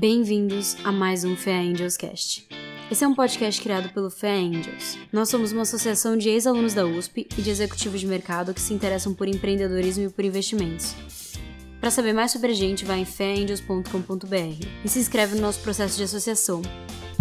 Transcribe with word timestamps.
Bem-vindos 0.00 0.78
a 0.82 0.90
mais 0.90 1.24
um 1.24 1.36
Fé 1.36 1.58
Angels 1.58 1.94
Cast. 1.94 2.48
Esse 2.90 3.04
é 3.04 3.06
um 3.06 3.14
podcast 3.14 3.60
criado 3.60 3.92
pelo 3.92 4.10
Fé 4.10 4.32
Angels. 4.32 4.96
Nós 5.12 5.28
somos 5.28 5.52
uma 5.52 5.60
associação 5.60 6.16
de 6.16 6.30
ex-alunos 6.30 6.72
da 6.72 6.86
USP 6.86 7.28
e 7.36 7.42
de 7.42 7.50
executivos 7.50 8.00
de 8.00 8.06
mercado 8.06 8.54
que 8.54 8.62
se 8.62 8.72
interessam 8.72 9.12
por 9.12 9.28
empreendedorismo 9.28 10.06
e 10.06 10.08
por 10.08 10.24
investimentos. 10.24 10.94
Para 11.78 11.90
saber 11.90 12.14
mais 12.14 12.30
sobre 12.30 12.50
a 12.50 12.54
gente, 12.54 12.82
vai 12.82 13.00
em 13.00 13.04
feangels.com.br 13.04 14.66
e 14.82 14.88
se 14.88 14.98
inscreve 14.98 15.34
no 15.34 15.42
nosso 15.42 15.60
processo 15.60 15.98
de 15.98 16.04
associação. 16.04 16.62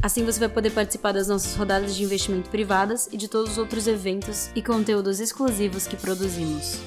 Assim 0.02 0.24
você 0.24 0.40
vai 0.40 0.48
poder 0.48 0.70
participar 0.70 1.12
das 1.12 1.28
nossas 1.28 1.56
rodadas 1.56 1.94
de 1.98 2.04
investimento 2.06 2.50
privadas 2.50 3.10
e 3.12 3.18
de 3.18 3.28
todos 3.28 3.52
os 3.52 3.58
outros 3.58 3.88
eventos 3.88 4.52
e 4.56 4.62
conteúdos 4.62 5.20
exclusivos 5.20 5.86
que 5.86 5.98
produzimos. 5.98 6.80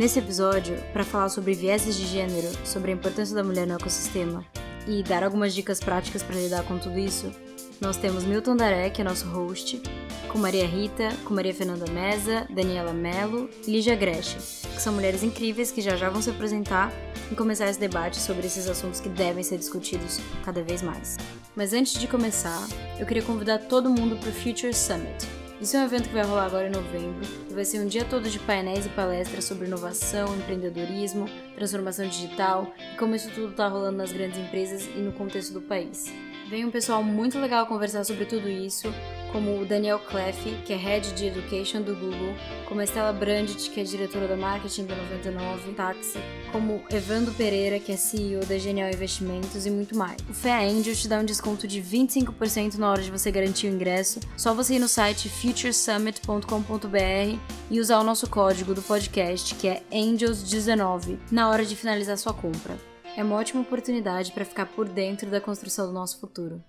Nesse 0.00 0.18
episódio, 0.18 0.76
para 0.92 1.04
falar 1.04 1.28
sobre 1.28 1.54
vieses 1.54 1.94
de 1.94 2.06
gênero, 2.06 2.48
sobre 2.64 2.90
a 2.90 2.94
importância 2.94 3.36
da 3.36 3.44
mulher 3.44 3.68
no 3.68 3.74
ecossistema 3.74 4.44
e 4.86 5.02
dar 5.02 5.22
algumas 5.22 5.54
dicas 5.54 5.80
práticas 5.80 6.22
para 6.22 6.36
lidar 6.36 6.62
com 6.64 6.78
tudo 6.78 6.98
isso, 6.98 7.32
nós 7.80 7.96
temos 7.96 8.24
Milton 8.24 8.56
Daré, 8.56 8.88
que 8.88 9.02
é 9.02 9.04
nosso 9.04 9.26
host, 9.28 9.82
com 10.28 10.38
Maria 10.38 10.66
Rita, 10.66 11.10
com 11.24 11.34
Maria 11.34 11.54
Fernanda 11.54 11.90
Mesa, 11.90 12.46
Daniela 12.48 12.92
Mello 12.92 13.50
e 13.66 13.70
Lígia 13.70 13.94
Greche, 13.94 14.36
que 14.74 14.80
são 14.80 14.94
mulheres 14.94 15.22
incríveis 15.22 15.70
que 15.70 15.82
já 15.82 15.96
já 15.96 16.08
vão 16.08 16.22
se 16.22 16.30
apresentar 16.30 16.92
e 17.30 17.34
começar 17.34 17.68
esse 17.68 17.80
debate 17.80 18.16
sobre 18.16 18.46
esses 18.46 18.68
assuntos 18.68 19.00
que 19.00 19.08
devem 19.08 19.42
ser 19.42 19.58
discutidos 19.58 20.20
cada 20.44 20.62
vez 20.62 20.82
mais. 20.82 21.16
Mas 21.54 21.72
antes 21.72 21.98
de 21.98 22.06
começar, 22.06 22.66
eu 22.98 23.06
queria 23.06 23.22
convidar 23.22 23.58
todo 23.60 23.90
mundo 23.90 24.16
para 24.16 24.30
o 24.30 24.32
Future 24.32 24.74
Summit, 24.74 25.26
isso 25.60 25.76
é 25.76 25.80
um 25.80 25.84
evento 25.84 26.08
que 26.08 26.14
vai 26.14 26.24
rolar 26.24 26.46
agora 26.46 26.66
em 26.66 26.70
novembro 26.70 27.26
e 27.48 27.54
vai 27.54 27.64
ser 27.64 27.80
um 27.80 27.86
dia 27.86 28.04
todo 28.04 28.28
de 28.28 28.38
painéis 28.38 28.84
e 28.84 28.90
palestras 28.90 29.44
sobre 29.44 29.66
inovação, 29.66 30.36
empreendedorismo, 30.36 31.26
transformação 31.54 32.06
digital 32.06 32.74
e 32.92 32.96
como 32.98 33.14
isso 33.14 33.30
tudo 33.30 33.50
está 33.52 33.66
rolando 33.66 33.96
nas 33.96 34.12
grandes 34.12 34.38
empresas 34.38 34.86
e 34.86 34.98
no 34.98 35.12
contexto 35.12 35.54
do 35.54 35.62
país. 35.62 36.12
Vem 36.50 36.64
um 36.64 36.70
pessoal 36.70 37.02
muito 37.02 37.38
legal 37.38 37.66
conversar 37.66 38.04
sobre 38.04 38.26
tudo 38.26 38.48
isso, 38.48 38.92
como 39.36 39.60
o 39.60 39.66
Daniel 39.66 39.98
Cleffe, 39.98 40.56
que 40.64 40.72
é 40.72 40.76
Head 40.76 41.12
de 41.12 41.26
Education 41.26 41.82
do 41.82 41.94
Google, 41.94 42.34
como 42.66 42.80
a 42.80 42.84
Estela 42.84 43.12
Brandt, 43.12 43.68
que 43.68 43.78
é 43.78 43.84
diretora 43.84 44.26
da 44.26 44.34
Marketing 44.34 44.86
da 44.86 44.96
99 44.96 45.74
Táxi, 45.74 46.18
como 46.50 46.82
Evandro 46.90 47.34
Pereira, 47.34 47.78
que 47.78 47.92
é 47.92 47.98
CEO 47.98 48.46
da 48.46 48.56
Genial 48.56 48.88
Investimentos 48.88 49.66
e 49.66 49.70
muito 49.70 49.94
mais. 49.94 50.16
O 50.26 50.32
Fé 50.32 50.64
Angel 50.64 50.94
te 50.94 51.06
dá 51.06 51.18
um 51.18 51.24
desconto 51.26 51.68
de 51.68 51.82
25% 51.82 52.78
na 52.78 52.90
hora 52.90 53.02
de 53.02 53.10
você 53.10 53.30
garantir 53.30 53.66
o 53.66 53.74
ingresso, 53.74 54.20
só 54.38 54.54
você 54.54 54.76
ir 54.76 54.78
no 54.78 54.88
site 54.88 55.28
futuresummit.com.br 55.28 57.38
e 57.70 57.78
usar 57.78 57.98
o 57.98 58.04
nosso 58.04 58.30
código 58.30 58.72
do 58.72 58.80
podcast, 58.80 59.54
que 59.56 59.68
é 59.68 59.82
ANGELS19, 59.92 61.18
na 61.30 61.50
hora 61.50 61.66
de 61.66 61.76
finalizar 61.76 62.16
sua 62.16 62.32
compra 62.32 62.74
é 63.14 63.22
uma 63.24 63.36
ótima 63.36 63.62
oportunidade 63.62 64.30
para 64.30 64.44
ficar 64.44 64.66
por 64.66 64.86
dentro 64.86 65.30
da 65.30 65.40
construção 65.40 65.86
do 65.86 65.92
nosso 65.92 66.20
futuro. 66.20 66.62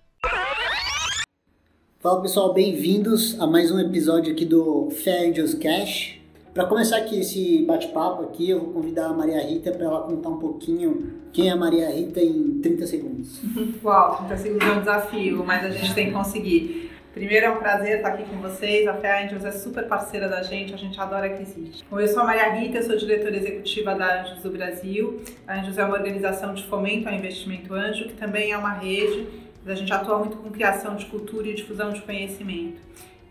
Fala 1.99 2.21
pessoal, 2.21 2.53
bem-vindos 2.53 3.41
a 3.41 3.47
mais 3.47 3.71
um 3.71 3.79
episódio 3.79 4.31
aqui 4.31 4.45
do 4.45 4.91
Fair 4.91 5.31
Angels 5.31 5.55
Cash. 5.55 6.19
Para 6.53 6.67
começar 6.67 6.97
aqui 6.97 7.19
esse 7.19 7.65
bate-papo 7.65 8.21
aqui, 8.21 8.51
eu 8.51 8.59
vou 8.59 8.71
convidar 8.71 9.07
a 9.07 9.13
Maria 9.13 9.41
Rita 9.41 9.71
para 9.71 9.85
ela 9.85 10.01
contar 10.01 10.29
um 10.29 10.37
pouquinho 10.37 11.11
quem 11.33 11.49
é 11.49 11.53
a 11.53 11.55
Maria 11.55 11.89
Rita 11.89 12.19
em 12.19 12.59
30 12.61 12.85
segundos. 12.85 13.41
Uau, 13.83 14.17
30 14.17 14.37
segundos 14.37 14.67
é 14.67 14.71
um 14.73 14.79
desafio, 14.79 15.43
mas 15.43 15.65
a 15.65 15.71
gente 15.71 15.95
tem 15.95 16.05
que 16.07 16.11
conseguir. 16.11 16.91
Primeiro 17.15 17.47
é 17.47 17.49
um 17.49 17.57
prazer 17.57 17.97
estar 17.97 18.09
aqui 18.09 18.25
com 18.25 18.37
vocês. 18.43 18.87
A 18.87 18.93
Fé 18.93 19.23
Angels 19.23 19.43
é 19.43 19.51
super 19.51 19.87
parceira 19.87 20.29
da 20.29 20.43
gente, 20.43 20.75
a 20.75 20.77
gente 20.77 21.01
adora 21.01 21.27
que 21.29 21.41
existe. 21.41 21.83
Bom, 21.89 21.99
eu 21.99 22.07
sou 22.07 22.21
a 22.21 22.25
Maria 22.25 22.53
Rita, 22.53 22.83
sou 22.83 22.95
diretora 22.95 23.35
executiva 23.35 23.95
da 23.95 24.21
Anjos 24.21 24.43
do 24.43 24.51
Brasil. 24.51 25.19
A 25.47 25.59
Anjos 25.59 25.79
é 25.79 25.83
uma 25.83 25.95
organização 25.95 26.53
de 26.53 26.63
fomento 26.65 27.09
ao 27.09 27.15
investimento 27.15 27.73
anjo, 27.73 28.05
que 28.05 28.13
também 28.13 28.51
é 28.51 28.57
uma 28.57 28.73
rede. 28.73 29.46
A 29.69 29.75
gente 29.75 29.91
atua 29.91 30.19
muito 30.19 30.37
com 30.37 30.49
criação 30.49 30.95
de 30.95 31.05
cultura 31.05 31.47
e 31.47 31.53
difusão 31.53 31.91
de 31.91 32.01
conhecimento. 32.01 32.81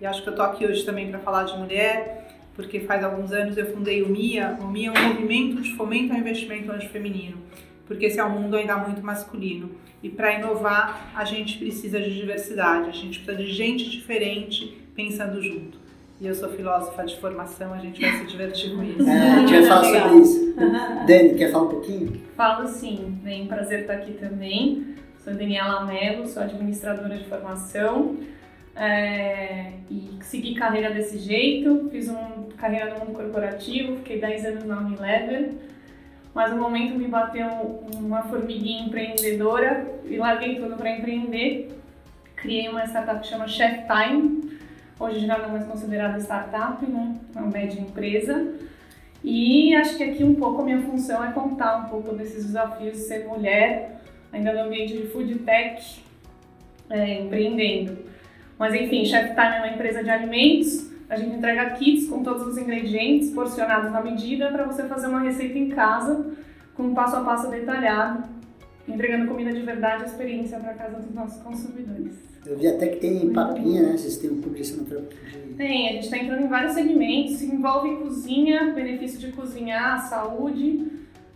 E 0.00 0.06
acho 0.06 0.22
que 0.22 0.28
eu 0.28 0.32
estou 0.32 0.44
aqui 0.44 0.66
hoje 0.66 0.84
também 0.84 1.08
para 1.08 1.18
falar 1.18 1.44
de 1.44 1.56
mulher, 1.56 2.28
porque 2.54 2.80
faz 2.80 3.02
alguns 3.02 3.32
anos 3.32 3.56
eu 3.56 3.66
fundei 3.66 4.02
o 4.02 4.08
MIA. 4.08 4.58
O 4.60 4.66
MIA 4.66 4.92
é 4.94 4.98
um 4.98 5.08
movimento 5.08 5.62
de 5.62 5.74
fomento 5.74 6.12
ao 6.12 6.18
investimento 6.18 6.70
anjo 6.70 6.88
feminino, 6.88 7.38
porque 7.86 8.06
esse 8.06 8.18
é 8.18 8.24
um 8.24 8.30
mundo 8.30 8.56
ainda 8.56 8.76
muito 8.76 9.02
masculino. 9.02 9.70
E 10.02 10.10
para 10.10 10.34
inovar, 10.34 11.12
a 11.14 11.24
gente 11.24 11.58
precisa 11.58 11.98
de 11.98 12.14
diversidade, 12.14 12.88
a 12.88 12.92
gente 12.92 13.20
precisa 13.20 13.36
de 13.36 13.52
gente 13.52 13.90
diferente 13.90 14.76
pensando 14.94 15.40
junto. 15.42 15.78
E 16.18 16.26
eu 16.26 16.34
sou 16.34 16.48
filósofa 16.48 17.04
de 17.04 17.16
formação, 17.18 17.74
a 17.74 17.78
gente 17.78 18.00
vai 18.00 18.12
se 18.12 18.26
divertir 18.26 18.74
com 18.74 18.82
isso. 18.82 19.04
É, 19.06 19.30
a 19.30 19.38
gente 19.38 19.52
vai 19.52 19.62
falar 19.64 19.84
sobre 19.84 20.20
isso. 20.20 20.54
Dani, 21.06 21.34
quer 21.34 21.52
falar 21.52 21.64
um 21.64 21.68
pouquinho? 21.68 22.22
Falo 22.36 22.66
sim, 22.68 23.18
bem, 23.22 23.46
prazer 23.46 23.80
estar 23.80 23.94
aqui 23.94 24.12
também. 24.12 24.96
Sou 25.26 25.34
Daniela 25.34 25.84
Mello, 25.84 26.24
sou 26.24 26.40
administradora 26.40 27.18
de 27.18 27.24
formação. 27.24 28.16
É, 28.76 29.72
e 29.90 30.16
segui 30.20 30.54
carreira 30.54 30.94
desse 30.94 31.18
jeito, 31.18 31.88
fiz 31.90 32.08
uma 32.08 32.46
carreira 32.56 32.94
no 32.94 33.00
mundo 33.00 33.12
corporativo, 33.12 33.96
fiquei 33.96 34.20
10 34.20 34.44
anos 34.44 34.64
na 34.64 34.78
Unilever 34.78 35.50
mas 36.32 36.52
no 36.52 36.60
momento 36.60 36.96
me 36.96 37.08
bateu 37.08 37.48
uma 37.96 38.22
formiguinha 38.24 38.84
empreendedora 38.84 39.86
e 40.04 40.16
larguei 40.16 40.60
tudo 40.60 40.76
para 40.76 40.90
empreender. 40.90 41.74
Criei 42.36 42.68
uma 42.68 42.84
startup 42.84 43.20
que 43.20 43.26
chama 43.26 43.48
Chef 43.48 43.84
Time, 43.86 44.58
hoje 45.00 45.26
já 45.26 45.38
não 45.38 45.46
é 45.46 45.48
mais 45.48 45.66
considerada 45.66 46.20
startup, 46.20 46.84
né? 46.84 47.16
É 47.34 47.38
uma 47.38 47.50
média 47.50 47.80
empresa. 47.80 48.52
E 49.24 49.74
acho 49.74 49.96
que 49.96 50.04
aqui 50.04 50.22
um 50.22 50.34
pouco 50.34 50.60
a 50.60 50.64
minha 50.66 50.82
função 50.82 51.24
é 51.24 51.32
contar 51.32 51.78
um 51.78 51.88
pouco 51.88 52.14
desses 52.14 52.44
desafios 52.44 52.92
de 52.92 52.98
ser 52.98 53.24
mulher, 53.24 53.95
ainda 54.36 54.52
no 54.52 54.60
ambiente 54.60 54.96
de 54.96 55.06
food 55.08 55.34
tech, 55.40 56.02
é, 56.90 57.20
empreendendo. 57.20 57.98
Mas 58.58 58.74
enfim, 58.74 59.04
Chef 59.04 59.30
Time 59.30 59.56
é 59.56 59.58
uma 59.58 59.68
empresa 59.68 60.02
de 60.02 60.10
alimentos 60.10 60.86
a 61.08 61.16
gente 61.16 61.36
entrega 61.36 61.70
kits 61.70 62.08
com 62.08 62.22
todos 62.22 62.46
os 62.46 62.58
ingredientes 62.58 63.30
porcionados 63.30 63.92
na 63.92 64.00
medida 64.00 64.50
para 64.50 64.64
você 64.64 64.82
fazer 64.84 65.06
uma 65.06 65.20
receita 65.20 65.56
em 65.56 65.68
casa 65.68 66.32
com 66.74 66.84
um 66.84 66.94
passo 66.94 67.16
a 67.16 67.20
passo 67.20 67.48
detalhado, 67.48 68.24
entregando 68.88 69.28
comida 69.28 69.52
de 69.52 69.62
verdade 69.62 70.02
e 70.02 70.06
experiência 70.06 70.58
para 70.58 70.74
casa 70.74 70.98
dos 70.98 71.14
nossos 71.14 71.40
consumidores. 71.42 72.14
Eu 72.44 72.58
vi 72.58 72.66
até 72.66 72.88
que 72.88 72.96
tem 72.96 73.32
papinha, 73.32 73.82
né? 73.82 73.96
Vocês 73.96 74.18
têm 74.18 74.30
um 74.30 74.40
publicidade 74.40 74.84
para 74.88 75.00
Tem, 75.56 75.88
a 75.88 75.92
gente 75.92 76.04
está 76.04 76.18
entrando 76.18 76.44
em 76.44 76.48
vários 76.48 76.74
segmentos, 76.74 77.40
envolve 77.42 77.96
cozinha, 77.96 78.72
benefício 78.72 79.18
de 79.18 79.32
cozinhar, 79.32 80.08
saúde 80.08 80.86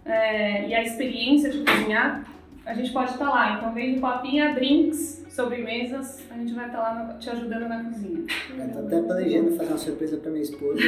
é, 0.05 0.69
e 0.69 0.75
a 0.75 0.83
experiência 0.83 1.51
de 1.51 1.65
cozinhar. 1.65 2.25
A 2.67 2.75
gente 2.75 2.93
pode 2.93 3.13
estar 3.13 3.25
tá 3.25 3.31
lá, 3.31 3.57
então 3.57 3.73
desde 3.73 4.01
papinha, 4.01 4.55
drinks, 4.55 5.25
sobremesas, 5.31 6.19
a 6.31 6.37
gente 6.37 6.53
vai 6.53 6.67
estar 6.67 6.79
lá 6.79 6.95
no, 6.95 7.19
te 7.19 7.31
ajudando 7.31 7.69
na 7.69 7.85
cozinha. 7.85 8.25
Eu 8.59 8.73
tô 8.73 8.79
até 8.81 9.03
planejando 9.03 9.57
fazer 9.57 9.71
uma 9.71 9.79
surpresa 9.79 10.17
pra 10.19 10.31
minha 10.31 10.43
esposa. 10.43 10.81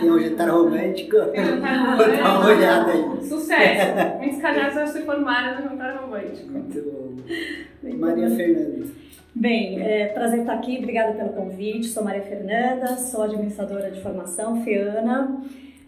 Tem 0.00 0.10
um 0.10 0.18
jantar 0.20 0.50
romântico. 0.50 1.16
Tem 1.32 1.40
um 1.40 1.46
jantar 1.46 1.78
romântico. 1.78 2.06
Vou 2.16 2.16
dar 2.16 2.38
uma 2.38 2.46
olhada 2.46 2.92
aí. 2.92 3.24
Sucesso! 3.24 4.16
Muitos 4.18 4.40
casais 4.40 4.74
já 4.74 4.86
se 4.86 5.02
formaram 5.02 5.56
no 5.56 5.68
jantar 5.68 5.96
romântico. 5.96 6.52
Muito 6.52 6.82
bom. 6.82 7.96
Maria 7.98 8.30
Fernanda. 8.30 8.86
Bem, 9.34 9.82
é, 9.82 10.06
prazer 10.06 10.40
estar 10.40 10.54
aqui, 10.54 10.78
obrigada 10.78 11.12
pelo 11.12 11.30
convite. 11.30 11.88
Sou 11.88 12.02
Maria 12.02 12.22
Fernanda, 12.22 12.96
sou 12.96 13.22
administradora 13.24 13.90
de 13.90 14.00
formação, 14.00 14.62
FEANA. 14.64 15.42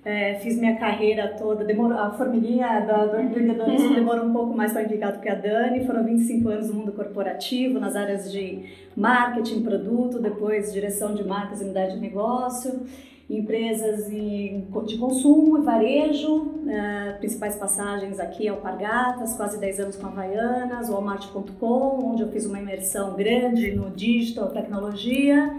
É, 0.05 0.37
fiz 0.37 0.57
minha 0.57 0.77
carreira 0.77 1.35
toda, 1.37 1.65
demorou, 1.65 1.99
a 1.99 2.11
formiguinha 2.13 2.81
do 2.81 3.21
empreendedorismo 3.21 3.95
demorou 3.95 4.27
um 4.27 4.33
pouco 4.33 4.57
mais 4.57 4.73
para 4.73 4.85
indicar 4.85 5.13
do 5.13 5.21
que 5.21 5.29
a 5.29 5.35
Dani. 5.35 5.85
Foram 5.85 6.05
25 6.05 6.49
anos 6.49 6.69
no 6.69 6.75
mundo 6.75 6.93
corporativo, 6.93 7.81
nas 7.81 7.97
áreas 7.97 8.31
de 8.31 8.65
marketing, 8.97 9.63
produto, 9.63 10.21
depois 10.21 10.73
direção 10.73 11.15
de 11.15 11.25
marcas 11.25 11.61
e 11.61 11.65
unidade 11.65 11.95
de 11.95 12.01
negócio, 12.01 12.87
empresas 13.29 14.07
de 14.07 14.97
consumo 14.99 15.59
e 15.59 15.61
varejo, 15.63 16.55
é, 16.67 17.13
principais 17.19 17.57
passagens 17.57 18.19
aqui 18.19 18.49
Alpargatas, 18.49 19.37
quase 19.37 19.59
10 19.59 19.81
anos 19.81 19.97
com 19.97 20.07
Havaianas, 20.07 20.89
Walmart.com, 20.89 22.13
onde 22.13 22.23
eu 22.23 22.29
fiz 22.29 22.47
uma 22.47 22.59
imersão 22.59 23.15
grande 23.15 23.73
no 23.73 23.91
digital, 23.91 24.49
tecnologia. 24.49 25.55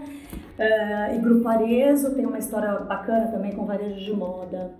Uh, 0.58 1.16
e 1.16 1.18
Grupo 1.20 1.48
Arezo 1.48 2.14
tem 2.14 2.26
uma 2.26 2.38
história 2.38 2.72
bacana 2.80 3.28
também 3.28 3.52
com 3.52 3.64
varejo 3.64 3.98
de 3.98 4.12
moda. 4.12 4.72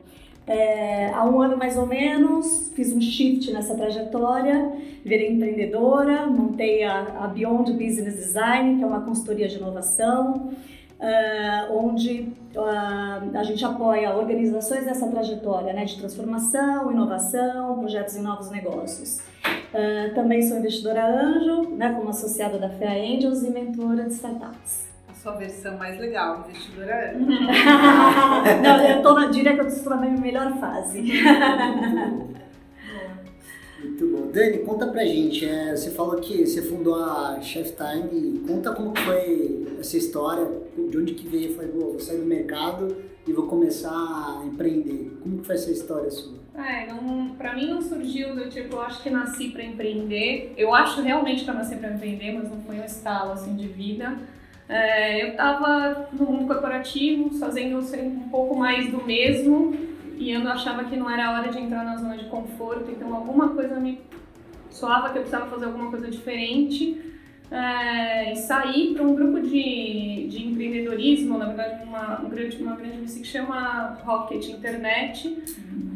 É, 0.47 1.11
há 1.15 1.25
um 1.25 1.41
ano 1.41 1.57
mais 1.57 1.79
ou 1.79 1.87
menos, 1.87 2.71
fiz 2.75 2.93
um 2.93 3.01
shift 3.01 3.53
nessa 3.53 3.75
trajetória, 3.75 4.73
virei 5.05 5.33
empreendedora, 5.33 6.27
montei 6.27 6.83
a, 6.83 7.25
a 7.25 7.29
Beyond 7.29 7.73
Business 7.73 8.17
Design, 8.17 8.77
que 8.77 8.83
é 8.83 8.87
uma 8.87 9.01
consultoria 9.01 9.49
de 9.49 9.57
inovação, 9.57 10.51
uh, 11.01 11.77
onde 11.77 12.33
uh, 12.55 13.37
a 13.37 13.43
gente 13.43 13.65
apoia 13.65 14.15
organizações 14.15 14.85
nessa 14.85 15.09
trajetória 15.09 15.73
né, 15.73 15.85
de 15.85 15.99
transformação, 15.99 16.93
inovação, 16.93 17.79
projetos 17.79 18.17
em 18.17 18.23
novos 18.23 18.51
negócios. 18.51 19.19
Uh, 19.73 20.15
também 20.15 20.43
sou 20.43 20.59
investidora 20.59 21.07
anjo, 21.07 21.71
né, 21.77 21.93
como 21.95 22.11
associada 22.11 22.59
da 22.59 22.69
FEA 22.69 23.17
Angels 23.17 23.43
e 23.43 23.51
mentora 23.51 24.05
de 24.05 24.13
startups 24.13 24.91
sua 25.23 25.33
versão 25.33 25.77
mais 25.77 25.99
legal, 26.01 26.47
investidora 26.49 27.13
Não, 28.63 28.87
eu 28.87 29.03
tô 29.03 29.13
na, 29.13 29.27
diria 29.27 29.55
que 29.55 29.61
eu 29.61 29.67
estou 29.67 29.91
na 29.95 30.01
minha 30.01 30.19
melhor 30.19 30.59
fase. 30.59 31.03
Muito 33.83 34.07
bom. 34.07 34.31
Dani, 34.33 34.59
conta 34.59 34.87
pra 34.87 35.05
gente, 35.05 35.45
é, 35.47 35.77
você 35.77 35.91
falou 35.91 36.17
que 36.17 36.47
você 36.47 36.63
fundou 36.63 36.95
a 36.95 37.39
Chef 37.43 37.75
Time, 37.77 38.41
conta 38.47 38.73
como 38.73 38.97
foi 38.99 39.67
essa 39.79 39.97
história, 39.97 40.47
de 40.77 40.99
onde 40.99 41.15
que 41.15 41.27
veio, 41.27 41.55
foi, 41.55 41.67
vou 41.67 41.99
sair 41.99 42.19
do 42.19 42.27
mercado 42.27 42.97
e 43.27 43.33
vou 43.33 43.47
começar 43.47 43.91
a 43.91 44.45
empreender. 44.45 45.19
Como 45.23 45.39
que 45.39 45.47
foi 45.47 45.55
essa 45.55 45.71
história 45.71 46.11
sua? 46.11 46.39
É, 46.55 46.89
pra 47.39 47.55
mim 47.55 47.69
não 47.69 47.81
surgiu 47.81 48.35
do 48.35 48.49
tipo, 48.49 48.75
eu 48.75 48.81
acho 48.81 49.03
que 49.03 49.11
nasci 49.11 49.49
pra 49.49 49.63
empreender. 49.63 50.53
Eu 50.57 50.75
acho 50.75 51.01
realmente 51.01 51.45
que 51.45 51.51
eu 51.51 51.55
nasci 51.55 51.77
pra 51.77 51.93
empreender, 51.93 52.33
mas 52.33 52.51
não 52.51 52.61
foi 52.63 52.77
um 52.77 52.85
estalo 52.85 53.33
assim 53.33 53.55
de 53.57 53.69
vida. 53.69 54.19
É, 54.69 55.29
eu 55.29 55.37
tava 55.37 56.09
no 56.13 56.27
mundo 56.27 56.47
corporativo, 56.47 57.31
fazendo 57.39 57.79
um 57.79 58.29
pouco 58.29 58.57
mais 58.57 58.91
do 58.91 59.05
mesmo, 59.05 59.75
e 60.17 60.31
eu 60.31 60.47
achava 60.49 60.85
que 60.85 60.97
não 60.97 61.11
era 61.11 61.33
hora 61.33 61.51
de 61.51 61.59
entrar 61.59 61.85
na 61.85 61.97
zona 61.97 62.17
de 62.17 62.27
conforto, 62.27 62.91
então 62.91 63.13
alguma 63.15 63.49
coisa 63.49 63.81
me 63.81 64.01
soava 64.71 65.11
que 65.11 65.19
eu 65.19 65.23
precisava 65.23 65.51
fazer 65.51 65.65
alguma 65.65 65.91
coisa 65.91 66.09
diferente 66.09 67.11
é, 67.51 68.33
e 68.33 68.37
sair 68.37 68.95
para 68.95 69.03
um 69.03 69.15
grupo 69.15 69.41
de 69.41 69.59
empreendedorismo, 71.11 71.39
na 71.39 71.47
verdade 71.47 71.83
uma, 71.85 72.19
uma 72.19 72.29
grande, 72.29 72.63
uma 72.63 72.77
grande 72.77 73.21
que 73.21 73.25
chama 73.25 73.99
Rocket 74.05 74.49
Internet, 74.49 75.43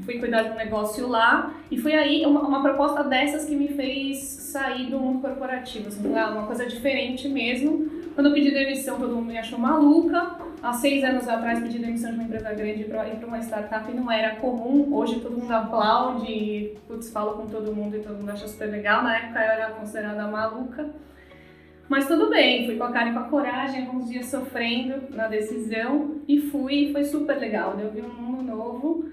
fui 0.05 0.19
cuidar 0.19 0.43
de 0.43 0.51
um 0.51 0.55
negócio 0.55 1.09
lá 1.09 1.55
e 1.71 1.79
foi 1.79 1.95
aí 1.95 2.27
uma, 2.27 2.41
uma 2.41 2.63
proposta 2.63 3.05
dessas 3.05 3.45
que 3.47 3.55
me 3.55 3.69
fez 3.69 4.19
sair 4.19 4.91
do 4.91 4.99
mundo 4.99 5.21
corporativo, 5.21 5.89
assim, 5.89 6.07
uma 6.09 6.47
coisa 6.47 6.67
diferente 6.67 7.29
mesmo. 7.29 8.05
Quando 8.15 8.29
eu 8.29 8.33
pedi 8.33 8.53
demissão 8.53 8.99
todo 8.99 9.15
mundo 9.15 9.27
me 9.27 9.39
achou 9.39 9.59
maluca, 9.59 10.37
há 10.63 10.73
seis 10.73 11.03
anos 11.03 11.27
atrás 11.27 11.61
pedi 11.61 11.81
demissão 11.81 12.11
de 12.11 12.17
uma 12.17 12.25
empresa 12.25 12.53
grande 12.53 12.85
para 12.85 13.09
ir 13.09 13.17
para 13.17 13.27
uma 13.27 13.41
startup 13.41 13.91
e 13.91 13.95
não 13.95 14.11
era 14.11 14.37
comum. 14.37 14.95
Hoje 14.95 15.19
todo 15.19 15.37
mundo 15.37 15.51
aplaude, 15.51 16.75
putz, 16.87 17.11
fala 17.11 17.35
com 17.35 17.47
todo 17.49 17.75
mundo 17.75 17.97
e 17.97 18.01
todo 18.01 18.17
mundo 18.17 18.31
acha 18.31 18.47
super 18.47 18.71
legal. 18.71 19.03
Na 19.03 19.17
época 19.17 19.41
eu 19.41 19.51
era 19.51 19.71
considerada 19.71 20.29
maluca. 20.29 20.89
Mas 21.89 22.07
tudo 22.07 22.31
bem, 22.31 22.67
fui 22.67 22.77
com 22.77 22.85
a 22.85 22.93
cara 22.93 23.11
e 23.11 23.13
com 23.13 23.19
a 23.19 23.25
coragem, 23.25 23.87
alguns 23.87 24.09
dias 24.09 24.27
sofrendo 24.27 25.15
na 25.15 25.29
decisão 25.29 26.23
e 26.27 26.41
fui, 26.41 26.91
foi 26.93 27.05
super 27.05 27.39
legal. 27.39 27.79
Eu 27.79 27.91
vi 27.91 28.01
um 28.01 28.09
mundo 28.09 28.43
novo. 28.43 29.09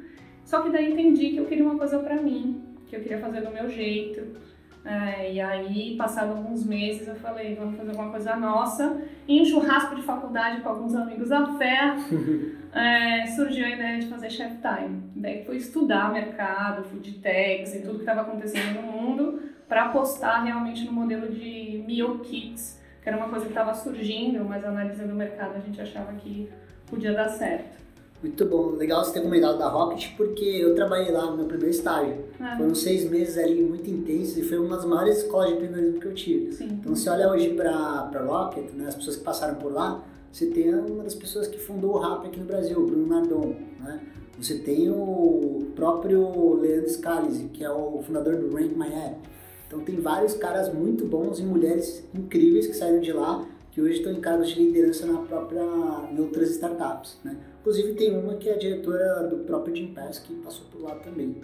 Só 0.45 0.61
que 0.61 0.69
daí 0.69 0.91
entendi 0.91 1.31
que 1.31 1.37
eu 1.37 1.45
queria 1.45 1.63
uma 1.63 1.77
coisa 1.77 1.99
para 1.99 2.15
mim, 2.15 2.61
que 2.87 2.95
eu 2.95 3.01
queria 3.01 3.19
fazer 3.19 3.41
do 3.41 3.51
meu 3.51 3.69
jeito 3.69 4.41
é, 4.83 5.33
e 5.33 5.39
aí, 5.39 5.95
passado 5.95 6.31
alguns 6.31 6.65
meses, 6.65 7.07
eu 7.07 7.15
falei, 7.15 7.53
vamos 7.53 7.77
fazer 7.77 7.91
alguma 7.91 8.09
coisa 8.09 8.35
nossa. 8.35 8.99
em 9.27 9.41
um 9.41 9.45
churrasco 9.45 9.95
de 9.95 10.01
faculdade 10.01 10.61
com 10.61 10.69
alguns 10.69 10.95
amigos 10.95 11.31
à 11.31 11.53
fé, 11.53 11.95
é, 12.73 13.27
surgiu 13.27 13.65
a 13.65 13.69
ideia 13.69 13.99
de 13.99 14.07
fazer 14.07 14.31
Chef 14.31 14.55
Time. 14.55 15.03
Daí 15.15 15.45
fui 15.45 15.57
estudar 15.57 16.11
mercado, 16.11 16.83
food 16.83 17.13
techs 17.19 17.75
e 17.75 17.81
tudo 17.81 17.95
que 17.95 17.99
estava 17.99 18.21
acontecendo 18.21 18.81
no 18.81 18.91
mundo 18.91 19.39
para 19.71 19.85
apostar 19.85 20.43
realmente 20.43 20.83
no 20.83 20.91
modelo 20.91 21.31
de 21.31 21.81
meal 21.87 22.19
kits, 22.19 22.77
que 23.01 23.07
era 23.07 23.15
uma 23.15 23.29
coisa 23.29 23.45
que 23.45 23.51
estava 23.51 23.73
surgindo, 23.73 24.43
mas 24.43 24.65
analisando 24.65 25.13
o 25.13 25.15
mercado 25.15 25.55
a 25.55 25.59
gente 25.59 25.79
achava 25.79 26.11
que 26.11 26.49
podia 26.87 27.13
dar 27.13 27.29
certo. 27.29 27.79
Muito 28.21 28.45
bom, 28.47 28.71
legal 28.71 29.01
você 29.01 29.13
ter 29.13 29.21
comentado 29.21 29.57
da 29.57 29.69
Rocket, 29.69 30.13
porque 30.17 30.43
eu 30.43 30.75
trabalhei 30.75 31.09
lá 31.09 31.27
no 31.27 31.37
meu 31.37 31.45
primeiro 31.45 31.71
estágio. 31.71 32.17
É. 32.37 32.57
Foram 32.57 32.75
seis 32.75 33.09
meses 33.09 33.37
ali 33.37 33.63
muito 33.63 33.89
intensos 33.89 34.39
e 34.39 34.43
foi 34.43 34.57
uma 34.57 34.75
das 34.75 34.83
maiores 34.83 35.19
escolas 35.19 35.47
de 35.47 35.53
empreendedorismo 35.53 36.01
que 36.01 36.07
eu 36.07 36.13
tive. 36.15 36.51
Sim. 36.51 36.67
Então, 36.73 36.93
se 36.93 37.09
olha 37.09 37.31
hoje 37.31 37.53
para 37.53 38.25
Rocket, 38.25 38.73
né, 38.73 38.89
as 38.89 38.95
pessoas 38.95 39.15
que 39.15 39.23
passaram 39.23 39.55
por 39.55 39.71
lá, 39.71 40.03
você 40.29 40.47
tem 40.47 40.75
uma 40.75 41.05
das 41.05 41.15
pessoas 41.15 41.47
que 41.47 41.57
fundou 41.57 41.91
o 41.91 41.97
RAP 41.97 42.25
aqui 42.25 42.41
no 42.41 42.45
Brasil, 42.45 42.77
o 42.77 42.85
Bruno 42.85 43.07
Nardon. 43.07 43.55
Né? 43.79 44.01
Você 44.37 44.55
tem 44.55 44.89
o 44.89 45.71
próprio 45.77 46.55
Leandro 46.55 46.89
Scalise, 46.89 47.45
que 47.53 47.63
é 47.63 47.71
o 47.71 48.03
fundador 48.05 48.35
do 48.35 48.53
Rank 48.53 48.75
My 48.75 48.93
App. 48.93 49.31
Então, 49.71 49.79
tem 49.79 50.01
vários 50.01 50.33
caras 50.33 50.73
muito 50.73 51.05
bons 51.05 51.39
e 51.39 51.43
mulheres 51.43 52.05
incríveis 52.13 52.67
que 52.67 52.73
saíram 52.73 52.99
de 52.99 53.13
lá 53.13 53.47
que 53.71 53.81
hoje 53.81 53.99
estão 53.99 54.11
em 54.11 54.19
cargos 54.19 54.49
de 54.49 54.61
liderança 54.61 55.05
na 55.05 55.19
própria, 55.19 55.63
em 56.11 56.19
outras 56.19 56.49
startups. 56.49 57.17
Né? 57.23 57.37
Inclusive 57.61 57.93
tem 57.93 58.13
uma 58.17 58.35
que 58.35 58.49
é 58.49 58.55
a 58.55 58.57
diretora 58.57 59.23
do 59.29 59.45
próprio 59.45 59.73
Jim 59.73 59.93
Pass, 59.93 60.19
que 60.19 60.35
passou 60.35 60.65
por 60.65 60.81
lá 60.81 60.95
também. 60.95 61.37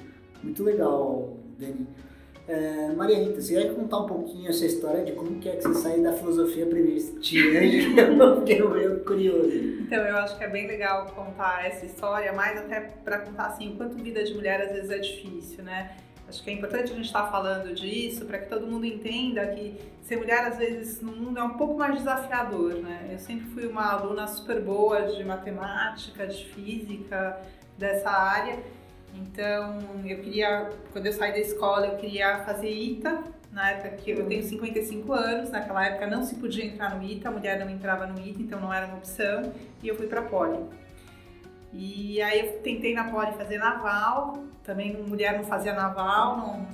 Muito 0.44 0.62
legal, 0.62 1.38
Dani. 1.58 1.88
É, 2.50 2.92
Maria 2.94 3.18
Rita, 3.18 3.40
você 3.40 3.56
vai 3.56 3.74
contar 3.74 4.00
um 4.00 4.06
pouquinho 4.06 4.50
essa 4.50 4.66
história 4.66 5.06
de 5.06 5.14
como 5.14 5.40
que 5.40 5.48
é 5.48 5.56
que 5.56 5.64
você 5.64 5.74
sai 5.76 6.02
da 6.02 6.12
filosofia 6.12 6.66
investir? 6.66 7.56
Eu 7.96 8.40
fiquei 8.40 8.62
meio 8.62 9.06
curioso. 9.06 9.56
Então, 9.82 10.04
eu 10.04 10.18
acho 10.18 10.38
que 10.38 10.44
é 10.44 10.50
bem 10.50 10.68
legal 10.68 11.06
contar 11.16 11.66
essa 11.66 11.86
história, 11.86 12.34
mais 12.34 12.58
até 12.58 12.82
para 12.82 13.20
contar 13.20 13.48
assim, 13.48 13.76
quanto 13.78 13.96
vida 13.96 14.22
de 14.22 14.34
mulher 14.34 14.62
às 14.62 14.74
vezes 14.74 14.90
é 14.90 15.00
difícil, 15.00 15.64
né? 15.64 15.96
Acho 16.28 16.44
que 16.44 16.50
é 16.50 16.54
importante 16.54 16.92
a 16.92 16.96
gente 16.96 17.06
estar 17.06 17.32
falando 17.32 17.74
disso 17.74 18.26
para 18.26 18.40
que 18.40 18.50
todo 18.50 18.68
mundo 18.68 18.86
entenda 18.86 19.48
que 19.48 19.80
ser 20.02 20.18
mulher 20.18 20.46
às 20.46 20.58
vezes 20.58 21.02
no 21.02 21.14
mundo 21.14 21.40
é 21.40 21.44
um 21.44 21.58
pouco 21.58 21.78
mais 21.78 21.96
desafiador, 21.96 22.76
né? 22.76 23.10
Eu 23.12 23.20
sempre 23.20 23.46
fui 23.52 23.66
uma 23.66 23.94
aluna 23.94 24.28
super 24.28 24.62
boa 24.62 25.04
de 25.04 25.24
matemática, 25.24 26.28
de 26.28 26.46
física, 26.46 27.40
dessa 27.78 28.10
área. 28.10 28.60
Então, 29.16 29.80
eu 30.06 30.20
queria, 30.22 30.70
quando 30.92 31.06
eu 31.06 31.14
saí 31.14 31.32
da 31.32 31.40
escola, 31.40 31.88
eu 31.88 31.96
queria 31.96 32.40
fazer 32.40 32.70
ITA, 32.70 33.24
na 33.52 33.72
época 33.72 33.90
que 33.98 34.12
eu 34.12 34.26
tenho 34.28 34.44
55 34.44 35.14
anos, 35.14 35.50
naquela 35.50 35.86
época 35.86 36.08
não 36.08 36.24
se 36.24 36.36
podia 36.36 36.66
entrar 36.66 36.96
no 36.96 37.04
ITA, 37.04 37.30
a 37.30 37.32
mulher 37.32 37.60
não 37.60 37.70
entrava 37.70 38.06
no 38.06 38.20
ITA, 38.20 38.42
então 38.42 38.60
não 38.60 38.72
era 38.72 38.86
uma 38.86 38.98
opção, 38.98 39.52
e 39.82 39.88
eu 39.88 39.96
fui 39.96 40.08
para 40.08 40.22
Poli. 40.22 40.60
E 41.74 42.22
aí 42.22 42.40
eu 42.40 42.62
tentei 42.62 42.94
na 42.94 43.06
Poli 43.06 43.34
fazer 43.34 43.58
naval, 43.58 44.44
também 44.64 44.96
mulher 45.04 45.38
não 45.38 45.44
fazia 45.44 45.74
naval, 45.74 46.38
não, 46.38 46.68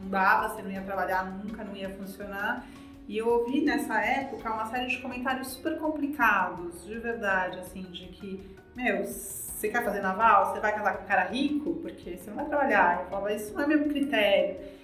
não 0.00 0.08
dava, 0.08 0.48
você 0.48 0.62
não 0.62 0.70
ia 0.70 0.82
trabalhar 0.82 1.24
nunca, 1.24 1.64
não 1.64 1.76
ia 1.76 1.90
funcionar. 1.90 2.66
E 3.08 3.18
eu 3.18 3.28
ouvi 3.28 3.60
nessa 3.64 4.00
época 4.00 4.52
uma 4.52 4.66
série 4.66 4.86
de 4.86 4.98
comentários 4.98 5.48
super 5.48 5.78
complicados, 5.78 6.84
de 6.84 6.98
verdade, 6.98 7.60
assim, 7.60 7.82
de 7.82 8.08
que, 8.08 8.56
meu, 8.74 9.04
você 9.04 9.68
quer 9.68 9.84
fazer 9.84 10.00
naval? 10.00 10.52
Você 10.52 10.60
vai 10.60 10.74
casar 10.74 10.96
com 10.96 11.04
um 11.04 11.06
cara 11.06 11.24
rico? 11.24 11.74
Porque 11.76 12.16
você 12.16 12.28
não 12.30 12.36
vai 12.36 12.46
trabalhar. 12.46 13.00
Eu 13.00 13.06
falava, 13.06 13.32
isso 13.32 13.54
não 13.54 13.62
é 13.62 13.66
meu 13.66 13.84
critério. 13.88 14.75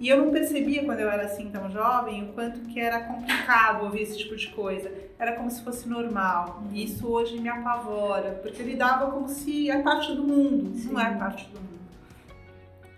E 0.00 0.08
eu 0.08 0.18
não 0.18 0.30
percebia 0.30 0.84
quando 0.84 1.00
eu 1.00 1.10
era 1.10 1.24
assim 1.24 1.50
tão 1.50 1.68
jovem 1.70 2.24
o 2.24 2.32
quanto 2.32 2.60
que 2.60 2.78
era 2.78 3.00
complicado 3.00 3.84
ouvir 3.84 4.02
esse 4.02 4.16
tipo 4.16 4.36
de 4.36 4.48
coisa. 4.48 4.92
Era 5.18 5.32
como 5.32 5.50
se 5.50 5.62
fosse 5.64 5.88
normal. 5.88 6.62
E 6.72 6.84
isso 6.84 7.08
hoje 7.08 7.40
me 7.40 7.48
apavora, 7.48 8.38
porque 8.40 8.62
eu 8.62 8.66
lidava 8.66 9.10
como 9.10 9.28
se 9.28 9.68
é 9.68 9.82
parte 9.82 10.14
do 10.14 10.22
mundo. 10.22 10.76
Sim. 10.76 10.92
Não 10.92 11.00
é 11.00 11.14
parte 11.16 11.48
do 11.48 11.58
mundo. 11.58 11.68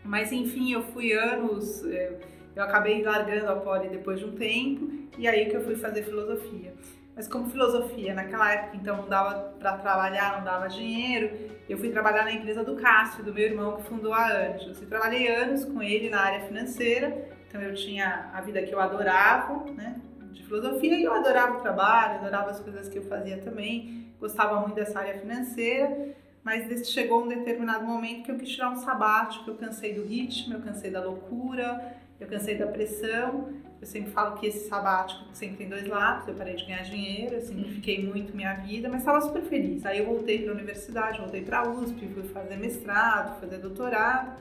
Mas 0.04 0.30
enfim, 0.30 0.72
eu 0.72 0.82
fui 0.82 1.12
anos, 1.12 1.84
é, 1.86 2.18
eu 2.54 2.62
acabei 2.62 3.02
largando 3.02 3.48
a 3.48 3.56
poli 3.56 3.88
depois 3.88 4.18
de 4.18 4.26
um 4.26 4.32
tempo, 4.32 4.90
e 5.16 5.26
aí 5.26 5.48
que 5.48 5.56
eu 5.56 5.64
fui 5.64 5.76
fazer 5.76 6.02
filosofia. 6.02 6.74
Mas 7.14 7.28
como 7.28 7.50
filosofia, 7.50 8.14
naquela 8.14 8.52
época 8.52 8.76
então 8.76 8.96
não 8.96 9.08
dava 9.08 9.54
para 9.58 9.76
trabalhar, 9.78 10.38
não 10.38 10.44
dava 10.44 10.68
dinheiro, 10.68 11.50
eu 11.68 11.76
fui 11.78 11.90
trabalhar 11.90 12.24
na 12.24 12.32
empresa 12.32 12.64
do 12.64 12.76
Cássio, 12.76 13.22
do 13.22 13.32
meu 13.34 13.44
irmão 13.44 13.76
que 13.76 13.82
fundou 13.82 14.12
a 14.12 14.26
Anjos. 14.28 14.80
E 14.80 14.86
trabalhei 14.86 15.28
anos 15.28 15.64
com 15.64 15.82
ele 15.82 16.08
na 16.08 16.20
área 16.20 16.40
financeira, 16.40 17.28
então 17.48 17.60
eu 17.60 17.74
tinha 17.74 18.30
a 18.32 18.40
vida 18.40 18.62
que 18.62 18.72
eu 18.72 18.80
adorava, 18.80 19.64
né, 19.72 20.00
de 20.32 20.42
filosofia, 20.44 20.98
e 20.98 21.04
eu 21.04 21.12
adorava 21.12 21.58
o 21.58 21.60
trabalho, 21.60 22.20
adorava 22.20 22.50
as 22.50 22.60
coisas 22.60 22.88
que 22.88 22.98
eu 22.98 23.02
fazia 23.02 23.38
também, 23.38 24.14
gostava 24.18 24.60
muito 24.60 24.74
dessa 24.74 24.98
área 24.98 25.18
financeira, 25.18 26.14
mas 26.42 26.88
chegou 26.88 27.24
um 27.24 27.28
determinado 27.28 27.84
momento 27.84 28.24
que 28.24 28.30
eu 28.30 28.36
quis 28.36 28.48
tirar 28.48 28.70
um 28.70 28.76
sabático, 28.76 29.50
eu 29.50 29.56
cansei 29.56 29.94
do 29.94 30.04
ritmo, 30.04 30.54
eu 30.54 30.60
cansei 30.60 30.90
da 30.90 31.02
loucura, 31.02 31.96
eu 32.20 32.28
cansei 32.28 32.56
da 32.56 32.66
pressão 32.66 33.52
eu 33.80 33.86
sempre 33.86 34.10
falo 34.10 34.36
que 34.36 34.46
esse 34.46 34.68
sabático 34.68 35.24
sempre 35.32 35.56
tem 35.56 35.68
dois 35.68 35.86
lados. 35.88 36.28
Eu 36.28 36.34
parei 36.34 36.54
de 36.54 36.66
ganhar 36.66 36.82
dinheiro, 36.82 37.36
eu 37.36 37.40
simplifiquei 37.40 38.04
muito 38.04 38.36
minha 38.36 38.52
vida, 38.54 38.90
mas 38.90 39.00
estava 39.00 39.20
super 39.22 39.42
feliz. 39.42 39.86
Aí 39.86 40.00
eu 40.00 40.06
voltei 40.06 40.42
para 40.42 40.52
a 40.52 40.54
universidade, 40.54 41.18
voltei 41.18 41.40
para 41.40 41.60
a 41.60 41.70
USP, 41.70 42.06
fui 42.08 42.22
fazer 42.24 42.56
mestrado, 42.56 43.40
fazer 43.40 43.56
doutorado 43.56 44.38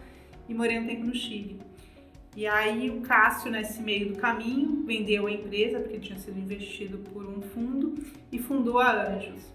e 0.47 0.53
morei 0.53 0.77
um 0.77 0.85
tempo 0.85 1.05
no 1.05 1.15
Chile. 1.15 1.61
E 2.35 2.45
aí 2.45 2.89
o 2.89 2.99
Cássio, 3.01 3.49
nesse 3.49 3.81
meio 3.81 4.09
do 4.09 4.17
caminho, 4.17 4.83
vendeu 4.85 5.25
a 5.25 5.31
empresa, 5.31 5.79
porque 5.79 5.99
tinha 5.99 6.19
sido 6.19 6.37
investido 6.37 6.97
por 6.97 7.25
um 7.25 7.41
fundo, 7.41 7.95
e 8.31 8.39
fundou 8.39 8.79
a 8.79 8.91
Anjos. 8.91 9.53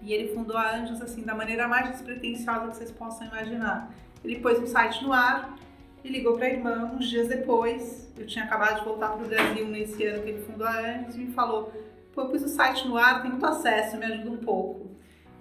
E 0.00 0.12
ele 0.12 0.32
fundou 0.32 0.56
a 0.56 0.76
Anjos 0.76 1.02
assim 1.02 1.22
da 1.22 1.34
maneira 1.34 1.66
mais 1.66 1.90
despretensiosa 1.90 2.68
que 2.68 2.76
vocês 2.76 2.92
possam 2.92 3.26
imaginar. 3.26 3.92
Ele 4.24 4.38
pôs 4.38 4.58
um 4.60 4.66
site 4.66 5.02
no 5.02 5.12
ar, 5.12 5.58
e 6.06 6.12
ligou 6.12 6.36
para 6.36 6.46
a 6.46 6.50
irmã 6.50 6.92
uns 6.94 7.08
dias 7.08 7.28
depois. 7.28 8.10
Eu 8.16 8.26
tinha 8.26 8.44
acabado 8.44 8.78
de 8.78 8.84
voltar 8.84 9.08
para 9.08 9.24
o 9.24 9.28
Brasil 9.28 9.66
nesse 9.66 10.04
ano 10.06 10.22
que 10.22 10.30
ele 10.30 10.42
fundou 10.44 10.66
a 10.66 10.78
Anjos 10.78 11.16
e 11.16 11.18
me 11.18 11.32
falou: 11.32 11.72
Pô, 12.12 12.22
eu 12.22 12.28
pus 12.28 12.42
o 12.42 12.48
site 12.48 12.86
no 12.86 12.96
ar, 12.96 13.22
tem 13.22 13.30
muito 13.30 13.44
acesso, 13.44 13.96
me 13.96 14.06
ajuda 14.06 14.30
um 14.30 14.36
pouco. 14.36 14.90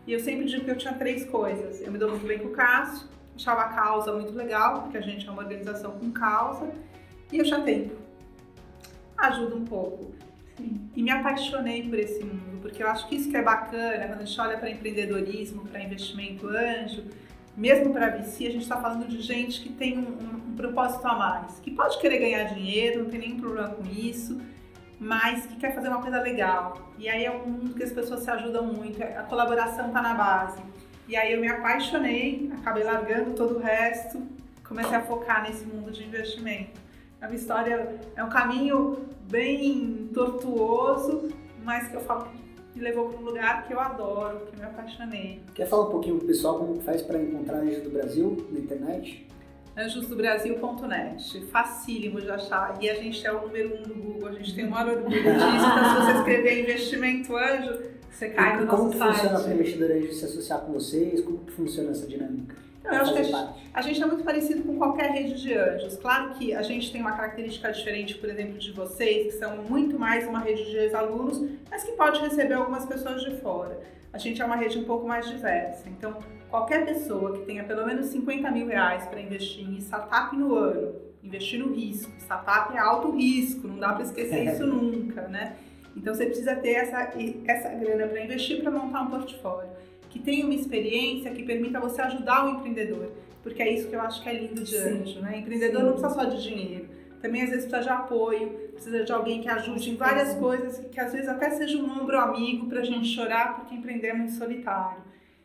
E 0.08 0.14
eu 0.14 0.20
sempre 0.20 0.46
digo 0.46 0.66
que 0.66 0.72
eu 0.72 0.78
tinha 0.78 0.94
três 0.94 1.26
coisas. 1.26 1.82
Eu 1.82 1.92
me 1.92 1.98
dou 1.98 2.10
muito 2.10 2.26
bem 2.26 2.40
com 2.40 2.48
o 2.48 2.52
Cássio, 2.52 3.08
achava 3.36 3.62
a 3.62 3.70
causa 3.70 4.12
muito 4.14 4.34
legal, 4.34 4.82
porque 4.82 4.98
a 4.98 5.02
gente 5.02 5.28
é 5.28 5.32
uma 5.32 5.44
organização 5.44 5.92
com 5.92 6.12
causa, 6.12 6.72
e 7.32 7.38
eu 7.38 7.46
tinha 7.46 7.62
tempo. 7.62 7.96
Ajuda 9.18 9.56
um 9.56 9.66
pouco. 9.66 10.14
Sim. 10.58 10.90
E 10.96 11.04
me 11.04 11.12
apaixonei 11.12 11.88
por 11.88 12.00
esse 12.00 12.24
mundo, 12.24 12.60
porque 12.62 12.82
eu 12.82 12.88
acho 12.88 13.08
que 13.08 13.16
isso 13.16 13.30
que 13.30 13.38
é 13.38 13.42
bacana, 13.42 14.08
quando 14.08 14.22
a 14.22 14.26
gente 14.26 14.40
olha 14.42 14.58
para 14.58 14.70
empreendedorismo, 14.70 15.68
para 15.68 15.84
investimento 15.84 16.48
anjo, 16.48 17.04
mesmo 17.56 17.94
para 17.94 18.10
VC, 18.10 18.48
a 18.48 18.52
gente 18.52 18.64
está 18.64 18.78
falando 18.78 19.08
de 19.08 19.22
gente 19.22 19.62
que 19.62 19.70
tem 19.70 19.98
um, 19.98 20.02
um, 20.02 20.52
um, 20.52 20.56
propósito 20.56 21.06
a 21.08 21.16
mais, 21.16 21.60
que 21.60 21.72
pode 21.72 21.98
querer 22.00 22.20
ganhar 22.20 22.44
dinheiro, 22.54 23.04
não 23.04 23.10
tem 23.10 23.20
nenhum 23.20 23.40
problema 23.40 23.70
com 23.70 23.84
isso, 23.86 24.42
mas 25.00 25.46
que 25.46 25.56
quer 25.56 25.74
fazer 25.74 25.88
uma 25.88 26.02
coisa 26.02 26.20
legal. 26.22 26.92
E 26.98 27.08
aí 27.08 27.26
é 27.26 27.32
um 27.32 27.48
mundo 27.48 27.74
que 27.74 27.84
as 27.84 27.92
pessoas 27.92 28.22
se 28.22 28.30
ajudam 28.30 28.66
muito, 28.66 29.02
a 29.02 29.24
colaboração 29.24 29.88
está 29.88 30.02
na 30.02 30.14
base. 30.14 30.62
E 31.08 31.16
aí 31.16 31.34
eu 31.34 31.40
me 31.40 31.48
apaixonei, 31.48 32.52
acabei 32.60 32.84
largando 32.84 33.32
todo 33.32 33.58
o 33.58 33.60
resto, 33.60 34.22
comecei 34.68 34.96
a 34.96 35.02
focar 35.02 35.44
nesse 35.44 35.66
mundo 35.66 35.92
de 35.92 36.04
investimento. 36.04 36.82
É 37.22 37.28
uma 37.28 37.36
história, 37.36 37.96
é 38.16 38.24
um 38.24 38.30
caminho 38.30 39.06
bem 39.30 40.10
tortuoso, 40.14 41.30
mas 41.64 41.88
que 41.88 41.96
eu 41.96 42.02
falo 42.02 42.28
me 42.76 42.82
levou 42.82 43.10
para 43.10 43.20
um 43.20 43.24
lugar 43.24 43.66
que 43.66 43.74
eu 43.74 43.80
adoro, 43.80 44.46
que 44.46 44.54
eu 44.54 44.60
me 44.60 44.66
apaixonei. 44.66 45.40
Quer 45.54 45.68
falar 45.68 45.88
um 45.88 45.92
pouquinho 45.92 46.18
pro 46.18 46.28
pessoal 46.28 46.60
como 46.60 46.80
faz 46.82 47.02
para 47.02 47.22
encontrar 47.22 47.60
Anjos 47.60 47.84
do 47.84 47.90
Brasil 47.90 48.48
na 48.52 48.60
internet? 48.60 49.26
anjosdobrasil.net, 49.78 51.42
facílimo 51.48 52.22
de 52.22 52.30
achar. 52.32 52.78
E 52.82 52.90
a 52.90 52.96
gente 52.96 53.26
é 53.26 53.32
o 53.32 53.42
número 53.42 53.78
um 53.78 53.84
do 53.84 53.94
Google, 53.94 54.30
a 54.30 54.32
gente 54.32 54.56
tem 54.56 54.66
o 54.66 54.72
maior 54.72 54.98
orgulho 54.98 55.22
disso. 55.22 55.36
Então, 55.36 55.50
se 55.50 56.02
você 56.02 56.18
escrever 56.18 56.62
investimento 56.62 57.36
anjo, 57.36 57.82
você 58.10 58.30
cai 58.30 58.58
no 58.58 58.66
nosso 58.66 58.78
site. 58.78 58.98
Como 58.98 59.14
funciona 59.14 59.40
para 59.40 59.54
investidor 59.54 59.92
anjo 59.92 60.14
se 60.14 60.26
associar 60.26 60.62
com 60.62 60.74
vocês? 60.74 61.22
Como 61.22 61.40
que 61.40 61.52
funciona 61.52 61.92
essa 61.92 62.08
dinâmica? 62.08 62.56
Eu 62.86 63.02
acho 63.02 63.14
que 63.14 63.20
a 63.20 63.24
gente, 63.24 63.50
a 63.74 63.82
gente 63.82 64.04
é 64.04 64.06
muito 64.06 64.24
parecido 64.24 64.64
com 64.64 64.78
qualquer 64.78 65.12
rede 65.12 65.42
de 65.42 65.54
anjos. 65.54 65.98
Claro 65.98 66.34
que 66.36 66.54
a 66.54 66.62
gente 66.62 66.92
tem 66.92 67.02
uma 67.02 67.14
característica 67.14 67.72
diferente, 67.72 68.16
por 68.16 68.30
exemplo, 68.30 68.58
de 68.58 68.72
vocês, 68.72 69.34
que 69.34 69.40
são 69.40 69.58
muito 69.64 69.98
mais 69.98 70.28
uma 70.28 70.40
rede 70.40 70.66
de 70.70 70.78
ex-alunos, 70.78 71.44
mas 71.70 71.84
que 71.84 71.94
pode 71.94 72.22
receber 72.22 72.54
algumas 72.54 72.86
pessoas 72.86 73.24
de 73.24 73.36
fora. 73.38 73.80
A 74.14 74.18
gente 74.18 74.42
é 74.42 74.46
uma 74.46 74.56
rede 74.56 74.78
um 74.78 74.84
pouco 74.84 75.08
mais 75.08 75.28
diversa. 75.28 75.90
Então, 75.90 76.18
qualquer 76.50 76.86
pessoa 76.86 77.34
que 77.34 77.46
tenha 77.46 77.64
pelo 77.64 77.86
menos 77.86 78.08
50 78.08 78.50
mil 78.52 78.68
reais 78.68 79.06
para 79.08 79.20
investir 79.20 79.68
em 79.68 79.78
startup 79.80 80.36
no 80.36 80.56
ano, 80.56 80.96
investir 81.24 81.60
no 81.60 81.74
risco, 81.74 82.12
startup 82.20 82.74
é 82.76 82.80
alto 82.80 83.12
risco, 83.12 83.68
não 83.68 83.80
dá 83.80 83.94
para 83.94 84.04
esquecer 84.04 84.46
isso 84.54 84.66
nunca, 84.66 85.28
né? 85.28 85.56
Então, 85.98 86.14
você 86.14 86.26
precisa 86.26 86.56
ter 86.56 86.74
essa, 86.74 87.14
essa 87.48 87.70
grana 87.70 88.08
para 88.08 88.22
investir 88.24 88.62
para 88.62 88.70
montar 88.70 89.02
um 89.02 89.08
portfólio 89.08 89.75
que 90.16 90.20
tenha 90.22 90.46
uma 90.46 90.54
experiência 90.54 91.30
que 91.32 91.44
permita 91.44 91.78
você 91.78 92.02
ajudar 92.02 92.46
o 92.46 92.50
empreendedor. 92.52 93.12
Porque 93.44 93.62
é 93.62 93.74
isso 93.74 93.90
que 93.90 93.96
eu 93.96 94.02
acho 94.02 94.24
que 94.24 94.30
é 94.30 94.34
lindo 94.34 94.64
de 94.64 94.78
anjo, 94.78 95.20
né? 95.20 95.40
Empreendedor 95.40 95.82
Sim. 95.82 95.86
não 95.88 95.92
precisa 95.92 96.14
só 96.14 96.24
de 96.24 96.42
dinheiro. 96.42 96.88
Também 97.22 97.42
às 97.42 97.50
vezes 97.50 97.66
precisa 97.66 97.84
de 97.84 97.90
apoio, 97.90 98.50
precisa 98.72 99.04
de 99.04 99.12
alguém 99.12 99.42
que 99.42 99.50
ajude 99.50 99.92
em 99.92 99.98
várias 99.98 100.34
coisas, 100.36 100.80
que 100.90 101.00
às 101.02 101.12
vezes 101.12 101.28
até 101.28 101.50
seja 101.50 101.78
um 101.78 102.02
ombro 102.02 102.18
amigo 102.18 102.68
para 102.68 102.80
a 102.80 102.84
gente 102.84 103.10
chorar, 103.10 103.58
porque 103.58 103.76
empreender 103.76 104.08
é 104.08 104.14
muito 104.14 104.32
solitário. 104.32 105.04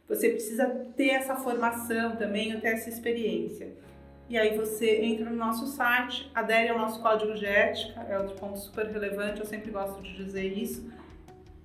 Você 0.08 0.28
precisa 0.28 0.66
ter 0.96 1.08
essa 1.08 1.34
formação 1.34 2.14
também, 2.14 2.58
ter 2.60 2.68
essa 2.68 2.88
experiência. 2.88 3.74
E 4.28 4.38
aí 4.38 4.56
você 4.56 5.02
entra 5.02 5.28
no 5.28 5.36
nosso 5.36 5.66
site, 5.66 6.30
adere 6.32 6.68
ao 6.68 6.78
nosso 6.78 7.02
código 7.02 7.34
de 7.34 7.44
ética, 7.44 8.06
é 8.08 8.16
outro 8.16 8.36
ponto 8.36 8.56
super 8.56 8.86
relevante, 8.86 9.40
eu 9.40 9.46
sempre 9.46 9.72
gosto 9.72 10.00
de 10.00 10.14
dizer 10.14 10.46
isso. 10.56 10.88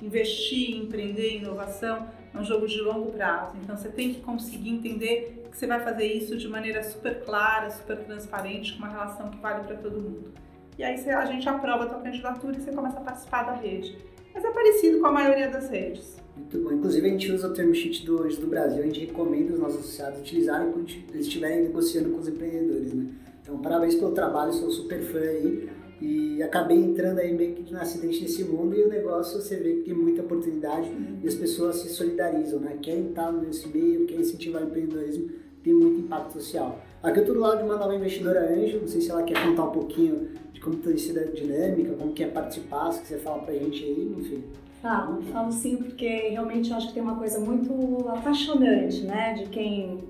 Investir, 0.02 0.76
empreender, 0.76 1.38
inovação 1.38 2.08
é 2.36 2.40
um 2.40 2.44
jogo 2.44 2.68
de 2.68 2.82
longo 2.82 3.12
prazo. 3.12 3.56
Então 3.64 3.76
você 3.76 3.90
tem 3.90 4.14
que 4.14 4.22
conseguir 4.22 4.70
entender 4.70 5.44
que 5.50 5.58
você 5.58 5.66
vai 5.66 5.80
fazer 5.80 6.06
isso 6.06 6.38
de 6.38 6.48
maneira 6.48 6.84
super 6.84 7.24
clara, 7.24 7.70
super 7.70 7.98
transparente, 8.00 8.74
com 8.74 8.80
uma 8.80 8.90
relação 8.90 9.30
que 9.30 9.38
vale 9.38 9.64
para 9.64 9.78
todo 9.78 10.02
mundo. 10.02 10.34
E 10.78 10.84
aí 10.84 10.98
você, 10.98 11.10
a 11.12 11.26
gente 11.26 11.48
aprova 11.48 11.86
a 11.86 11.88
tua 11.88 12.00
candidatura 12.00 12.58
e 12.58 12.62
você 12.62 12.72
começa 12.72 12.98
a 12.98 13.02
participar 13.02 13.44
da 13.44 13.54
rede. 13.54 13.98
Mas 14.34 14.44
é 14.44 14.52
parecido 14.52 15.00
com 15.00 15.08
a 15.08 15.12
maioria 15.12 15.50
das 15.50 15.70
redes. 15.70 16.18
Muito 16.36 16.58
bom. 16.60 16.74
Inclusive 16.74 17.08
a 17.08 17.10
gente 17.10 17.32
usa 17.32 17.48
o 17.48 17.54
term 17.54 17.74
sheet 17.74 18.06
do 18.06 18.28
do 18.28 18.48
Brasil, 18.48 18.84
a 18.84 18.86
gente 18.86 19.06
recomenda 19.06 19.54
os 19.54 19.60
nossos 19.60 19.80
associados 19.80 20.20
utilizarem 20.20 20.72
quando 20.74 20.90
eles 21.14 21.28
estiverem 21.28 21.64
negociando 21.64 22.10
com 22.10 22.20
os 22.20 22.28
empreendedores, 22.28 22.94
né? 22.94 23.08
Então 23.42 23.58
parabéns 23.60 23.96
pelo 23.96 24.12
trabalho, 24.12 24.52
sou 24.52 24.70
super 24.70 25.02
fã 25.02 25.20
aí. 25.20 25.70
E 26.06 26.44
acabei 26.44 26.78
entrando 26.78 27.18
aí 27.18 27.34
meio 27.34 27.56
que 27.56 27.74
no 27.74 27.80
acidente 27.80 28.22
nesse 28.22 28.44
mundo 28.44 28.76
e 28.76 28.84
o 28.84 28.88
negócio 28.88 29.42
você 29.42 29.56
vê 29.56 29.78
que 29.78 29.82
tem 29.86 29.94
muita 29.96 30.22
oportunidade 30.22 30.88
uhum. 30.88 31.18
e 31.24 31.28
as 31.28 31.34
pessoas 31.34 31.78
se 31.78 31.90
solidarizam, 31.90 32.60
né? 32.60 32.78
Querem 32.80 33.08
estar 33.08 33.32
nesse 33.32 33.68
meio, 33.68 34.06
querem 34.06 34.22
incentivar 34.22 34.62
o 34.62 34.68
empreendedorismo, 34.68 35.32
tem 35.64 35.74
muito 35.74 36.02
impacto 36.02 36.34
social. 36.34 36.80
Aqui 37.02 37.18
eu 37.18 37.22
estou 37.22 37.36
do 37.36 37.42
lado 37.42 37.58
de 37.58 37.64
uma 37.64 37.76
nova 37.76 37.96
investidora 37.96 38.54
Anjo, 38.54 38.82
não 38.82 38.88
sei 38.88 39.02
se 39.02 39.10
ela 39.10 39.24
quer 39.24 39.44
contar 39.44 39.64
um 39.64 39.72
pouquinho 39.72 40.30
de 40.54 40.62
como 40.62 40.76
tem 40.76 40.96
sido 40.96 41.22
a 41.22 41.24
dinâmica, 41.24 41.94
como 41.94 42.14
que 42.14 42.24
é 42.24 42.28
participar, 42.28 42.92
se 42.92 43.02
quiser 43.02 43.20
falar 43.22 43.40
pra 43.40 43.56
gente 43.56 43.84
aí, 43.84 44.16
enfim. 44.16 44.44
Falo, 44.84 45.24
falo 45.24 45.52
sim, 45.52 45.78
porque 45.78 46.08
realmente 46.30 46.70
eu 46.70 46.78
acho 46.78 46.90
que 46.90 46.94
tem 46.94 47.02
uma 47.02 47.16
coisa 47.16 47.40
muito 47.40 48.08
apaixonante, 48.10 49.02
né? 49.02 49.34
De 49.34 49.50
quem, 49.50 50.04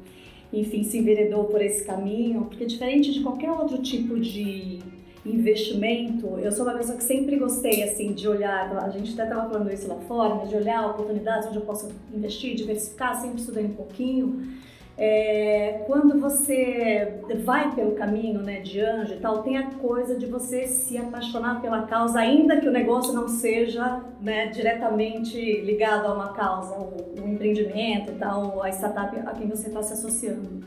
enfim, 0.51 0.83
se 0.83 0.97
enveredou 0.97 1.45
por 1.45 1.61
esse 1.61 1.85
caminho, 1.85 2.43
porque 2.43 2.65
diferente 2.65 3.13
de 3.13 3.21
qualquer 3.21 3.51
outro 3.51 3.81
tipo 3.81 4.19
de 4.19 4.79
investimento, 5.25 6.37
eu 6.39 6.51
sou 6.51 6.65
uma 6.65 6.75
pessoa 6.75 6.97
que 6.97 7.03
sempre 7.03 7.35
gostei 7.37 7.83
assim 7.83 8.13
de 8.13 8.27
olhar, 8.27 8.77
a 8.77 8.89
gente 8.89 9.13
até 9.13 9.23
estava 9.23 9.49
falando 9.49 9.71
isso 9.71 9.87
lá 9.87 9.95
fora, 10.07 10.35
mas 10.35 10.49
de 10.49 10.55
olhar 10.55 10.85
oportunidades 10.85 11.47
onde 11.47 11.57
eu 11.57 11.63
posso 11.63 11.89
investir, 12.13 12.55
diversificar, 12.55 13.19
sempre 13.19 13.39
estudei 13.39 13.65
um 13.65 13.73
pouquinho. 13.73 14.55
É, 14.97 15.83
quando 15.87 16.17
você 16.21 17.19
vai 17.43 17.75
pelo 17.75 17.95
caminho 17.95 18.41
né, 18.41 18.61
de 18.61 18.79
anjo 18.79 19.13
e 19.15 19.17
tal, 19.17 19.43
tem 19.43 19.57
a 19.57 19.71
coisa 19.71 20.17
de 20.17 20.25
você 20.25 20.67
se 20.67 20.97
apaixonar 20.97 21.61
pela 21.61 21.81
causa, 21.81 22.19
ainda 22.19 22.61
que 22.61 22.67
o 22.67 22.71
negócio 22.71 23.11
não 23.11 23.27
seja 23.27 24.01
né, 24.21 24.47
diretamente 24.47 25.37
ligado 25.61 26.05
a 26.05 26.13
uma 26.13 26.33
causa, 26.33 26.75
o, 26.75 27.27
empreendimento 27.27 28.11
e 28.11 28.15
tal, 28.15 28.63
a 28.63 28.69
startup 28.69 29.17
a 29.19 29.33
quem 29.33 29.47
você 29.47 29.67
está 29.67 29.83
se 29.83 29.93
associando. 29.93 30.63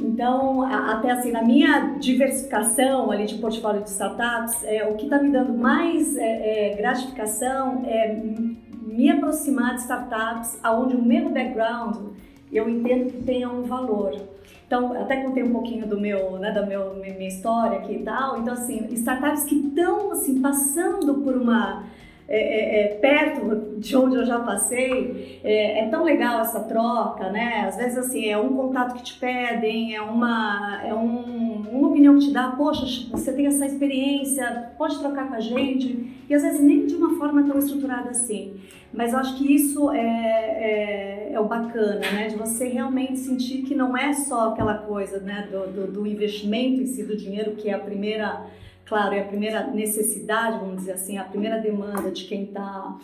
Então, 0.00 0.62
até 0.62 1.10
assim, 1.10 1.30
na 1.30 1.42
minha 1.42 1.96
diversificação 1.98 3.10
ali 3.10 3.26
de 3.26 3.34
portfólio 3.34 3.82
de 3.82 3.90
startups, 3.90 4.64
é, 4.64 4.88
o 4.88 4.94
que 4.94 5.04
está 5.04 5.18
me 5.18 5.28
dando 5.28 5.52
mais 5.52 6.16
é, 6.16 6.72
é, 6.72 6.76
gratificação 6.76 7.82
é 7.84 8.18
me 8.82 9.10
aproximar 9.10 9.74
de 9.74 9.82
startups 9.82 10.58
onde 10.64 10.96
o 10.96 11.02
meu 11.02 11.28
background 11.28 11.96
eu 12.50 12.68
entendo 12.68 13.12
que 13.12 13.22
tenha 13.22 13.48
um 13.48 13.62
valor. 13.62 14.18
Então, 14.66 14.92
até 14.94 15.16
contei 15.16 15.42
um 15.42 15.52
pouquinho 15.52 15.86
do 15.86 16.00
meu, 16.00 16.38
né, 16.38 16.50
da 16.50 16.64
meu, 16.64 16.94
minha 16.94 17.28
história 17.28 17.78
aqui 17.78 17.96
e 17.96 18.02
tal. 18.02 18.38
Então, 18.38 18.54
assim, 18.54 18.86
startups 18.92 19.44
que 19.44 19.56
estão, 19.56 20.12
assim, 20.12 20.40
passando 20.40 21.14
por 21.22 21.36
uma 21.36 21.84
é, 22.32 22.38
é, 22.38 22.82
é, 22.82 22.88
perto 22.94 23.74
de 23.76 23.96
onde 23.96 24.14
eu 24.14 24.24
já 24.24 24.38
passei, 24.38 25.40
é, 25.42 25.80
é, 25.80 25.88
tão 25.88 26.04
legal 26.04 26.40
essa 26.40 26.60
troca, 26.60 27.28
né? 27.28 27.64
Às 27.66 27.76
vezes, 27.76 27.98
assim, 27.98 28.26
é 28.26 28.38
um 28.38 28.56
contato 28.56 28.94
que 28.94 29.02
te 29.02 29.18
pedem, 29.18 29.96
é 29.96 30.00
uma, 30.00 30.80
é 30.86 30.94
um, 30.94 31.64
uma 31.72 31.88
opinião 31.88 32.16
que 32.20 32.26
te 32.26 32.32
dá, 32.32 32.50
poxa, 32.50 32.86
você 33.10 33.32
tem 33.32 33.46
essa 33.46 33.66
experiência, 33.66 34.70
pode 34.78 34.96
trocar 35.00 35.26
com 35.26 35.34
a 35.34 35.40
gente, 35.40 36.24
e 36.28 36.32
às 36.32 36.44
vezes 36.44 36.60
nem 36.60 36.86
de 36.86 36.94
uma 36.94 37.18
forma 37.18 37.42
tão 37.42 37.58
estruturada 37.58 38.10
assim. 38.10 38.54
Mas 38.94 39.12
eu 39.12 39.18
acho 39.18 39.36
que 39.36 39.52
isso 39.52 39.90
é, 39.90 39.98
é, 39.98 41.32
é 41.32 41.40
o 41.40 41.46
bacana, 41.46 41.98
né? 42.12 42.28
De 42.28 42.36
você 42.36 42.68
realmente 42.68 43.18
sentir 43.18 43.62
que 43.62 43.74
não 43.74 43.96
é 43.96 44.12
só 44.12 44.52
aquela 44.52 44.74
coisa, 44.74 45.18
né, 45.18 45.48
do, 45.50 45.66
do, 45.72 45.92
do 45.92 46.06
investimento 46.06 46.80
em 46.80 46.86
si, 46.86 47.02
do 47.02 47.16
dinheiro, 47.16 47.56
que 47.56 47.68
é 47.68 47.74
a 47.74 47.78
primeira 47.80 48.46
claro, 48.90 49.14
é 49.14 49.20
a 49.20 49.24
primeira 49.24 49.68
necessidade, 49.68 50.58
vamos 50.58 50.78
dizer 50.78 50.92
assim, 50.92 51.16
a 51.16 51.22
primeira 51.22 51.58
demanda 51.58 52.10
de 52.10 52.24
quem 52.24 52.42
está 52.42 52.98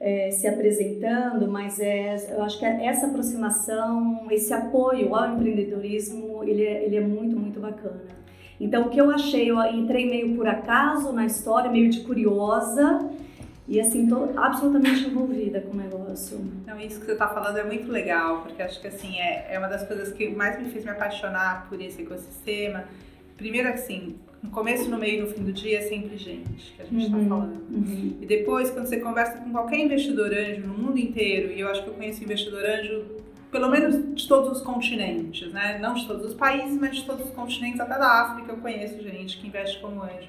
é, 0.00 0.32
se 0.32 0.48
apresentando, 0.48 1.46
mas 1.48 1.78
é, 1.78 2.16
eu 2.34 2.42
acho 2.42 2.58
que 2.58 2.64
essa 2.64 3.06
aproximação, 3.06 4.26
esse 4.32 4.52
apoio 4.52 5.14
ao 5.14 5.36
empreendedorismo, 5.36 6.42
ele 6.42 6.64
é, 6.64 6.84
ele 6.84 6.96
é 6.96 7.00
muito, 7.00 7.38
muito 7.38 7.60
bacana. 7.60 8.02
Então, 8.60 8.86
o 8.86 8.90
que 8.90 9.00
eu 9.00 9.12
achei, 9.12 9.48
eu 9.48 9.62
entrei 9.62 10.10
meio 10.10 10.34
por 10.34 10.48
acaso 10.48 11.12
na 11.12 11.24
história, 11.24 11.70
meio 11.70 11.88
de 11.88 12.00
curiosa, 12.00 13.08
e 13.68 13.80
assim, 13.80 14.08
tô 14.08 14.30
absolutamente 14.36 15.06
envolvida 15.06 15.60
com 15.60 15.70
o 15.70 15.76
negócio. 15.76 16.40
Então, 16.62 16.80
isso 16.80 16.98
que 16.98 17.06
você 17.06 17.12
está 17.12 17.28
falando 17.28 17.58
é 17.58 17.62
muito 17.62 17.88
legal, 17.92 18.42
porque 18.42 18.60
acho 18.60 18.80
que 18.80 18.88
assim, 18.88 19.20
é, 19.20 19.54
é 19.54 19.58
uma 19.58 19.68
das 19.68 19.86
coisas 19.86 20.12
que 20.12 20.30
mais 20.30 20.58
me 20.58 20.68
fez 20.68 20.84
me 20.84 20.90
apaixonar 20.90 21.68
por 21.68 21.80
esse 21.80 22.02
ecossistema. 22.02 22.82
Primeiro, 23.36 23.68
assim, 23.68 24.16
no 24.42 24.50
começo, 24.50 24.88
no 24.88 24.98
meio 24.98 25.18
e 25.18 25.20
no 25.22 25.26
fim 25.26 25.42
do 25.42 25.52
dia 25.52 25.78
é 25.78 25.82
sempre 25.82 26.16
gente 26.16 26.72
que 26.76 26.82
a 26.82 26.84
gente 26.84 27.04
está 27.04 27.16
uhum, 27.16 27.28
falando. 27.28 27.60
Uhum. 27.70 28.16
E 28.20 28.26
depois, 28.26 28.70
quando 28.70 28.86
você 28.86 28.98
conversa 29.00 29.38
com 29.38 29.50
qualquer 29.50 29.80
investidor 29.80 30.32
anjo 30.32 30.66
no 30.66 30.78
mundo 30.78 30.98
inteiro, 30.98 31.52
e 31.52 31.60
eu 31.60 31.68
acho 31.68 31.82
que 31.82 31.88
eu 31.88 31.94
conheço 31.94 32.22
investidor 32.22 32.64
anjo 32.64 33.04
pelo 33.50 33.68
menos 33.70 34.14
de 34.14 34.28
todos 34.28 34.58
os 34.58 34.62
continentes, 34.62 35.50
né? 35.52 35.78
Não 35.80 35.94
de 35.94 36.06
todos 36.06 36.26
os 36.26 36.34
países, 36.34 36.78
mas 36.78 36.96
de 36.96 37.04
todos 37.04 37.26
os 37.26 37.32
continentes, 37.32 37.80
até 37.80 37.98
da 37.98 38.22
África 38.22 38.52
eu 38.52 38.58
conheço 38.58 39.02
gente 39.02 39.38
que 39.38 39.46
investe 39.46 39.80
como 39.80 40.02
anjo. 40.02 40.28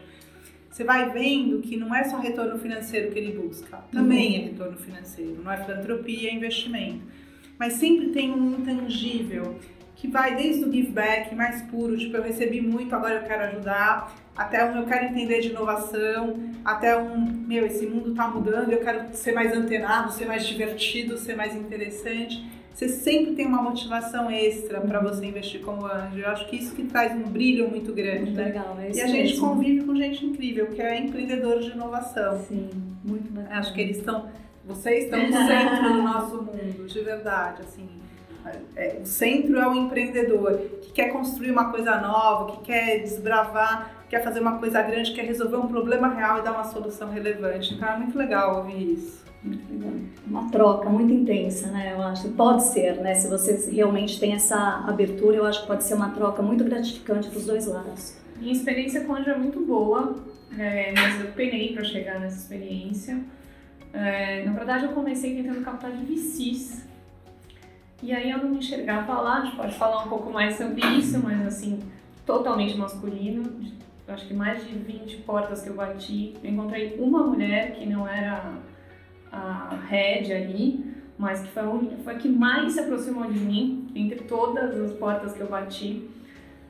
Você 0.71 0.83
vai 0.83 1.09
vendo 1.09 1.59
que 1.59 1.75
não 1.75 1.93
é 1.93 2.05
só 2.05 2.17
retorno 2.17 2.57
financeiro 2.57 3.11
que 3.11 3.19
ele 3.19 3.37
busca, 3.37 3.77
também 3.91 4.29
uhum. 4.29 4.35
é 4.35 4.45
retorno 4.45 4.77
financeiro, 4.77 5.41
não 5.43 5.51
é 5.51 5.57
filantropia, 5.57 6.29
é 6.29 6.33
investimento. 6.33 7.01
Mas 7.57 7.73
sempre 7.73 8.09
tem 8.09 8.31
um 8.31 8.59
intangível 8.59 9.59
que 9.99 10.07
vai 10.07 10.33
desde 10.35 10.63
o 10.63 10.71
give 10.71 10.91
back 10.91 11.35
mais 11.35 11.61
puro, 11.63 11.97
tipo, 11.97 12.15
eu 12.15 12.23
recebi 12.23 12.61
muito, 12.61 12.95
agora 12.95 13.15
eu 13.15 13.23
quero 13.23 13.43
ajudar, 13.43 14.15
até 14.35 14.63
um 14.63 14.77
eu 14.77 14.85
quero 14.85 15.07
entender 15.07 15.41
de 15.41 15.49
inovação, 15.49 16.39
até 16.63 16.97
um, 16.97 17.19
meu, 17.19 17.65
esse 17.65 17.85
mundo 17.85 18.15
tá 18.15 18.25
mudando, 18.29 18.71
eu 18.71 18.79
quero 18.79 19.13
ser 19.13 19.33
mais 19.33 19.51
antenado, 19.51 20.13
ser 20.13 20.25
mais 20.25 20.45
divertido, 20.47 21.17
ser 21.17 21.35
mais 21.35 21.53
interessante. 21.53 22.49
você 22.73 22.87
sempre 22.87 23.35
tem 23.35 23.45
uma 23.45 23.61
motivação 23.61 24.31
extra 24.31 24.79
para 24.79 25.01
você 25.01 25.25
investir 25.25 25.59
como 25.59 25.85
anjo. 25.85 26.17
Eu 26.19 26.29
acho 26.29 26.47
que 26.47 26.55
isso 26.55 26.73
que 26.73 26.85
traz 26.85 27.11
um 27.13 27.23
brilho 27.29 27.69
muito 27.69 27.91
grande, 27.93 28.21
Muito 28.27 28.37
né? 28.37 28.45
legal, 28.45 28.77
é 28.79 28.87
E 28.87 28.91
isso 28.91 29.03
a 29.03 29.07
gente 29.07 29.31
mesmo. 29.33 29.47
convive 29.49 29.83
com 29.85 29.95
gente 29.97 30.25
incrível, 30.25 30.67
que 30.67 30.81
é 30.81 30.97
empreendedor 30.97 31.59
de 31.59 31.71
inovação. 31.71 32.39
Sim, 32.47 32.69
muito 33.03 33.29
bacana. 33.33 33.59
Acho 33.59 33.73
que 33.73 33.81
eles 33.81 33.97
estão, 33.97 34.29
vocês 34.65 35.03
estão 35.03 35.21
no 35.27 35.33
centro 35.45 35.93
do 35.93 36.01
nosso 36.03 36.35
mundo, 36.41 36.87
de 36.87 37.01
verdade, 37.01 37.63
assim. 37.63 37.98
É, 38.75 38.99
o 39.01 39.05
centro 39.05 39.57
é 39.59 39.67
o 39.67 39.75
empreendedor 39.75 40.57
que 40.81 40.91
quer 40.91 41.09
construir 41.09 41.51
uma 41.51 41.71
coisa 41.71 41.99
nova, 41.99 42.51
que 42.53 42.65
quer 42.65 42.99
desbravar, 42.99 44.05
quer 44.09 44.23
fazer 44.23 44.39
uma 44.39 44.57
coisa 44.57 44.81
grande, 44.81 45.13
quer 45.13 45.25
resolver 45.25 45.57
um 45.57 45.67
problema 45.67 46.09
real 46.09 46.39
e 46.39 46.41
dar 46.41 46.53
uma 46.53 46.63
solução 46.63 47.09
relevante. 47.09 47.73
Então 47.73 47.87
é 47.89 47.97
muito 47.97 48.17
legal 48.17 48.57
ouvir 48.57 48.93
isso. 48.93 49.23
Muito 49.43 49.71
legal. 49.71 49.93
Uma 50.27 50.51
troca 50.51 50.89
muito 50.89 51.13
intensa, 51.13 51.71
né? 51.71 51.93
Eu 51.93 52.01
acho. 52.01 52.29
Pode 52.29 52.63
ser, 52.63 52.95
né? 52.97 53.15
Se 53.15 53.29
vocês 53.29 53.67
realmente 53.67 54.19
têm 54.19 54.33
essa 54.33 54.83
abertura, 54.87 55.37
eu 55.37 55.45
acho 55.45 55.61
que 55.61 55.67
pode 55.67 55.83
ser 55.83 55.93
uma 55.93 56.09
troca 56.09 56.41
muito 56.41 56.63
gratificante 56.63 57.29
dos 57.29 57.45
dois 57.45 57.65
lados. 57.67 58.17
Minha 58.37 58.53
experiência 58.53 59.01
com 59.05 59.15
anjo 59.15 59.29
é 59.29 59.37
muito 59.37 59.59
boa, 59.65 60.15
é, 60.57 60.93
mas 60.93 61.21
eu 61.21 61.31
penei 61.31 61.73
para 61.73 61.83
chegar 61.83 62.19
nessa 62.19 62.37
experiência. 62.37 63.19
É, 63.93 64.43
na 64.45 64.53
verdade, 64.53 64.85
eu 64.85 64.91
comecei 64.91 65.35
tentando 65.35 65.61
captar 65.61 65.91
de 65.91 66.05
VCs. 66.05 66.88
E 68.01 68.13
aí 68.13 68.31
eu 68.31 68.37
não 68.37 68.49
me 68.49 68.57
enxergava 68.59 69.13
lá, 69.19 69.37
a 69.37 69.45
gente 69.45 69.55
pode 69.55 69.75
falar 69.75 70.05
um 70.05 70.09
pouco 70.09 70.31
mais 70.31 70.55
sobre 70.55 70.81
isso, 70.97 71.19
mas 71.21 71.45
assim, 71.45 71.79
totalmente 72.25 72.77
masculino. 72.77 73.43
Acho 74.07 74.27
que 74.27 74.33
mais 74.33 74.65
de 74.65 74.73
20 74.73 75.17
portas 75.17 75.61
que 75.61 75.69
eu 75.69 75.75
bati, 75.75 76.35
eu 76.43 76.49
encontrei 76.49 76.95
uma 76.99 77.23
mulher 77.23 77.73
que 77.73 77.85
não 77.85 78.07
era 78.07 78.53
a 79.31 79.77
head 79.87 80.33
ali, 80.33 80.83
mas 81.17 81.41
que 81.41 81.49
foi 81.49 81.63
a, 81.63 81.69
única, 81.69 81.97
foi 81.97 82.15
a 82.15 82.17
que 82.17 82.29
mais 82.29 82.73
se 82.73 82.79
aproximou 82.79 83.29
de 83.29 83.37
mim, 83.37 83.87
entre 83.93 84.21
todas 84.21 84.79
as 84.79 84.93
portas 84.93 85.33
que 85.33 85.41
eu 85.41 85.47
bati. 85.47 86.09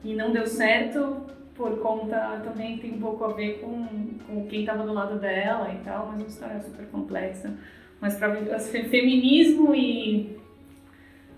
E 0.04 0.16
não 0.16 0.32
deu 0.32 0.48
certo 0.48 1.28
por 1.54 1.78
conta, 1.80 2.42
também 2.44 2.78
tem 2.78 2.94
um 2.94 3.00
pouco 3.00 3.24
a 3.26 3.34
ver 3.34 3.60
com, 3.60 3.86
com 4.28 4.48
quem 4.48 4.62
estava 4.62 4.84
do 4.84 4.94
lado 4.94 5.20
dela 5.20 5.72
e 5.74 5.78
tal, 5.84 6.08
mas 6.08 6.22
uma 6.22 6.28
história 6.28 6.60
super 6.62 6.86
complexa. 6.88 7.54
Mas 8.02 8.16
para 8.16 8.34
feminismo 8.60 9.76
e. 9.76 10.38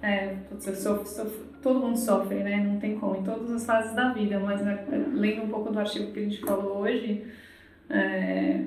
É, 0.01 0.35
putz, 0.49 0.65
eu 0.65 0.75
sofro, 0.75 1.05
sofro, 1.05 1.45
todo 1.61 1.79
mundo 1.79 1.97
sofre, 1.97 2.37
né? 2.37 2.57
Não 2.57 2.79
tem 2.79 2.97
como, 2.97 3.17
em 3.17 3.23
todas 3.23 3.51
as 3.51 3.65
fases 3.65 3.93
da 3.95 4.11
vida, 4.11 4.39
mas 4.39 4.61
né, 4.61 4.83
lendo 5.13 5.43
um 5.43 5.49
pouco 5.49 5.71
do 5.71 5.79
artigo 5.79 6.11
que 6.11 6.19
a 6.19 6.23
gente 6.23 6.41
falou 6.41 6.79
hoje, 6.79 7.23
é, 7.89 8.61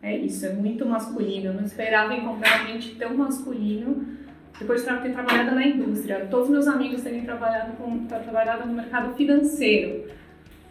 é 0.00 0.16
isso, 0.16 0.46
é 0.46 0.52
muito 0.52 0.86
masculino. 0.86 1.46
Eu 1.46 1.54
não 1.54 1.64
esperava 1.64 2.14
encontrar 2.14 2.66
gente 2.66 2.94
tão 2.94 3.16
masculino 3.16 4.06
depois 4.58 4.84
de 4.84 4.96
ter 5.00 5.12
trabalhado 5.12 5.54
na 5.54 5.66
indústria. 5.66 6.26
Todos 6.30 6.50
meus 6.50 6.68
amigos 6.68 7.02
terem 7.02 7.24
trabalhado, 7.24 7.72
com, 7.76 8.06
trabalhado 8.06 8.66
no 8.66 8.74
mercado 8.74 9.14
financeiro. 9.14 10.08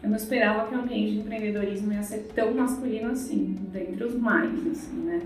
Eu 0.02 0.10
não 0.10 0.16
esperava 0.16 0.68
que 0.68 0.76
o 0.76 0.80
ambiente 0.80 1.12
de 1.12 1.20
empreendedorismo 1.20 1.94
ia 1.94 2.02
ser 2.02 2.30
tão 2.34 2.54
masculino 2.54 3.12
assim, 3.12 3.56
dentre 3.72 4.04
os 4.04 4.16
mais, 4.16 4.66
assim, 4.68 4.96
né? 5.04 5.22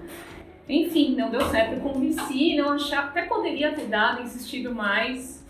Enfim, 0.68 1.16
não 1.16 1.30
deu 1.30 1.42
certo. 1.50 1.74
Eu 1.74 1.80
convenci, 1.80 2.56
não 2.56 2.72
achava, 2.72 3.08
até 3.08 3.24
poderia 3.24 3.74
ter 3.74 3.86
dado, 3.86 4.24
insistido 4.24 4.74
mais, 4.74 5.44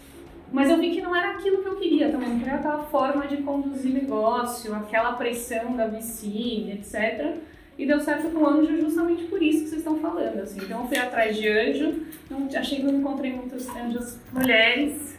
mas 0.52 0.70
eu 0.70 0.78
vi 0.78 0.92
que 0.92 1.02
não 1.02 1.16
era 1.16 1.32
aquilo 1.32 1.62
que 1.62 1.68
eu 1.68 1.76
queria 1.76 2.10
também. 2.10 2.30
Não 2.30 2.40
queria 2.40 2.56
aquela 2.56 2.84
forma 2.84 3.28
de 3.28 3.38
conduzir 3.38 3.94
negócio, 3.94 4.74
aquela 4.74 5.14
pressão 5.14 5.76
da 5.76 5.88
VC, 5.88 6.72
etc. 6.72 7.36
E 7.78 7.86
deu 7.86 8.00
certo 8.00 8.30
com 8.30 8.40
o 8.40 8.48
anjo 8.48 8.80
justamente 8.80 9.24
por 9.26 9.42
isso 9.42 9.64
que 9.64 9.70
vocês 9.70 9.80
estão 9.80 9.98
falando. 10.00 10.40
Assim. 10.40 10.60
Então 10.64 10.82
eu 10.82 10.88
fui 10.88 10.98
atrás 10.98 11.36
de 11.36 11.48
anjo, 11.48 12.06
não, 12.30 12.48
achei 12.56 12.78
que 12.78 12.84
não 12.84 13.00
encontrei 13.00 13.34
muitos 13.34 13.68
anjos 13.70 14.18
mulheres. 14.32 15.15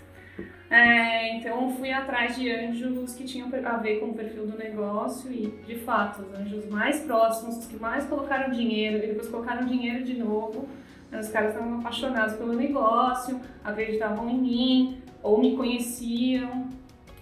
É, 0.69 1.37
então 1.37 1.71
fui 1.77 1.93
atrás 1.93 2.35
de 2.35 2.51
anjos 2.51 3.15
que 3.15 3.25
tinham 3.25 3.49
a 3.65 3.77
ver 3.77 4.01
com 4.01 4.07
o 4.07 4.15
perfil 4.15 4.47
do 4.47 4.59
negócio 4.59 5.31
e, 5.31 5.47
de 5.65 5.77
fato, 5.77 6.23
os 6.23 6.35
anjos 6.35 6.69
mais 6.69 7.01
próximos, 7.01 7.59
os 7.59 7.67
que 7.67 7.77
mais 7.77 8.05
colocaram 8.07 8.51
dinheiro 8.51 8.97
e 8.97 9.07
depois 9.09 9.29
colocaram 9.29 9.65
dinheiro 9.65 10.05
de 10.05 10.15
novo. 10.15 10.69
Os 11.13 11.29
caras 11.29 11.55
estavam 11.55 11.79
apaixonados 11.79 12.35
pelo 12.35 12.53
negócio, 12.53 13.41
acreditavam 13.65 14.29
em 14.29 14.39
mim 14.39 15.03
ou 15.23 15.41
me 15.41 15.57
conheciam, 15.57 16.69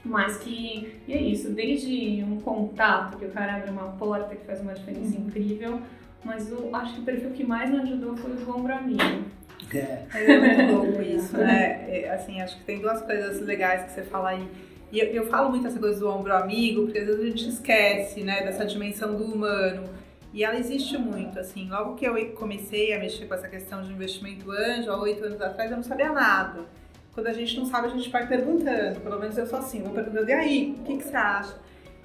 mas 0.02 0.38
que 0.38 1.00
e 1.06 1.12
é 1.12 1.20
isso, 1.20 1.50
desde 1.52 2.24
um 2.24 2.40
contato 2.40 3.18
que 3.18 3.26
o 3.26 3.30
cara 3.30 3.56
abre 3.56 3.70
uma 3.70 3.92
porta 3.92 4.34
que 4.34 4.44
faz 4.46 4.60
uma 4.60 4.72
diferença 4.72 5.16
incrível, 5.16 5.80
mas 6.24 6.50
eu 6.50 6.74
acho 6.74 6.94
que 6.94 7.00
o 7.00 7.04
perfil 7.04 7.30
que 7.30 7.44
mais 7.44 7.70
me 7.70 7.80
ajudou 7.80 8.16
foi 8.16 8.32
o 8.32 8.36
do 8.36 8.56
ombro 8.56 8.72
amigo. 8.72 9.33
É. 9.78 10.06
É 10.14 10.38
muito 10.38 10.72
louco 10.72 11.02
isso, 11.02 11.36
né? 11.36 11.84
É, 11.88 12.10
assim, 12.10 12.40
acho 12.40 12.56
que 12.58 12.64
tem 12.64 12.80
duas 12.80 13.02
coisas 13.02 13.40
legais 13.40 13.84
que 13.84 13.92
você 13.92 14.02
fala 14.02 14.30
aí. 14.30 14.48
E 14.92 15.00
eu, 15.00 15.06
eu 15.06 15.26
falo 15.26 15.50
muito 15.50 15.66
essa 15.66 15.78
coisa 15.78 15.98
do 15.98 16.08
ombro 16.08 16.34
amigo, 16.34 16.84
porque 16.84 16.98
às 16.98 17.06
vezes 17.06 17.20
a 17.20 17.26
gente 17.26 17.48
esquece, 17.48 18.22
né, 18.22 18.42
dessa 18.42 18.64
dimensão 18.64 19.16
do 19.16 19.24
humano. 19.24 19.88
E 20.32 20.42
ela 20.42 20.58
existe 20.58 20.98
muito, 20.98 21.38
assim. 21.38 21.68
Logo 21.68 21.94
que 21.94 22.04
eu 22.04 22.32
comecei 22.32 22.92
a 22.92 22.98
mexer 22.98 23.26
com 23.26 23.34
essa 23.34 23.48
questão 23.48 23.82
de 23.82 23.92
investimento 23.92 24.50
anjo, 24.50 24.90
há 24.90 25.00
oito 25.00 25.24
anos 25.24 25.40
atrás, 25.40 25.70
eu 25.70 25.76
não 25.76 25.84
sabia 25.84 26.10
nada. 26.10 26.64
Quando 27.12 27.28
a 27.28 27.32
gente 27.32 27.56
não 27.56 27.66
sabe, 27.66 27.86
a 27.86 27.90
gente 27.90 28.10
vai 28.10 28.26
perguntando. 28.26 29.00
Pelo 29.00 29.20
menos 29.20 29.38
eu 29.38 29.46
sou 29.46 29.60
assim, 29.60 29.82
vou 29.82 29.92
perguntando, 29.92 30.28
e 30.28 30.32
aí, 30.32 30.76
o 30.80 30.82
que, 30.82 30.96
que 30.96 31.04
você 31.04 31.16
acha? 31.16 31.56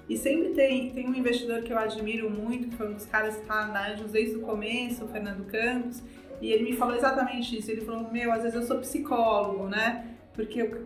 E 0.08 0.18
sempre 0.18 0.50
tem, 0.50 0.92
tem 0.92 1.08
um 1.08 1.16
investidor 1.16 1.62
que 1.62 1.72
eu 1.72 1.78
admiro 1.78 2.30
muito, 2.30 2.70
que 2.70 2.76
foi 2.76 2.90
um 2.90 2.94
dos 2.94 3.06
caras 3.06 3.36
que 3.36 3.42
está 3.42 3.68
na 3.68 3.92
Anjos 3.92 4.12
desde 4.12 4.38
o 4.38 4.42
começo, 4.42 5.06
o 5.06 5.08
Fernando 5.08 5.46
Campos, 5.46 6.02
e 6.42 6.52
ele 6.52 6.72
me 6.72 6.78
falou 6.78 6.96
exatamente 6.96 7.58
isso. 7.58 7.70
Ele 7.70 7.82
falou: 7.82 8.12
Meu, 8.12 8.32
às 8.32 8.44
vezes 8.44 8.56
eu 8.56 8.64
sou 8.64 8.80
psicólogo, 8.80 9.68
né? 9.68 10.06
Porque 10.34 10.62
o 10.64 10.86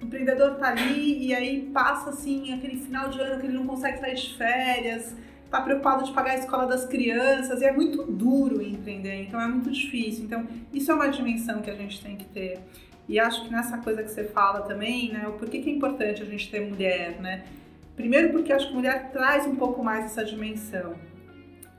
empreendedor 0.00 0.56
tá 0.56 0.68
ali 0.68 1.26
e 1.26 1.34
aí 1.34 1.70
passa 1.72 2.10
assim 2.10 2.52
aquele 2.52 2.76
final 2.76 3.08
de 3.08 3.20
ano 3.20 3.40
que 3.40 3.46
ele 3.46 3.56
não 3.56 3.66
consegue 3.66 3.98
sair 3.98 4.14
de 4.14 4.36
férias, 4.36 5.14
tá 5.50 5.60
preocupado 5.60 6.04
de 6.04 6.12
pagar 6.12 6.32
a 6.32 6.36
escola 6.36 6.66
das 6.66 6.84
crianças, 6.86 7.60
e 7.60 7.64
é 7.64 7.72
muito 7.72 8.04
duro 8.04 8.62
empreender, 8.62 9.22
então 9.22 9.40
é 9.40 9.46
muito 9.46 9.70
difícil. 9.70 10.24
Então, 10.24 10.46
isso 10.72 10.90
é 10.90 10.94
uma 10.94 11.08
dimensão 11.08 11.62
que 11.62 11.70
a 11.70 11.74
gente 11.74 12.02
tem 12.02 12.16
que 12.16 12.24
ter. 12.26 12.60
E 13.08 13.20
acho 13.20 13.44
que 13.44 13.52
nessa 13.52 13.78
coisa 13.78 14.02
que 14.02 14.10
você 14.10 14.24
fala 14.24 14.62
também, 14.62 15.12
né? 15.12 15.28
O 15.28 15.32
porquê 15.32 15.60
que 15.60 15.70
é 15.70 15.72
importante 15.72 16.22
a 16.22 16.26
gente 16.26 16.50
ter 16.50 16.60
mulher, 16.60 17.20
né? 17.20 17.44
Primeiro 17.94 18.30
porque 18.30 18.52
acho 18.52 18.68
que 18.68 18.74
mulher 18.74 19.10
traz 19.12 19.46
um 19.46 19.54
pouco 19.54 19.82
mais 19.82 20.06
essa 20.06 20.24
dimensão. 20.24 20.94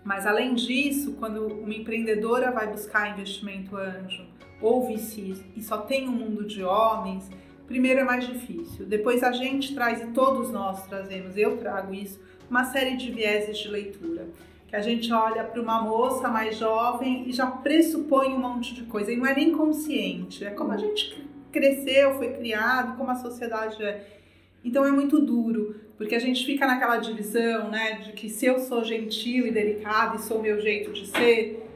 Mas 0.08 0.26
além 0.26 0.56
disso, 0.56 1.18
quando 1.20 1.46
uma 1.48 1.74
empreendedora 1.74 2.50
vai 2.50 2.66
buscar 2.66 3.12
investimento 3.12 3.76
anjo 3.76 4.26
ou 4.62 4.88
VC 4.88 5.34
e 5.54 5.62
só 5.62 5.80
tem 5.80 6.08
um 6.08 6.14
mundo 6.14 6.46
de 6.46 6.64
homens, 6.64 7.30
primeiro 7.68 8.00
é 8.00 8.04
mais 8.06 8.26
difícil. 8.26 8.86
Depois 8.86 9.22
a 9.22 9.34
gente 9.34 9.76
traz, 9.76 10.02
e 10.02 10.08
todos 10.14 10.50
nós 10.50 10.88
trazemos, 10.88 11.36
eu 11.36 11.58
trago 11.58 11.94
isso, 11.94 12.22
uma 12.50 12.64
série 12.64 12.96
de 12.96 13.12
vieses 13.12 13.58
de 13.58 13.68
leitura. 13.68 14.30
Que 14.70 14.78
a 14.78 14.82
gente 14.82 15.12
olha 15.12 15.44
para 15.44 15.62
uma 15.62 15.82
moça 15.82 16.30
mais 16.30 16.58
jovem 16.58 17.28
e 17.28 17.34
já 17.34 17.46
pressupõe 17.46 18.30
um 18.30 18.40
monte 18.40 18.74
de 18.74 18.84
coisa. 18.84 19.12
E 19.12 19.18
não 19.18 19.26
é 19.26 19.36
nem 19.36 19.52
consciente, 19.52 20.46
é 20.46 20.52
como 20.52 20.72
a 20.72 20.78
gente 20.78 21.22
cresceu, 21.52 22.16
foi 22.16 22.32
criado, 22.32 22.96
como 22.96 23.12
a 23.12 23.16
sociedade 23.16 23.84
é. 23.84 24.17
Então 24.64 24.86
é 24.86 24.92
muito 24.92 25.20
duro, 25.20 25.76
porque 25.98 26.16
a 26.16 26.20
gente 26.20 26.46
fica 26.46 26.68
naquela 26.68 26.98
divisão, 26.98 27.70
né, 27.70 27.94
de 28.00 28.12
que 28.14 28.30
se 28.30 28.46
eu 28.46 28.60
sou 28.60 28.84
gentil 28.84 29.48
e 29.48 29.52
delicado 29.52 30.18
e 30.18 30.22
sou 30.22 30.40
o 30.40 30.42
meu 30.42 30.60
jeito 30.60 30.92
de 30.92 31.08
ser, 31.08 31.68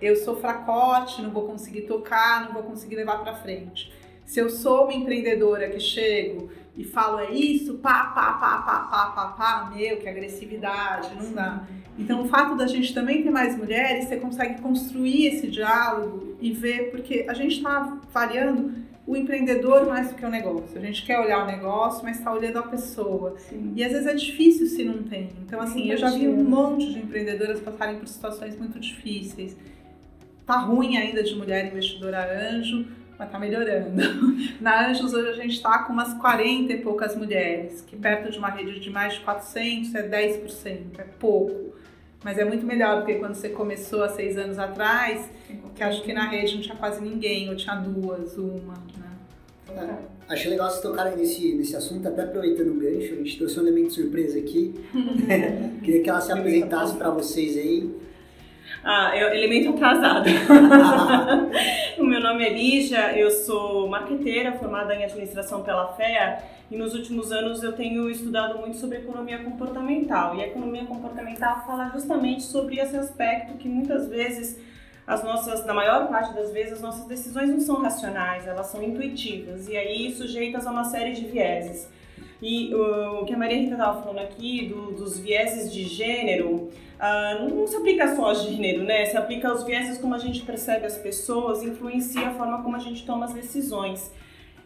eu 0.00 0.16
sou 0.16 0.36
fracote, 0.36 1.22
não 1.22 1.30
vou 1.30 1.46
conseguir 1.46 1.82
tocar, 1.82 2.44
não 2.44 2.52
vou 2.52 2.62
conseguir 2.62 2.96
levar 2.96 3.18
para 3.18 3.34
frente. 3.34 3.92
Se 4.24 4.38
eu 4.38 4.48
sou 4.48 4.84
uma 4.84 4.94
empreendedora 4.94 5.68
que 5.68 5.80
chego 5.80 6.50
e 6.76 6.84
falo 6.84 7.18
é 7.18 7.32
isso, 7.32 7.78
pá, 7.78 8.04
pá, 8.04 8.32
pá, 8.34 8.58
pá, 8.58 8.78
pá, 8.82 9.06
pá, 9.10 9.26
pá, 9.32 9.72
meu, 9.74 9.98
que 9.98 10.08
agressividade, 10.08 11.14
não 11.16 11.32
dá. 11.32 11.66
Então 11.98 12.22
o 12.22 12.28
fato 12.28 12.56
da 12.56 12.66
gente 12.66 12.94
também 12.94 13.22
ter 13.22 13.30
mais 13.30 13.56
mulheres, 13.56 14.06
você 14.06 14.16
consegue 14.16 14.62
construir 14.62 15.26
esse 15.26 15.48
diálogo 15.48 16.36
e 16.40 16.52
ver, 16.52 16.90
porque 16.90 17.26
a 17.28 17.34
gente 17.34 17.56
está 17.56 17.98
variando 18.12 18.72
o 19.10 19.16
empreendedor 19.16 19.88
mais 19.88 20.08
do 20.08 20.14
que 20.14 20.24
o 20.24 20.30
negócio. 20.30 20.78
A 20.78 20.80
gente 20.80 21.04
quer 21.04 21.18
olhar 21.18 21.42
o 21.42 21.46
negócio, 21.46 22.04
mas 22.04 22.18
está 22.18 22.32
olhando 22.32 22.60
a 22.60 22.62
pessoa. 22.62 23.36
Sim. 23.38 23.72
E 23.74 23.82
às 23.82 23.90
vezes 23.90 24.06
é 24.06 24.14
difícil 24.14 24.68
se 24.68 24.84
não 24.84 25.02
tem. 25.02 25.30
Então, 25.44 25.60
assim, 25.60 25.90
eu 25.90 25.96
já 25.96 26.10
vi 26.10 26.28
um 26.28 26.44
monte 26.44 26.92
de 26.92 27.00
empreendedoras 27.00 27.58
passarem 27.58 27.98
por 27.98 28.06
situações 28.06 28.56
muito 28.56 28.78
difíceis. 28.78 29.56
Tá 30.46 30.58
ruim 30.58 30.96
ainda 30.96 31.24
de 31.24 31.34
mulher 31.34 31.66
investidora 31.66 32.54
anjo, 32.54 32.86
mas 33.18 33.28
tá 33.28 33.36
melhorando. 33.36 34.00
Na 34.62 34.88
Anjos 34.88 35.12
hoje 35.12 35.28
a 35.28 35.34
gente 35.34 35.54
está 35.54 35.80
com 35.80 35.92
umas 35.92 36.14
40 36.14 36.72
e 36.72 36.78
poucas 36.80 37.16
mulheres, 37.16 37.80
que 37.82 37.96
perto 37.96 38.30
de 38.30 38.38
uma 38.38 38.50
rede 38.50 38.78
de 38.78 38.90
mais 38.90 39.14
de 39.14 39.20
400 39.22 39.92
é 39.92 40.08
10%, 40.08 40.98
é 40.98 41.02
pouco. 41.18 41.74
Mas 42.22 42.38
é 42.38 42.44
muito 42.44 42.66
melhor 42.66 43.00
do 43.00 43.06
que 43.06 43.14
quando 43.14 43.34
você 43.34 43.48
começou 43.48 44.02
há 44.02 44.08
seis 44.08 44.36
anos 44.36 44.58
atrás, 44.58 45.28
que 45.74 45.82
acho 45.82 46.02
que 46.02 46.12
na 46.12 46.28
rede 46.28 46.54
não 46.54 46.62
tinha 46.62 46.76
quase 46.76 47.00
ninguém, 47.02 47.48
ou 47.48 47.56
tinha 47.56 47.74
duas, 47.76 48.36
uma, 48.36 48.74
né? 48.98 49.98
É, 50.28 50.48
legal 50.50 50.68
vocês 50.68 50.82
tocarem 50.82 51.16
nesse, 51.16 51.54
nesse 51.54 51.74
assunto, 51.74 52.06
até 52.06 52.22
aproveitando 52.22 52.68
o 52.68 52.74
gancho, 52.74 53.14
a 53.14 53.16
gente 53.16 53.38
trouxe 53.38 53.58
um 53.58 53.62
elemento 53.62 53.94
surpresa 53.94 54.38
aqui. 54.38 54.74
Queria 55.82 56.02
que 56.02 56.10
ela 56.10 56.20
se 56.20 56.30
apresentasse 56.30 56.96
para 56.96 57.10
vocês 57.10 57.56
aí. 57.56 57.90
Ah, 58.82 59.14
eu, 59.14 59.28
elemento 59.34 59.70
atrasado. 59.70 60.26
o 61.98 62.04
meu 62.04 62.20
nome 62.20 62.44
é 62.44 62.52
Lígia, 62.52 63.16
eu 63.16 63.30
sou 63.30 63.86
marqueteira 63.88 64.52
formada 64.52 64.94
em 64.94 65.04
administração 65.04 65.62
pela 65.62 65.92
FEA 65.92 66.38
e 66.70 66.76
nos 66.76 66.94
últimos 66.94 67.30
anos 67.30 67.62
eu 67.62 67.72
tenho 67.72 68.08
estudado 68.08 68.58
muito 68.58 68.78
sobre 68.78 68.98
economia 68.98 69.38
comportamental. 69.44 70.34
E 70.34 70.42
a 70.42 70.46
economia 70.46 70.86
comportamental 70.86 71.62
fala 71.66 71.90
justamente 71.90 72.42
sobre 72.42 72.78
esse 72.78 72.96
aspecto 72.96 73.58
que 73.58 73.68
muitas 73.68 74.08
vezes 74.08 74.58
as 75.06 75.22
nossas, 75.22 75.66
na 75.66 75.74
maior 75.74 76.08
parte 76.08 76.32
das 76.32 76.50
vezes, 76.50 76.74
as 76.74 76.80
nossas 76.80 77.04
decisões 77.04 77.50
não 77.50 77.60
são 77.60 77.82
racionais, 77.82 78.46
elas 78.46 78.68
são 78.68 78.82
intuitivas 78.82 79.68
e 79.68 79.76
aí 79.76 80.14
sujeitas 80.14 80.66
a 80.66 80.70
uma 80.70 80.84
série 80.84 81.12
de 81.12 81.26
vieses. 81.26 81.86
E 82.42 82.74
uh, 82.74 83.20
o 83.20 83.26
que 83.26 83.34
a 83.34 83.38
Maria 83.38 83.58
Rita 83.58 83.72
estava 83.72 84.00
falando 84.02 84.18
aqui 84.18 84.66
do, 84.66 84.92
dos 84.92 85.18
vieses 85.18 85.72
de 85.72 85.84
gênero, 85.84 86.70
uh, 86.98 87.48
não, 87.48 87.66
se 87.66 87.76
aplica 87.76 88.16
só 88.16 88.30
a 88.30 88.34
gênero, 88.34 88.82
né? 88.82 89.04
Se 89.06 89.16
aplica 89.16 89.48
aos 89.48 89.64
vieses 89.64 89.98
como 89.98 90.14
a 90.14 90.18
gente 90.18 90.42
percebe 90.42 90.86
as 90.86 90.96
pessoas, 90.96 91.62
influencia 91.62 92.28
a 92.28 92.34
forma 92.34 92.62
como 92.62 92.76
a 92.76 92.80
gente 92.80 93.04
toma 93.04 93.26
as 93.26 93.34
decisões. 93.34 94.10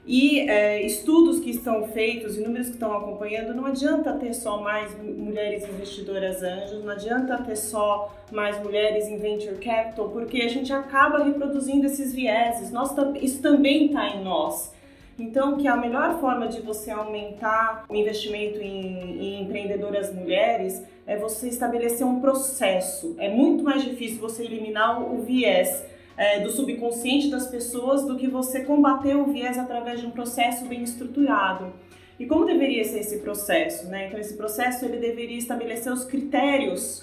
E 0.07 0.41
é, 0.41 0.83
estudos 0.83 1.41
que 1.41 1.49
estão 1.49 1.89
feitos 1.89 2.37
e 2.37 2.43
números 2.43 2.67
que 2.67 2.75
estão 2.75 2.95
acompanhando, 2.95 3.55
não 3.55 3.65
adianta 3.65 4.13
ter 4.13 4.35
só 4.35 4.61
mais 4.61 4.95
mulheres 5.03 5.67
investidoras 5.67 6.43
anjos, 6.43 6.85
não 6.85 6.93
adianta 6.93 7.39
ter 7.39 7.57
só 7.57 8.15
mais 8.31 8.63
mulheres 8.63 9.07
em 9.09 9.17
venture 9.17 9.57
capital, 9.57 10.11
porque 10.11 10.43
a 10.43 10.49
gente 10.49 10.71
acaba 10.71 11.25
reproduzindo 11.25 11.87
esses 11.87 12.13
vieses. 12.13 12.71
Nós, 12.71 12.95
isso 13.23 13.41
também 13.41 13.87
está 13.87 14.09
em 14.09 14.23
nós. 14.23 14.74
Então, 15.19 15.57
que 15.57 15.69
a 15.69 15.77
melhor 15.77 16.19
forma 16.21 16.49
de 16.49 16.61
você 16.61 16.91
aumentar 16.91 17.85
o 17.89 17.95
investimento 17.95 18.59
em, 18.59 19.21
em, 19.21 19.43
empreendedoras 19.43 20.13
mulheres 20.13 20.83
é 21.07 21.17
você 21.17 21.49
estabelecer 21.49 22.07
um 22.07 22.21
processo. 22.21 23.15
É 23.19 23.29
muito 23.29 23.63
mais 23.63 23.85
difícil 23.85 24.19
você 24.19 24.45
eliminar 24.45 25.01
o, 25.01 25.23
viés 25.23 25.85
é, 26.17 26.41
do 26.41 26.51
subconsciente 26.51 27.31
das 27.31 27.47
pessoas 27.47 28.05
do 28.05 28.17
que 28.17 28.27
você 28.27 28.65
combater 28.65 29.15
o 29.15 29.27
viés 29.27 29.57
através 29.57 30.01
de 30.01 30.07
um 30.07 30.11
processo 30.11 30.65
bem 30.67 30.83
estruturado. 30.83 31.73
E 32.19 32.27
como 32.27 32.45
deveria 32.45 32.85
ser 32.85 33.01
esse 33.01 33.19
processo? 33.19 33.87
Né? 33.87 34.09
Então, 34.09 34.19
esse 34.19 34.37
processo 34.37 34.85
ele 34.85 34.99
deveria 34.99 35.39
estabelecer 35.39 35.93
os 35.93 36.05
critérios 36.05 37.01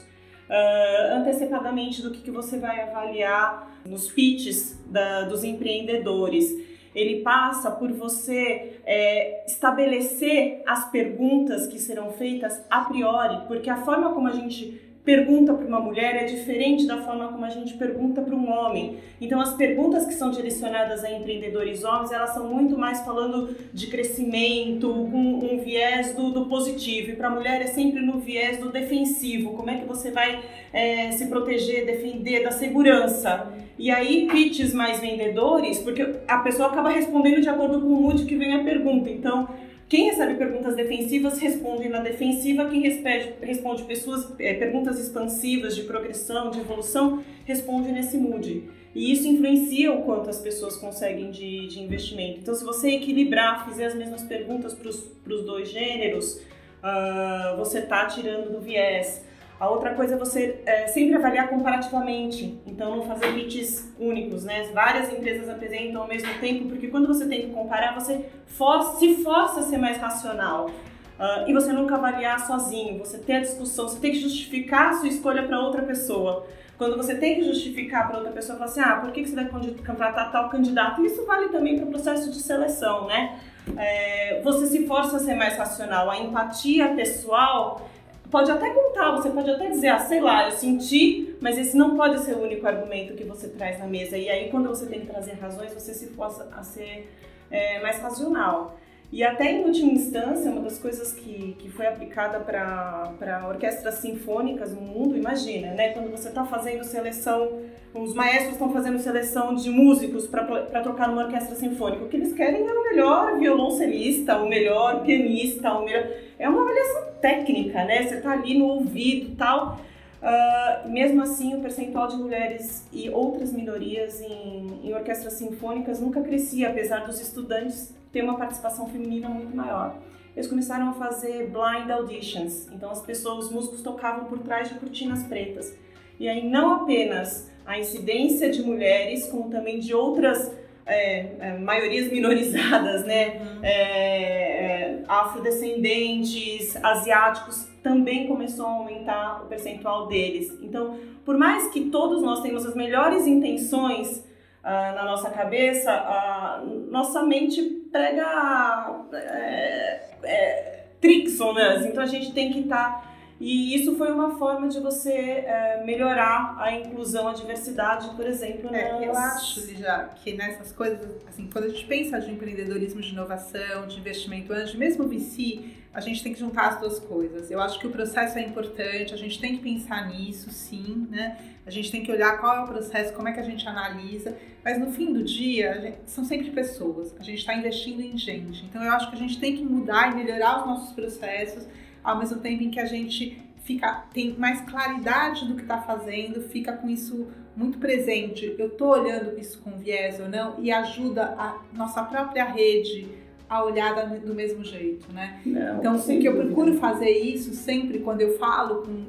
uh, 0.50 1.16
antecipadamente 1.18 2.02
do 2.02 2.12
que, 2.12 2.22
que 2.22 2.32
você 2.32 2.58
vai 2.58 2.82
avaliar 2.82 3.80
nos 3.86 4.10
pitches 4.10 4.78
da, 4.86 5.24
dos 5.24 5.44
empreendedores 5.44 6.71
ele 6.94 7.22
passa 7.22 7.72
por 7.72 7.92
você 7.92 8.80
é, 8.86 9.46
estabelecer 9.46 10.62
as 10.68 10.90
perguntas 10.92 11.68
que 11.68 11.80
serão 11.80 12.12
feitas 12.12 12.64
a 12.70 12.82
priori, 12.82 13.48
porque 13.48 13.70
a 13.70 13.78
forma 13.78 14.14
como 14.14 14.28
a 14.28 14.32
gente 14.32 14.91
pergunta 15.12 15.54
para 15.54 15.68
uma 15.68 15.82
mulher 15.82 16.24
é 16.24 16.24
diferente 16.24 16.88
da 16.88 17.02
forma 17.02 17.28
como 17.28 17.44
a 17.44 17.50
gente 17.50 17.74
pergunta 17.74 18.22
para 18.22 18.34
um 18.34 18.50
homem. 18.50 18.98
Então, 19.20 19.42
as 19.42 19.54
perguntas 19.56 20.06
que 20.06 20.14
são 20.14 20.32
direcionadas 20.32 21.04
a 21.04 21.12
empreendedores 21.12 21.84
homens, 21.84 22.14
elas 22.14 22.30
são 22.30 22.48
muito 22.48 22.78
mais 22.78 23.02
falando 23.02 23.54
de 23.74 23.88
crescimento, 23.88 24.88
com 24.88 25.40
um 25.52 25.60
viés 25.60 26.16
do, 26.16 26.32
do 26.32 26.46
positivo. 26.46 27.12
E 27.12 27.16
para 27.18 27.28
a 27.28 27.32
mulher 27.32 27.62
é 27.62 27.68
sempre 27.68 28.00
no 28.00 28.20
viés 28.20 28.58
do 28.58 28.70
defensivo. 28.70 29.52
Como 29.52 29.70
é 29.70 29.80
que 29.80 29.86
você 29.86 30.12
vai 30.12 30.42
é, 30.72 31.12
se 31.12 31.28
proteger, 31.28 31.86
defender 31.86 32.42
da 32.44 32.52
segurança? 32.52 33.52
E 33.78 33.92
aí, 33.92 34.30
pitches 34.32 34.74
mais 34.74 35.02
vendedores, 35.02 35.80
porque 35.80 36.04
a 36.26 36.38
pessoa 36.38 36.70
acaba 36.70 36.90
respondendo 36.90 37.42
de 37.42 37.50
acordo 37.50 37.82
com 37.82 37.88
o 37.88 38.02
mood 38.02 38.26
que 38.26 38.38
vem 38.38 38.54
a 38.54 38.64
pergunta. 38.64 39.10
Então, 39.10 39.50
quem 39.92 40.06
recebe 40.06 40.36
perguntas 40.36 40.74
defensivas 40.74 41.38
responde 41.38 41.90
na 41.90 42.00
defensiva, 42.00 42.70
quem 42.70 42.80
responde, 42.80 43.84
pessoas, 43.84 44.26
é, 44.40 44.54
perguntas 44.54 44.98
expansivas 44.98 45.76
de 45.76 45.84
progressão, 45.84 46.50
de 46.50 46.62
evolução, 46.62 47.22
responde 47.44 47.92
nesse 47.92 48.18
mood. 48.18 48.70
E 48.96 49.12
isso 49.12 49.28
influencia 49.28 49.92
o 49.92 50.04
quanto 50.04 50.30
as 50.30 50.40
pessoas 50.40 50.78
conseguem 50.78 51.30
de, 51.30 51.68
de 51.68 51.82
investimento. 51.82 52.40
Então, 52.40 52.56
se 52.56 52.64
você 52.64 52.92
equilibrar, 52.92 53.68
fizer 53.68 53.88
as 53.88 53.94
mesmas 53.94 54.24
perguntas 54.24 54.74
para 54.74 54.88
os 54.88 55.44
dois 55.44 55.70
gêneros, 55.70 56.36
uh, 56.36 57.58
você 57.58 57.80
está 57.80 58.06
tirando 58.06 58.50
do 58.50 58.62
viés. 58.62 59.26
A 59.62 59.70
outra 59.70 59.94
coisa 59.94 60.16
é 60.16 60.18
você 60.18 60.60
é, 60.66 60.88
sempre 60.88 61.14
avaliar 61.14 61.48
comparativamente, 61.48 62.60
então 62.66 62.96
não 62.96 63.06
fazer 63.06 63.32
pitches 63.32 63.94
únicos, 64.00 64.44
né? 64.44 64.64
Várias 64.74 65.14
empresas 65.14 65.48
apresentam 65.48 66.02
ao 66.02 66.08
mesmo 66.08 66.34
tempo, 66.40 66.68
porque 66.68 66.88
quando 66.88 67.06
você 67.06 67.28
tem 67.28 67.44
que 67.44 67.54
comparar, 67.54 67.94
você 67.94 68.26
for 68.48 68.82
se 68.98 69.24
força 69.24 69.60
a 69.60 69.62
ser 69.62 69.78
mais 69.78 70.00
racional. 70.00 70.66
Uh, 70.66 71.48
e 71.48 71.54
você 71.54 71.72
nunca 71.72 71.94
avaliar 71.94 72.40
sozinho, 72.40 72.98
você 72.98 73.20
tem 73.20 73.36
a 73.36 73.40
discussão, 73.42 73.88
você 73.88 74.00
tem 74.00 74.14
que 74.14 74.20
justificar 74.20 74.90
a 74.90 74.94
sua 74.94 75.08
escolha 75.08 75.44
para 75.44 75.60
outra 75.60 75.84
pessoa. 75.84 76.48
Quando 76.76 76.98
você 76.98 77.14
tem 77.14 77.36
que 77.36 77.44
justificar 77.44 78.08
para 78.08 78.18
outra 78.18 78.32
pessoa, 78.32 78.58
falar 78.58 78.72
assim, 78.72 78.82
ah, 78.82 78.96
por 78.96 79.12
que 79.12 79.24
você 79.24 79.36
vai 79.36 79.46
contratar 79.46 80.32
tal 80.32 80.50
candidato? 80.50 81.06
Isso 81.06 81.24
vale 81.28 81.50
também 81.50 81.78
para 81.78 81.86
o 81.86 81.92
processo 81.92 82.32
de 82.32 82.42
seleção, 82.42 83.06
né? 83.06 83.40
É, 83.78 84.42
você 84.44 84.66
se 84.66 84.88
força 84.88 85.18
a 85.18 85.20
ser 85.20 85.36
mais 85.36 85.56
racional. 85.56 86.10
A 86.10 86.18
empatia 86.18 86.96
pessoal 86.96 87.91
pode 88.32 88.50
até 88.50 88.70
contar, 88.70 89.12
você 89.12 89.30
pode 89.30 89.52
até 89.52 89.70
dizer, 89.70 89.90
ah, 89.90 90.00
sei 90.00 90.22
lá, 90.22 90.46
eu 90.46 90.52
senti, 90.52 91.36
mas 91.42 91.58
esse 91.58 91.76
não 91.76 91.98
pode 91.98 92.20
ser 92.20 92.36
o 92.36 92.42
único 92.42 92.66
argumento 92.66 93.14
que 93.14 93.26
você 93.26 93.50
traz 93.50 93.78
na 93.78 93.86
mesa. 93.86 94.18
E 94.18 94.30
aí, 94.30 94.50
quando 94.50 94.70
você 94.70 94.86
tem 94.86 95.02
que 95.02 95.08
trazer 95.08 95.34
razões, 95.34 95.74
você 95.74 95.94
se 95.94 96.08
força 96.08 96.48
a 96.56 96.64
ser 96.64 97.10
é, 97.52 97.82
mais 97.82 98.00
racional. 98.00 98.78
E 99.12 99.26
até 99.26 99.52
em 99.52 99.66
última 99.66 99.92
instância, 99.92 100.50
uma 100.50 100.62
das 100.62 100.80
coisas 100.80 101.12
que, 101.12 101.58
que 101.60 101.70
foi 101.70 101.86
aplicada 101.86 102.40
para 102.40 103.46
orquestras 103.50 103.96
sinfônicas 103.96 104.74
no 104.74 104.80
mundo, 104.80 105.18
imagina, 105.18 105.74
né? 105.74 105.90
Quando 105.90 106.10
você 106.10 106.30
está 106.30 106.46
fazendo 106.46 106.86
seleção, 106.86 107.60
os 107.94 108.14
maestros 108.14 108.54
estão 108.54 108.72
fazendo 108.72 108.98
seleção 109.00 109.54
de 109.54 109.70
músicos 109.70 110.28
para 110.28 110.82
tocar 110.82 111.10
numa 111.10 111.26
orquestra 111.26 111.58
sinfônica. 111.58 112.06
O 112.06 112.08
que 112.08 112.16
eles 112.16 112.32
querem 112.32 112.66
é 112.66 112.72
o 112.72 112.84
melhor 112.84 113.38
violoncelista, 113.38 114.38
o 114.38 114.48
melhor 114.48 115.04
pianista, 115.04 115.74
o 115.74 115.84
melhor. 115.84 116.08
É 116.40 116.48
uma 116.48 116.62
avaliação 116.62 117.11
técnica, 117.22 117.84
né? 117.86 118.04
Você 118.04 118.16
está 118.16 118.32
ali 118.32 118.58
no 118.58 118.66
ouvido 118.66 119.36
tal. 119.36 119.80
Uh, 120.22 120.90
mesmo 120.90 121.22
assim, 121.22 121.56
o 121.56 121.62
percentual 121.62 122.08
de 122.08 122.16
mulheres 122.16 122.88
e 122.92 123.10
outras 123.10 123.52
minorias 123.52 124.22
em, 124.22 124.80
em 124.84 124.94
orquestras 124.94 125.34
sinfônicas 125.34 126.00
nunca 126.00 126.22
crescia, 126.22 126.70
apesar 126.70 127.06
dos 127.06 127.20
estudantes 127.20 127.96
ter 128.12 128.24
uma 128.24 128.38
participação 128.38 128.88
feminina 128.88 129.28
muito 129.30 129.56
maior. 129.56 129.96
Eles 130.36 130.48
começaram 130.48 130.90
a 130.90 130.94
fazer 130.94 131.50
blind 131.50 131.90
auditions, 131.90 132.68
então 132.72 132.92
as 132.92 133.02
pessoas, 133.02 133.46
os 133.46 133.52
músicos 133.52 133.82
tocavam 133.82 134.26
por 134.26 134.40
trás 134.40 134.70
de 134.70 134.76
cortinas 134.76 135.24
pretas. 135.24 135.76
E 136.20 136.28
aí 136.30 136.48
não 136.48 136.74
apenas 136.74 137.50
a 137.66 137.80
incidência 137.80 138.50
de 138.50 138.62
mulheres, 138.62 139.26
como 139.26 139.50
também 139.50 139.80
de 139.80 139.94
outras 139.94 140.52
é, 140.86 141.36
é, 141.40 141.58
maiorias 141.58 142.12
minorizadas, 142.12 143.06
né? 143.06 143.40
Uhum. 143.40 143.60
É, 143.64 143.72
é, 143.72 145.04
afrodescendentes, 145.08 146.76
asiáticos, 146.84 147.68
também 147.84 148.28
começou 148.28 148.66
a 148.66 148.72
aumentar 148.72 149.44
o 149.44 149.48
percentual 149.48 150.08
deles. 150.08 150.58
Então, 150.62 150.98
por 151.26 151.38
mais 151.38 151.70
que 151.70 151.90
todos 151.90 152.22
nós 152.22 152.42
tenhamos 152.42 152.66
as 152.66 152.76
melhores 152.76 153.28
intenções, 153.28 154.24
uh, 154.64 154.96
na 154.96 155.04
nossa 155.04 155.30
cabeça, 155.30 156.64
nossa 156.90 157.24
mente 157.24 157.62
prega 157.92 159.02
é, 159.14 160.02
é, 160.24 160.84
trixonas, 161.00 161.86
então 161.86 162.04
a 162.04 162.08
gente 162.08 162.32
tem 162.34 162.52
que 162.52 162.60
estar. 162.62 163.02
Tá, 163.02 163.11
e 163.42 163.74
isso 163.76 163.96
foi 163.98 164.12
uma 164.12 164.38
forma 164.38 164.70
de 164.70 164.80
você 164.80 165.12
é, 165.12 165.84
melhorar 165.84 166.56
a 166.60 166.72
inclusão, 166.76 167.28
a 167.28 167.34
diversidade, 167.34 168.12
por 168.16 168.28
exemplo. 168.28 168.70
É, 168.72 168.92
nas... 168.92 169.02
Eu 169.02 169.18
acho, 169.18 169.60
Lígia, 169.62 170.10
que 170.24 170.34
nessas 170.34 170.72
coisas, 170.72 171.00
assim, 171.28 171.50
quando 171.52 171.66
a 171.66 171.70
gente 171.70 171.86
pensa 171.88 172.22
de 172.22 172.30
empreendedorismo 172.30 173.02
de 173.02 173.10
inovação, 173.10 173.88
de 173.88 173.98
investimento 173.98 174.54
anjo, 174.54 174.78
mesmo 174.78 175.08
VC, 175.08 175.72
a 175.92 176.00
gente 176.00 176.22
tem 176.22 176.34
que 176.34 176.40
juntar 176.40 176.68
as 176.68 176.80
duas 176.80 177.00
coisas. 177.00 177.50
Eu 177.50 177.60
acho 177.60 177.80
que 177.80 177.88
o 177.88 177.90
processo 177.90 178.38
é 178.38 178.44
importante, 178.44 179.12
a 179.12 179.18
gente 179.18 179.40
tem 179.40 179.58
que 179.58 179.64
pensar 179.64 180.08
nisso, 180.08 180.52
sim, 180.52 181.08
né? 181.10 181.38
A 181.66 181.72
gente 181.72 181.92
tem 181.92 182.04
que 182.04 182.12
olhar 182.12 182.40
qual 182.40 182.56
é 182.58 182.60
o 182.60 182.68
processo, 182.68 183.12
como 183.14 183.28
é 183.28 183.32
que 183.34 183.40
a 183.40 183.44
gente 183.44 183.68
analisa, 183.68 184.38
mas 184.64 184.80
no 184.80 184.92
fim 184.92 185.12
do 185.12 185.24
dia, 185.24 185.82
gente, 185.82 185.98
são 186.06 186.24
sempre 186.24 186.52
pessoas. 186.52 187.12
A 187.20 187.24
gente 187.24 187.40
está 187.40 187.56
investindo 187.56 188.02
em 188.02 188.16
gente. 188.16 188.64
Então 188.66 188.84
eu 188.84 188.92
acho 188.92 189.10
que 189.10 189.16
a 189.16 189.20
gente 189.20 189.40
tem 189.40 189.58
que 189.58 189.64
mudar 189.64 190.12
e 190.12 190.16
melhorar 190.16 190.60
os 190.60 190.68
nossos 190.68 190.94
processos, 190.94 191.68
ao 192.04 192.18
mesmo 192.18 192.40
tempo 192.40 192.64
em 192.64 192.72
que 192.72 192.80
a 192.80 192.86
gente 192.86 193.42
fica 193.64 194.06
tem 194.14 194.34
mais 194.38 194.62
claridade 194.62 195.46
do 195.46 195.56
que 195.56 195.62
está 195.62 195.82
fazendo, 195.82 196.42
fica 196.42 196.74
com 196.74 196.90
isso 196.90 197.28
muito 197.56 197.78
presente. 197.78 198.56
Eu 198.58 198.68
estou 198.68 198.90
olhando 198.90 199.38
isso 199.40 199.62
com 199.62 199.72
viés 199.72 200.20
ou 200.20 200.28
não 200.28 200.56
e 200.60 200.72
ajuda 200.72 201.36
a 201.38 201.62
nossa 201.74 202.04
própria 202.04 202.46
rede 202.46 203.08
a 203.50 203.64
olhar 203.64 203.94
do 204.20 204.34
mesmo 204.34 204.64
jeito, 204.64 205.12
né? 205.12 205.42
Não, 205.46 205.78
então, 205.80 205.96
o 205.98 206.20
que 206.20 206.26
eu 206.26 206.36
procuro 206.36 206.78
fazer 206.78 207.10
isso 207.10 207.54
sempre 207.54 208.00
quando 208.00 208.22
eu 208.22 208.38
falo, 208.38 208.84
com, 208.84 209.06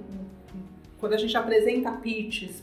quando 0.98 1.12
a 1.12 1.16
gente 1.16 1.37
apresenta 1.37 1.92
pitches 1.92 2.62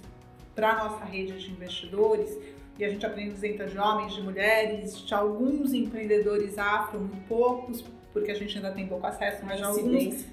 para 0.54 0.76
nossa 0.84 1.06
rede 1.06 1.38
de 1.40 1.52
investidores, 1.52 2.38
e 2.78 2.84
a 2.84 2.90
gente 2.90 3.06
apresenta 3.06 3.66
de 3.66 3.78
homens, 3.78 4.14
de 4.14 4.22
mulheres, 4.22 4.98
de 5.06 5.14
alguns 5.14 5.74
empreendedores 5.74 6.58
afro, 6.58 7.00
muito 7.00 7.28
poucos, 7.28 7.84
porque 8.20 8.32
a 8.32 8.36
gente 8.36 8.56
ainda 8.56 8.72
tem 8.72 8.88
pouco 8.88 9.06
acesso, 9.06 9.46
mas 9.46 9.60
já 9.60 9.68
alguns 9.68 10.26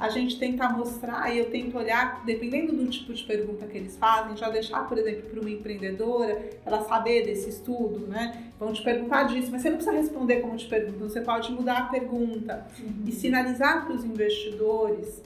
a 0.00 0.08
gente 0.08 0.38
tenta 0.38 0.66
mostrar 0.70 1.30
e 1.34 1.38
eu 1.38 1.50
tento 1.50 1.76
olhar, 1.76 2.24
dependendo 2.24 2.72
do 2.72 2.88
tipo 2.88 3.12
de 3.12 3.22
pergunta 3.22 3.66
que 3.66 3.76
eles 3.76 3.98
fazem, 3.98 4.34
já 4.34 4.48
deixar, 4.48 4.88
por 4.88 4.96
exemplo, 4.96 5.28
para 5.28 5.40
uma 5.40 5.50
empreendedora, 5.50 6.40
ela 6.64 6.82
saber 6.84 7.26
desse 7.26 7.50
estudo, 7.50 8.06
né? 8.06 8.50
Vão 8.58 8.72
te 8.72 8.82
perguntar 8.82 9.24
disso, 9.24 9.50
mas 9.52 9.60
você 9.60 9.68
não 9.68 9.76
precisa 9.76 9.94
responder 9.94 10.40
como 10.40 10.56
te 10.56 10.66
perguntam, 10.66 11.06
você 11.06 11.20
pode 11.20 11.52
mudar 11.52 11.76
a 11.76 11.84
pergunta 11.84 12.66
uhum. 12.78 13.04
e 13.06 13.12
sinalizar 13.12 13.84
para 13.84 13.94
os 13.94 14.02
investidores, 14.02 15.22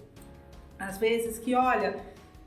às 0.76 0.98
vezes, 0.98 1.38
que 1.38 1.54
olha, 1.54 1.94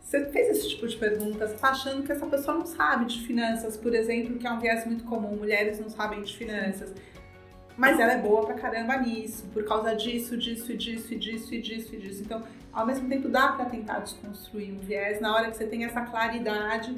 você 0.01 0.25
fez 0.25 0.49
esse 0.49 0.69
tipo 0.69 0.85
de 0.85 0.97
pergunta, 0.97 1.47
você 1.47 1.55
está 1.55 1.69
achando 1.69 2.03
que 2.03 2.11
essa 2.11 2.25
pessoa 2.25 2.57
não 2.57 2.65
sabe 2.65 3.05
de 3.05 3.25
finanças, 3.25 3.77
por 3.77 3.95
exemplo, 3.95 4.37
que 4.37 4.45
é 4.45 4.51
um 4.51 4.59
viés 4.59 4.85
muito 4.85 5.05
comum, 5.05 5.33
mulheres 5.37 5.79
não 5.79 5.89
sabem 5.89 6.21
de 6.23 6.35
finanças. 6.35 6.93
Mas 7.77 7.99
ela 7.99 8.13
é 8.13 8.17
boa 8.17 8.43
pra 8.43 8.55
caramba 8.55 8.97
nisso, 8.97 9.45
por 9.53 9.63
causa 9.63 9.95
disso, 9.95 10.35
disso, 10.35 10.75
disso, 10.75 11.15
disso, 11.15 11.53
e 11.53 11.61
disso, 11.61 11.95
e 11.95 11.97
disso. 11.99 12.23
Então, 12.23 12.41
ao 12.73 12.85
mesmo 12.85 13.07
tempo, 13.07 13.29
dá 13.29 13.49
para 13.49 13.65
tentar 13.65 13.99
desconstruir 13.99 14.73
um 14.73 14.79
viés. 14.79 15.21
Na 15.21 15.35
hora 15.35 15.51
que 15.51 15.57
você 15.57 15.67
tem 15.67 15.85
essa 15.85 16.01
claridade, 16.01 16.97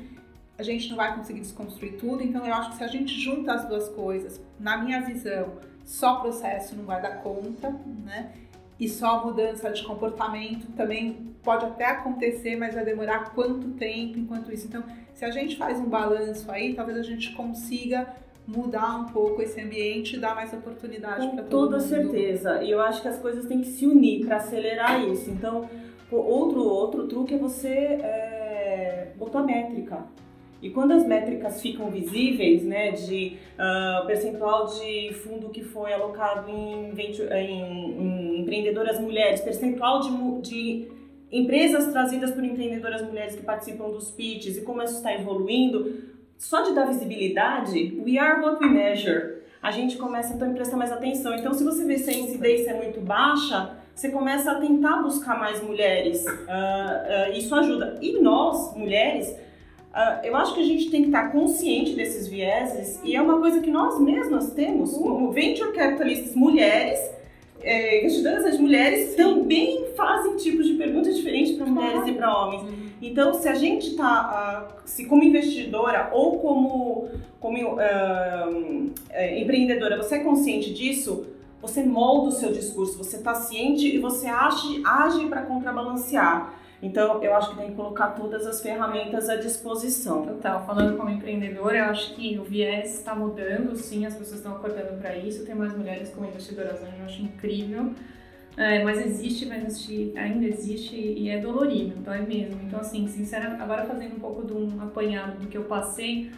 a 0.58 0.64
gente 0.64 0.90
não 0.90 0.96
vai 0.96 1.14
conseguir 1.16 1.42
desconstruir 1.42 1.98
tudo. 1.98 2.24
Então, 2.24 2.46
eu 2.46 2.54
acho 2.54 2.72
que 2.72 2.78
se 2.78 2.84
a 2.84 2.88
gente 2.88 3.14
junta 3.20 3.54
as 3.54 3.68
duas 3.68 3.90
coisas, 3.90 4.42
na 4.58 4.78
minha 4.78 5.02
visão, 5.02 5.58
só 5.84 6.22
processo 6.22 6.76
não 6.76 6.86
vai 6.86 7.02
dar 7.02 7.22
conta, 7.22 7.70
né? 8.06 8.32
E 8.80 8.88
só 8.88 9.26
mudança 9.26 9.70
de 9.72 9.84
comportamento 9.84 10.72
também 10.78 11.36
pode 11.44 11.66
até 11.66 11.86
acontecer, 11.88 12.56
mas 12.56 12.74
vai 12.74 12.86
demorar 12.86 13.32
quanto 13.32 13.72
tempo 13.72 14.18
enquanto 14.18 14.54
isso. 14.54 14.68
Então, 14.68 14.84
se 15.14 15.26
a 15.26 15.32
gente 15.32 15.58
faz 15.58 15.78
um 15.78 15.90
balanço 15.90 16.50
aí, 16.50 16.74
talvez 16.74 16.98
a 16.98 17.04
gente 17.04 17.34
consiga 17.34 18.08
mudar 18.56 18.98
um 18.98 19.06
pouco 19.06 19.42
esse 19.42 19.62
ambiente 19.62 20.16
e 20.16 20.20
dar 20.20 20.34
mais 20.34 20.52
oportunidade 20.52 21.28
para 21.28 21.44
todo 21.44 21.50
toda 21.50 21.78
mundo. 21.78 21.88
certeza. 21.88 22.64
E 22.64 22.72
eu 22.72 22.82
acho 22.82 23.02
que 23.02 23.08
as 23.08 23.20
coisas 23.20 23.46
têm 23.46 23.62
que 23.62 23.68
se 23.68 23.86
unir 23.86 24.26
para 24.26 24.38
acelerar 24.38 25.08
isso. 25.08 25.30
Então, 25.30 25.70
outro 26.12 26.64
outro 26.64 27.08
truque 27.08 27.36
é 27.36 27.38
você 27.38 27.70
é, 27.70 29.12
botar 29.16 29.44
métrica. 29.44 30.04
E 30.62 30.70
quando 30.72 30.92
as 30.92 31.06
métricas 31.06 31.62
ficam 31.62 31.90
visíveis, 31.90 32.64
né, 32.64 32.92
de 32.92 33.38
uh, 33.56 34.06
percentual 34.06 34.66
de 34.66 35.14
fundo 35.14 35.50
que 35.50 35.64
foi 35.64 35.94
alocado 35.94 36.50
em, 36.50 36.92
venture, 36.92 37.30
em, 37.32 37.62
em 37.62 38.42
empreendedoras 38.42 39.00
mulheres, 39.00 39.40
percentual 39.40 40.02
de, 40.02 40.42
de 40.42 40.92
empresas 41.32 41.88
trazidas 41.94 42.32
por 42.32 42.44
empreendedoras 42.44 43.02
mulheres 43.04 43.36
que 43.36 43.44
participam 43.44 43.90
dos 43.90 44.12
pitches 44.12 44.58
e 44.58 44.62
como 44.62 44.82
isso 44.82 44.96
está 44.96 45.14
evoluindo, 45.14 46.10
só 46.40 46.62
de 46.62 46.74
dar 46.74 46.86
visibilidade, 46.86 48.02
we 48.04 48.18
are 48.18 48.42
what 48.42 48.64
we 48.64 48.70
measure. 48.70 49.40
A 49.62 49.72
gente 49.72 49.98
começa 49.98 50.34
então 50.34 50.50
a 50.50 50.54
prestar 50.54 50.78
mais 50.78 50.90
atenção. 50.90 51.36
Então, 51.36 51.54
se 51.54 51.66
você 51.66 51.84
vê 51.84 51.98
se 51.98 52.10
a 52.10 52.14
incidência 52.14 52.72
é 52.72 52.74
muito 52.74 53.02
baixa, 53.02 53.78
você 53.94 54.10
começa 54.10 54.50
a 54.50 54.56
tentar 54.56 55.04
buscar 55.04 55.38
mais 55.38 55.62
mulheres. 55.62 56.26
Uh, 56.26 56.30
uh, 56.30 57.38
isso 57.38 57.54
ajuda. 57.54 58.00
E 58.02 58.22
nós, 58.22 58.74
mulheres, 58.74 59.28
uh, 59.94 60.24
eu 60.26 60.34
acho 60.38 60.54
que 60.56 60.62
a 60.62 60.66
gente 60.66 60.90
tem 60.90 61.02
que 61.02 61.08
estar 61.10 61.30
consciente 61.30 61.94
desses 61.94 62.26
vieses 62.30 63.02
e 63.04 63.18
é 63.18 63.22
uma 63.22 63.38
coisa 63.42 63.60
que 63.60 63.70
nós 63.70 64.00
mesmas 64.00 64.54
temos. 64.54 64.94
Uhum. 64.94 65.32
Venture 65.32 65.74
capitalists 65.74 66.34
mulheres, 66.36 67.00
é, 67.62 68.00
investidoras 68.00 68.46
as 68.46 68.58
mulheres 68.58 69.10
Sim. 69.10 69.18
também 69.18 69.88
fazem 69.98 70.38
tipos 70.38 70.66
de 70.66 70.76
perguntas 70.76 71.18
diferentes 71.18 71.58
para 71.58 71.66
mulheres 71.66 72.08
e 72.08 72.14
para 72.14 72.34
homens. 72.34 72.89
Então, 73.02 73.34
se 73.34 73.48
a 73.48 73.56
gente 73.56 73.88
está, 73.88 74.70
uh, 74.76 74.82
se 74.86 75.06
como 75.06 75.24
investidora 75.24 76.10
ou 76.14 76.40
como, 76.40 77.10
como 77.40 77.76
uh, 77.76 78.94
empreendedora, 79.38 79.98
você 79.98 80.16
é 80.16 80.20
consciente 80.20 80.74
disso, 80.74 81.28
você 81.62 81.84
molda 81.84 82.30
o 82.30 82.32
seu 82.32 82.52
discurso, 82.52 82.98
você 82.98 83.18
está 83.18 83.36
ciente 83.36 83.88
e 83.88 84.00
você 84.00 84.28
age, 84.28 84.82
age 84.86 85.26
para 85.28 85.44
contrabalancear. 85.44 86.54
Então, 86.82 87.22
eu 87.22 87.36
acho 87.36 87.52
que 87.52 87.58
tem 87.58 87.70
que 87.72 87.76
colocar 87.76 88.08
todas 88.12 88.48
as 88.48 88.62
ferramentas 88.62 89.28
à 89.28 89.36
disposição. 89.36 90.26
Total. 90.26 90.66
Falando 90.66 90.96
como 90.98 91.10
empreendedora, 91.10 91.78
eu 91.78 91.86
acho 91.86 92.16
que 92.16 92.40
o 92.40 92.44
viés 92.44 92.96
está 92.96 93.14
mudando, 93.14 93.76
sim, 93.76 94.06
as 94.06 94.16
pessoas 94.16 94.40
estão 94.40 94.56
acordando 94.56 94.98
para 95.00 95.16
isso. 95.18 95.46
Tem 95.46 95.54
mais 95.54 95.76
mulheres 95.76 96.10
como 96.10 96.28
investidoras, 96.28 96.80
eu 96.80 97.06
acho 97.06 97.22
incrível. 97.22 97.94
É, 98.60 98.84
mas 98.84 99.00
existe, 99.00 99.46
vai 99.46 99.66
existir, 99.66 100.12
ainda 100.18 100.46
existe 100.46 100.94
e 100.94 101.30
é 101.30 101.40
dolorido, 101.40 101.96
então 101.98 102.14
é 102.14 102.20
mesmo. 102.20 102.60
Então, 102.68 102.82
assim, 102.82 103.08
sinceramente, 103.08 103.62
agora 103.62 103.86
fazendo 103.86 104.18
um 104.18 104.20
pouco 104.20 104.46
de 104.46 104.52
um 104.52 104.82
apanhado 104.82 105.40
do 105.40 105.48
que 105.48 105.58
eu 105.58 105.64
passei, 105.64 106.30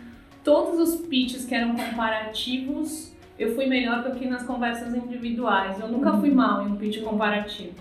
todos 0.44 0.80
os 0.80 1.02
pitches 1.08 1.46
que 1.46 1.56
eram 1.56 1.76
comparativos, 1.76 3.12
eu 3.40 3.56
fui 3.56 3.66
melhor 3.66 4.04
do 4.04 4.20
que 4.20 4.28
nas 4.28 4.44
conversas 4.44 4.94
individuais. 4.94 5.80
Eu 5.80 5.88
nunca 5.88 6.16
fui 6.16 6.30
mal 6.30 6.62
em 6.68 6.74
um 6.74 6.76
pitch 6.76 7.02
comparativo. 7.02 7.74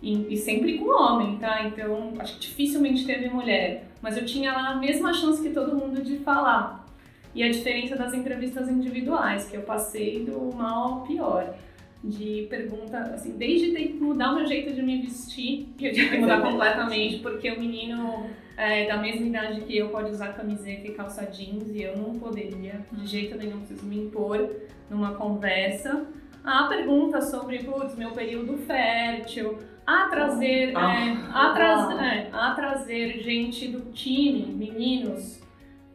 E, 0.00 0.32
e 0.32 0.36
sempre 0.38 0.78
com 0.78 0.88
homem, 0.88 1.36
tá? 1.36 1.62
Então, 1.66 2.14
acho 2.20 2.36
que 2.36 2.40
dificilmente 2.40 3.04
teve 3.04 3.28
mulher. 3.28 3.86
Mas 4.00 4.16
eu 4.16 4.24
tinha 4.24 4.50
lá 4.50 4.68
a 4.70 4.76
mesma 4.76 5.12
chance 5.12 5.42
que 5.42 5.50
todo 5.50 5.76
mundo 5.76 6.02
de 6.02 6.16
falar. 6.20 6.86
E 7.34 7.42
a 7.42 7.50
diferença 7.50 7.96
das 7.96 8.14
entrevistas 8.14 8.66
individuais, 8.66 9.44
que 9.44 9.58
eu 9.58 9.62
passei 9.62 10.24
do 10.24 10.56
mal 10.56 10.84
ao 10.84 11.00
pior 11.02 11.54
de 12.02 12.46
pergunta, 12.48 12.98
assim, 12.98 13.36
desde 13.36 13.72
ter 13.72 13.88
que 13.88 13.94
mudar 13.94 14.32
o 14.32 14.36
meu 14.36 14.46
jeito 14.46 14.72
de 14.72 14.82
me 14.82 15.00
vestir, 15.00 15.68
que 15.76 15.86
eu 15.86 15.92
tive 15.92 16.10
que 16.10 16.18
mudar 16.18 16.40
completamente, 16.42 17.18
porque 17.18 17.50
o 17.50 17.58
menino 17.58 18.26
é, 18.56 18.86
da 18.86 18.96
mesma 18.96 19.26
idade 19.26 19.60
que 19.62 19.76
eu 19.76 19.88
pode 19.88 20.10
usar 20.10 20.32
camiseta 20.34 20.86
e 20.86 20.92
calça 20.92 21.26
jeans 21.26 21.68
e 21.70 21.82
eu 21.82 21.96
não 21.96 22.18
poderia, 22.18 22.86
de 22.92 23.06
jeito 23.06 23.36
nenhum, 23.36 23.58
preciso 23.58 23.86
me 23.86 23.98
impor 23.98 24.48
numa 24.88 25.14
conversa. 25.14 26.06
A 26.44 26.64
pergunta 26.64 27.20
sobre, 27.20 27.58
putz, 27.64 27.96
meu 27.96 28.12
período 28.12 28.56
fértil, 28.58 29.58
a 29.86 30.08
trazer, 30.08 30.72
ah. 30.76 31.00
é, 31.00 31.16
a, 31.32 31.52
tra 31.52 32.04
é, 32.04 32.28
a 32.32 32.54
trazer 32.54 33.20
gente 33.20 33.68
do 33.68 33.90
time, 33.92 34.46
meninos, 34.46 35.40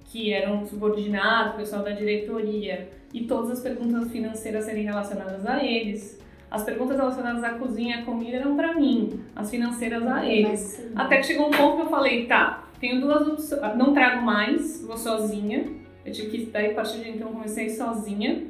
que 0.05 0.33
eram 0.33 0.65
subordinados, 0.65 1.55
pessoal 1.55 1.83
da 1.83 1.91
diretoria, 1.91 2.89
e 3.13 3.25
todas 3.25 3.51
as 3.51 3.59
perguntas 3.59 4.11
financeiras 4.11 4.65
serem 4.65 4.85
relacionadas 4.85 5.45
a 5.45 5.63
eles. 5.63 6.19
As 6.49 6.63
perguntas 6.63 6.97
relacionadas 6.97 7.43
à 7.43 7.51
cozinha 7.51 7.97
e 7.97 7.99
à 8.01 8.05
comida 8.05 8.37
eram 8.37 8.55
para 8.55 8.73
mim, 8.75 9.21
as 9.35 9.49
financeiras 9.49 10.05
a 10.05 10.25
eles. 10.25 10.85
Até 10.95 11.17
que 11.17 11.23
chegou 11.23 11.47
um 11.47 11.51
ponto 11.51 11.77
que 11.77 11.81
eu 11.83 11.89
falei, 11.89 12.25
tá, 12.25 12.67
tenho 12.79 13.01
duas 13.01 13.27
opções, 13.27 13.75
não 13.75 13.93
trago 13.93 14.21
mais, 14.23 14.83
vou 14.85 14.97
sozinha. 14.97 15.65
Eu 16.05 16.11
tive 16.11 16.29
que, 16.29 16.45
daí 16.47 16.71
a 16.71 16.73
partir 16.73 16.99
de 16.99 17.09
então, 17.11 17.31
comecei 17.31 17.69
sozinha. 17.69 18.43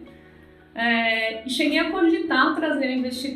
É, 0.75 1.45
e 1.45 1.49
cheguei 1.49 1.77
a 1.77 1.91
cogitar 1.91 2.55
trazer 2.55 2.89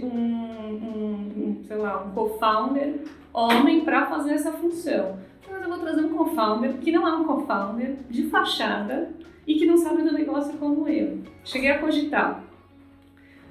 um, 0.03 0.07
um, 0.07 1.31
um 1.37 1.63
sei 1.63 1.77
lá, 1.77 2.03
um 2.03 2.11
co-founder 2.11 2.95
homem 3.31 3.81
para 3.81 4.07
fazer 4.07 4.33
essa 4.33 4.51
função. 4.51 5.19
Eu 5.67 5.75
vou 5.75 5.79
trazer 5.79 6.01
um 6.01 6.15
co-founder 6.15 6.73
que 6.75 6.91
não 6.91 7.05
é 7.05 7.13
um 7.13 7.25
co-founder 7.25 7.95
de 8.09 8.23
fachada, 8.29 9.09
e 9.47 9.55
que 9.55 9.65
não 9.65 9.77
sabe 9.77 10.03
do 10.03 10.11
negócio 10.11 10.53
como 10.57 10.87
eu. 10.89 11.19
Cheguei 11.43 11.71
a 11.71 11.79
cogitar. 11.79 12.43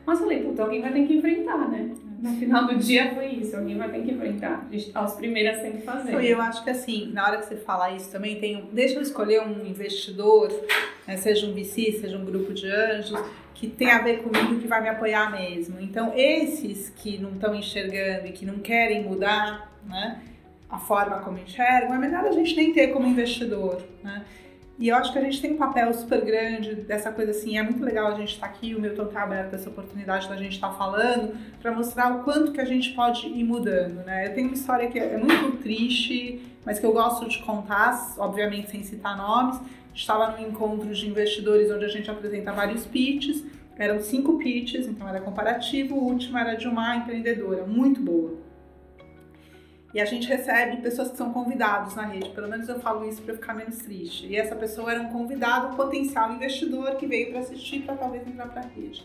Mas 0.04 0.20
falei, 0.20 0.42
puta, 0.42 0.62
alguém 0.62 0.82
vai 0.82 0.92
ter 0.92 1.06
que 1.06 1.14
enfrentar, 1.14 1.68
né? 1.68 1.90
No 2.20 2.36
final 2.36 2.66
do 2.66 2.76
dia 2.76 3.14
foi 3.14 3.26
isso, 3.28 3.56
alguém 3.56 3.76
vai 3.76 3.90
ter 3.90 4.02
que 4.02 4.12
enfrentar. 4.12 4.68
As 4.94 5.16
primeiras 5.16 5.60
tem 5.60 5.72
que 5.72 5.82
fazer. 5.82 6.22
Eu 6.22 6.40
acho 6.40 6.62
que 6.62 6.70
assim, 6.70 7.10
na 7.12 7.26
hora 7.26 7.38
que 7.38 7.46
você 7.46 7.56
fala 7.56 7.90
isso 7.90 8.10
também, 8.12 8.38
tem 8.38 8.56
um, 8.56 8.66
deixa 8.72 8.94
eu 8.94 9.02
escolher 9.02 9.42
um 9.42 9.66
investidor, 9.66 10.48
né, 11.06 11.16
seja 11.16 11.46
um 11.46 11.54
VC, 11.54 11.92
seja 12.00 12.16
um 12.16 12.24
grupo 12.24 12.52
de 12.52 12.68
anjos, 12.68 13.20
que 13.54 13.66
tem 13.66 13.90
a 13.90 14.00
ver 14.00 14.22
comigo, 14.22 14.60
que 14.60 14.68
vai 14.68 14.82
me 14.82 14.88
apoiar 14.88 15.30
mesmo. 15.32 15.80
Então, 15.80 16.12
esses 16.14 16.90
que 16.90 17.18
não 17.18 17.32
estão 17.32 17.54
enxergando 17.54 18.26
e 18.26 18.32
que 18.32 18.46
não 18.46 18.58
querem 18.58 19.02
mudar, 19.02 19.72
né, 19.86 20.20
a 20.68 20.78
forma 20.78 21.20
como 21.20 21.38
enxergam, 21.38 21.94
é 21.94 21.98
melhor 21.98 22.24
a 22.24 22.32
gente 22.32 22.56
nem 22.56 22.72
ter 22.72 22.88
como 22.88 23.06
investidor, 23.06 23.82
né? 24.02 24.24
E 24.78 24.88
eu 24.88 24.96
acho 24.96 25.10
que 25.10 25.18
a 25.18 25.22
gente 25.22 25.40
tem 25.40 25.54
um 25.54 25.56
papel 25.56 25.92
super 25.94 26.22
grande 26.22 26.74
dessa 26.74 27.10
coisa 27.10 27.30
assim. 27.30 27.56
É 27.56 27.62
muito 27.62 27.82
legal 27.82 28.08
a 28.08 28.14
gente 28.14 28.34
estar 28.34 28.46
tá 28.46 28.52
aqui, 28.52 28.74
o 28.74 28.80
Milton 28.80 29.06
tá 29.06 29.22
aberto 29.22 29.54
essa 29.54 29.70
oportunidade 29.70 30.28
da 30.28 30.36
gente 30.36 30.52
estar 30.52 30.68
tá 30.68 30.74
falando, 30.74 31.34
para 31.62 31.72
mostrar 31.72 32.14
o 32.14 32.24
quanto 32.24 32.52
que 32.52 32.60
a 32.60 32.64
gente 32.64 32.92
pode 32.92 33.26
ir 33.26 33.42
mudando, 33.42 34.04
né? 34.04 34.26
Eu 34.26 34.34
tenho 34.34 34.48
uma 34.48 34.54
história 34.54 34.90
que 34.90 34.98
é 34.98 35.16
muito 35.16 35.56
triste, 35.62 36.42
mas 36.64 36.78
que 36.78 36.84
eu 36.84 36.92
gosto 36.92 37.26
de 37.26 37.38
contar, 37.38 38.14
obviamente 38.18 38.70
sem 38.70 38.82
citar 38.82 39.16
nomes. 39.16 39.58
Estava 39.94 40.36
num 40.36 40.46
encontro 40.46 40.92
de 40.92 41.08
investidores 41.08 41.70
onde 41.70 41.86
a 41.86 41.88
gente 41.88 42.10
apresenta 42.10 42.52
vários 42.52 42.84
pitches. 42.84 43.42
Eram 43.78 43.98
cinco 44.00 44.36
pitches, 44.36 44.86
então 44.86 45.08
era 45.08 45.20
comparativo. 45.20 45.94
O 45.94 46.04
último 46.04 46.36
era 46.36 46.54
de 46.54 46.68
uma 46.68 46.96
empreendedora 46.96 47.66
muito 47.66 47.98
boa 47.98 48.45
e 49.96 50.00
a 50.00 50.04
gente 50.04 50.28
recebe 50.28 50.82
pessoas 50.82 51.10
que 51.10 51.16
são 51.16 51.32
convidados 51.32 51.94
na 51.94 52.02
rede. 52.02 52.28
Pelo 52.28 52.48
menos 52.48 52.68
eu 52.68 52.78
falo 52.80 53.08
isso 53.08 53.22
para 53.22 53.32
ficar 53.32 53.54
menos 53.54 53.78
triste. 53.78 54.26
E 54.26 54.36
essa 54.36 54.54
pessoa 54.54 54.92
era 54.92 55.00
um 55.00 55.08
convidado, 55.08 55.68
um 55.68 55.74
potencial 55.74 56.30
investidor 56.34 56.96
que 56.96 57.06
veio 57.06 57.30
para 57.30 57.40
assistir 57.40 57.80
para 57.80 57.96
talvez 57.96 58.28
entrar 58.28 58.46
para 58.48 58.60
a 58.60 58.66
rede. 58.66 59.02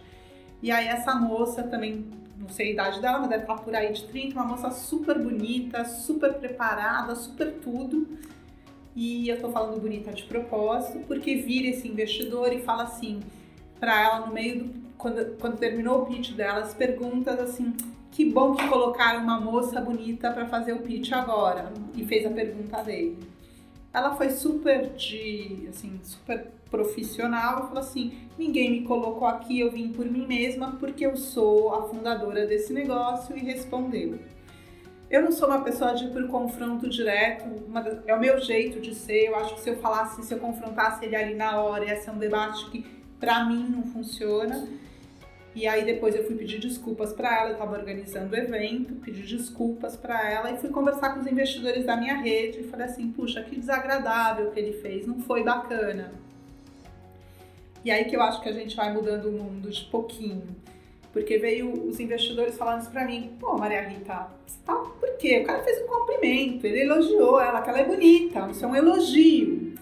E 0.61 0.69
aí 0.69 0.89
essa 0.89 1.15
moça 1.15 1.63
também, 1.63 2.07
não 2.37 2.49
sei 2.49 2.67
a 2.67 2.71
idade 2.73 2.99
dela, 2.99 3.19
mas 3.19 3.29
deve 3.29 3.43
estar 3.43 3.55
por 3.55 3.73
aí 3.73 3.93
de 3.93 4.03
30, 4.03 4.35
uma 4.35 4.43
moça 4.43 4.69
super 4.69 5.17
bonita, 5.17 5.85
super 5.85 6.33
preparada, 6.33 7.15
super 7.15 7.53
tudo. 7.53 8.19
E 8.93 9.29
eu 9.29 9.35
estou 9.35 9.49
falando 9.49 9.79
bonita 9.79 10.11
de 10.11 10.23
propósito, 10.23 10.99
porque 11.07 11.35
vira 11.37 11.69
esse 11.69 11.87
investidor 11.87 12.51
e 12.51 12.63
fala 12.63 12.83
assim 12.83 13.21
para 13.79 13.97
ela 13.97 14.27
no 14.27 14.33
meio 14.33 14.65
do 14.65 14.81
quando, 14.97 15.37
quando 15.39 15.57
terminou 15.57 16.01
o 16.01 16.05
pitch 16.07 16.33
dela, 16.33 16.59
as 16.59 16.73
perguntas 16.73 17.39
assim, 17.39 17.73
que 18.11 18.25
bom 18.25 18.53
que 18.53 18.67
colocaram 18.67 19.23
uma 19.23 19.39
moça 19.39 19.79
bonita 19.79 20.31
para 20.31 20.45
fazer 20.45 20.73
o 20.73 20.79
pitch 20.79 21.13
agora. 21.13 21.71
E 21.95 22.05
fez 22.05 22.25
a 22.25 22.29
pergunta 22.29 22.83
dele. 22.83 23.17
Ela 23.93 24.15
foi 24.15 24.29
super 24.29 24.89
de, 24.89 25.67
assim, 25.69 25.99
super 26.03 26.47
profissional 26.69 27.63
e 27.63 27.67
falou 27.67 27.79
assim: 27.79 28.13
ninguém 28.37 28.71
me 28.71 28.81
colocou 28.83 29.27
aqui, 29.27 29.59
eu 29.59 29.71
vim 29.71 29.91
por 29.91 30.05
mim 30.05 30.25
mesma 30.25 30.77
porque 30.79 31.05
eu 31.05 31.17
sou 31.17 31.73
a 31.73 31.89
fundadora 31.89 32.45
desse 32.45 32.71
negócio 32.71 33.35
e 33.35 33.39
respondeu. 33.39 34.19
Eu 35.09 35.21
não 35.21 35.31
sou 35.33 35.49
uma 35.49 35.61
pessoa 35.61 35.93
de 35.93 36.05
ir 36.05 36.11
por 36.11 36.25
confronto 36.29 36.89
direto, 36.89 37.43
é 38.07 38.15
o 38.15 38.19
meu 38.19 38.39
jeito 38.39 38.79
de 38.79 38.95
ser. 38.95 39.27
Eu 39.27 39.35
acho 39.35 39.55
que 39.55 39.61
se 39.61 39.69
eu 39.69 39.75
falasse, 39.77 40.23
se 40.23 40.33
eu 40.33 40.39
confrontasse 40.39 41.03
ele 41.03 41.17
ali 41.17 41.35
na 41.35 41.59
hora, 41.61 41.83
ia 41.83 41.97
ser 41.97 42.11
um 42.11 42.17
debate 42.17 42.69
que 42.69 42.85
pra 43.19 43.43
mim 43.43 43.67
não 43.69 43.83
funciona. 43.83 44.65
E 45.53 45.67
aí 45.67 45.83
depois 45.83 46.15
eu 46.15 46.23
fui 46.25 46.35
pedir 46.35 46.59
desculpas 46.59 47.11
para 47.11 47.39
ela, 47.39 47.49
eu 47.49 47.53
estava 47.53 47.77
organizando 47.77 48.33
o 48.33 48.37
evento, 48.37 48.95
pedi 48.95 49.23
desculpas 49.23 49.97
para 49.97 50.29
ela 50.29 50.51
e 50.51 50.57
fui 50.57 50.69
conversar 50.69 51.13
com 51.13 51.19
os 51.19 51.27
investidores 51.27 51.85
da 51.85 51.97
minha 51.97 52.15
rede 52.15 52.61
e 52.61 52.63
falei 52.63 52.85
assim, 52.85 53.11
puxa, 53.11 53.43
que 53.43 53.59
desagradável 53.59 54.51
que 54.51 54.59
ele 54.59 54.73
fez, 54.73 55.05
não 55.05 55.19
foi 55.19 55.43
bacana. 55.43 56.13
E 57.83 57.91
aí 57.91 58.05
que 58.05 58.15
eu 58.15 58.21
acho 58.21 58.41
que 58.41 58.47
a 58.47 58.53
gente 58.53 58.75
vai 58.75 58.93
mudando 58.93 59.25
o 59.25 59.31
mundo 59.31 59.69
de 59.69 59.83
pouquinho. 59.85 60.55
Porque 61.11 61.37
veio 61.37 61.73
os 61.89 61.99
investidores 61.99 62.57
falando 62.57 62.83
isso 62.83 62.91
pra 62.91 63.03
mim, 63.03 63.35
pô, 63.37 63.57
Maria 63.57 63.81
Rita, 63.81 64.27
tá, 64.65 64.75
por 64.75 65.17
quê? 65.17 65.39
O 65.39 65.45
cara 65.45 65.61
fez 65.61 65.83
um 65.83 65.87
cumprimento, 65.87 66.65
ele 66.65 66.83
elogiou 66.83 67.41
ela, 67.41 67.61
que 67.61 67.69
ela 67.69 67.79
é 67.79 67.85
bonita, 67.85 68.47
isso 68.49 68.63
é 68.63 68.67
um 68.67 68.75
elogio. 68.75 69.73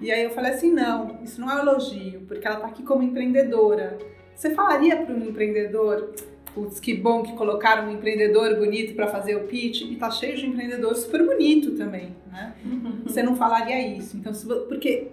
E 0.00 0.10
aí 0.10 0.24
eu 0.24 0.30
falei 0.30 0.52
assim, 0.52 0.72
não, 0.72 1.22
isso 1.22 1.38
não 1.38 1.50
é 1.50 1.56
um 1.56 1.58
elogio, 1.58 2.22
porque 2.26 2.46
ela 2.46 2.56
tá 2.56 2.68
aqui 2.68 2.82
como 2.82 3.02
empreendedora. 3.02 3.98
Você 4.40 4.54
falaria 4.54 4.96
para 4.96 5.14
um 5.14 5.28
empreendedor, 5.28 6.14
putz, 6.54 6.80
que 6.80 6.94
bom 6.94 7.22
que 7.22 7.34
colocaram 7.34 7.86
um 7.86 7.92
empreendedor 7.92 8.56
bonito 8.56 8.94
para 8.94 9.06
fazer 9.06 9.36
o 9.36 9.40
pitch, 9.40 9.82
e 9.82 9.96
tá 9.96 10.10
cheio 10.10 10.34
de 10.34 10.46
empreendedor 10.46 10.94
super 10.96 11.26
bonito 11.26 11.72
também, 11.72 12.16
né? 12.32 12.54
Uhum. 12.64 13.02
Você 13.04 13.22
não 13.22 13.36
falaria 13.36 13.86
isso. 13.86 14.16
Então, 14.16 14.32
porque 14.66 15.08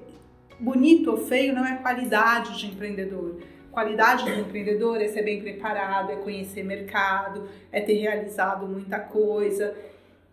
bonito 0.57 1.11
ou 1.11 1.17
feio 1.17 1.53
não 1.53 1.65
é 1.65 1.75
qualidade 1.75 2.57
de 2.57 2.67
empreendedor. 2.67 3.35
Qualidade 3.69 4.23
do 4.23 4.39
empreendedor 4.39 5.01
é 5.01 5.09
ser 5.09 5.23
bem 5.23 5.41
preparado, 5.41 6.09
é 6.13 6.15
conhecer 6.15 6.63
mercado, 6.63 7.49
é 7.69 7.81
ter 7.81 7.95
realizado 7.95 8.65
muita 8.65 8.97
coisa. 8.97 9.75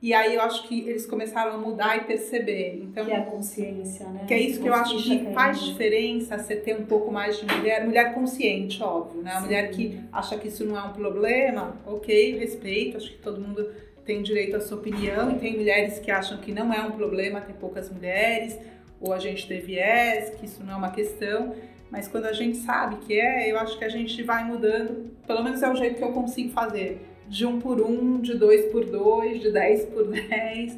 E 0.02 0.12
aí 0.12 0.35
eu 0.35 0.42
acho 0.42 0.68
que 0.68 0.80
eles 0.87 1.07
começaram 1.07 1.54
a 1.54 1.59
mudar 1.59 1.96
e 1.96 2.00
perceber. 2.00 2.80
Então, 2.83 3.07
que 3.07 3.11
é 3.11 3.16
a 3.16 3.24
consciência, 3.24 4.07
né? 4.09 4.24
Que 4.26 4.35
é 4.35 4.40
isso 4.40 4.61
que 4.61 4.68
eu 4.68 4.74
acho 4.74 5.02
que 5.02 5.33
faz 5.33 5.62
diferença 5.62 6.38
você 6.38 6.57
ter 6.57 6.76
um 6.76 6.85
pouco 6.85 7.11
mais 7.11 7.38
de 7.38 7.46
mulher, 7.46 7.87
mulher 7.87 8.12
consciente, 8.12 8.83
óbvio, 8.83 9.22
né? 9.22 9.33
A 9.33 9.40
mulher 9.40 9.70
que 9.70 9.98
acha 10.12 10.37
que 10.37 10.48
isso 10.48 10.64
não 10.64 10.76
é 10.76 10.83
um 10.83 10.92
problema, 10.92 11.80
ok, 11.87 12.38
respeito, 12.38 12.98
acho 12.98 13.11
que 13.11 13.18
todo 13.18 13.40
mundo 13.40 13.66
tem 14.04 14.22
direito 14.22 14.57
à 14.57 14.61
sua 14.61 14.76
opinião 14.76 15.30
e 15.30 15.38
tem 15.38 15.57
mulheres 15.57 15.98
que 15.98 16.11
acham 16.11 16.37
que 16.37 16.52
não 16.52 16.72
é 16.72 16.83
um 16.83 16.90
problema 16.90 17.40
ter 17.40 17.54
poucas 17.54 17.90
mulheres, 17.90 18.59
ou 19.00 19.12
a 19.12 19.18
gente 19.18 19.48
ter 19.48 19.61
viés, 19.61 20.30
que 20.35 20.44
isso 20.44 20.62
não 20.62 20.74
é 20.74 20.76
uma 20.76 20.90
questão. 20.90 21.54
Mas 21.90 22.09
quando 22.09 22.26
a 22.26 22.33
gente 22.33 22.59
sabe 22.59 22.96
que 23.07 23.18
é, 23.18 23.50
eu 23.50 23.59
acho 23.59 23.78
que 23.78 23.85
a 23.85 23.88
gente 23.88 24.22
vai 24.22 24.44
mudando, 24.44 25.11
pelo 25.26 25.42
menos 25.42 25.62
é 25.62 25.70
o 25.70 25.74
jeito 25.74 25.96
que 25.96 26.04
eu 26.04 26.12
consigo 26.12 26.50
fazer 26.50 27.00
de 27.28 27.46
um 27.46 27.60
por 27.60 27.80
um, 27.80 28.20
de 28.20 28.34
dois 28.37 28.66
por 28.66 28.84
dois, 28.84 29.40
de 29.40 29.50
dez 29.50 29.84
por 29.87 30.06
dez, 30.06 30.76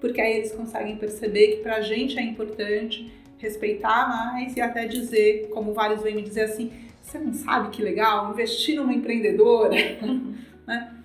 porque 0.00 0.20
aí 0.20 0.38
eles 0.38 0.52
conseguem 0.52 0.96
perceber 0.96 1.56
que 1.56 1.62
para 1.62 1.76
a 1.76 1.80
gente 1.80 2.18
é 2.18 2.22
importante 2.22 3.12
respeitar 3.38 4.08
mais 4.08 4.56
e 4.56 4.60
até 4.60 4.86
dizer, 4.86 5.48
como 5.50 5.72
vários 5.72 6.02
vêm 6.02 6.14
me 6.14 6.22
dizer 6.22 6.42
assim, 6.42 6.70
você 7.02 7.18
não 7.18 7.32
sabe 7.32 7.70
que 7.70 7.82
legal 7.82 8.30
investir 8.32 8.76
numa 8.76 8.92
empreendedora, 8.92 9.74
né? 10.66 10.96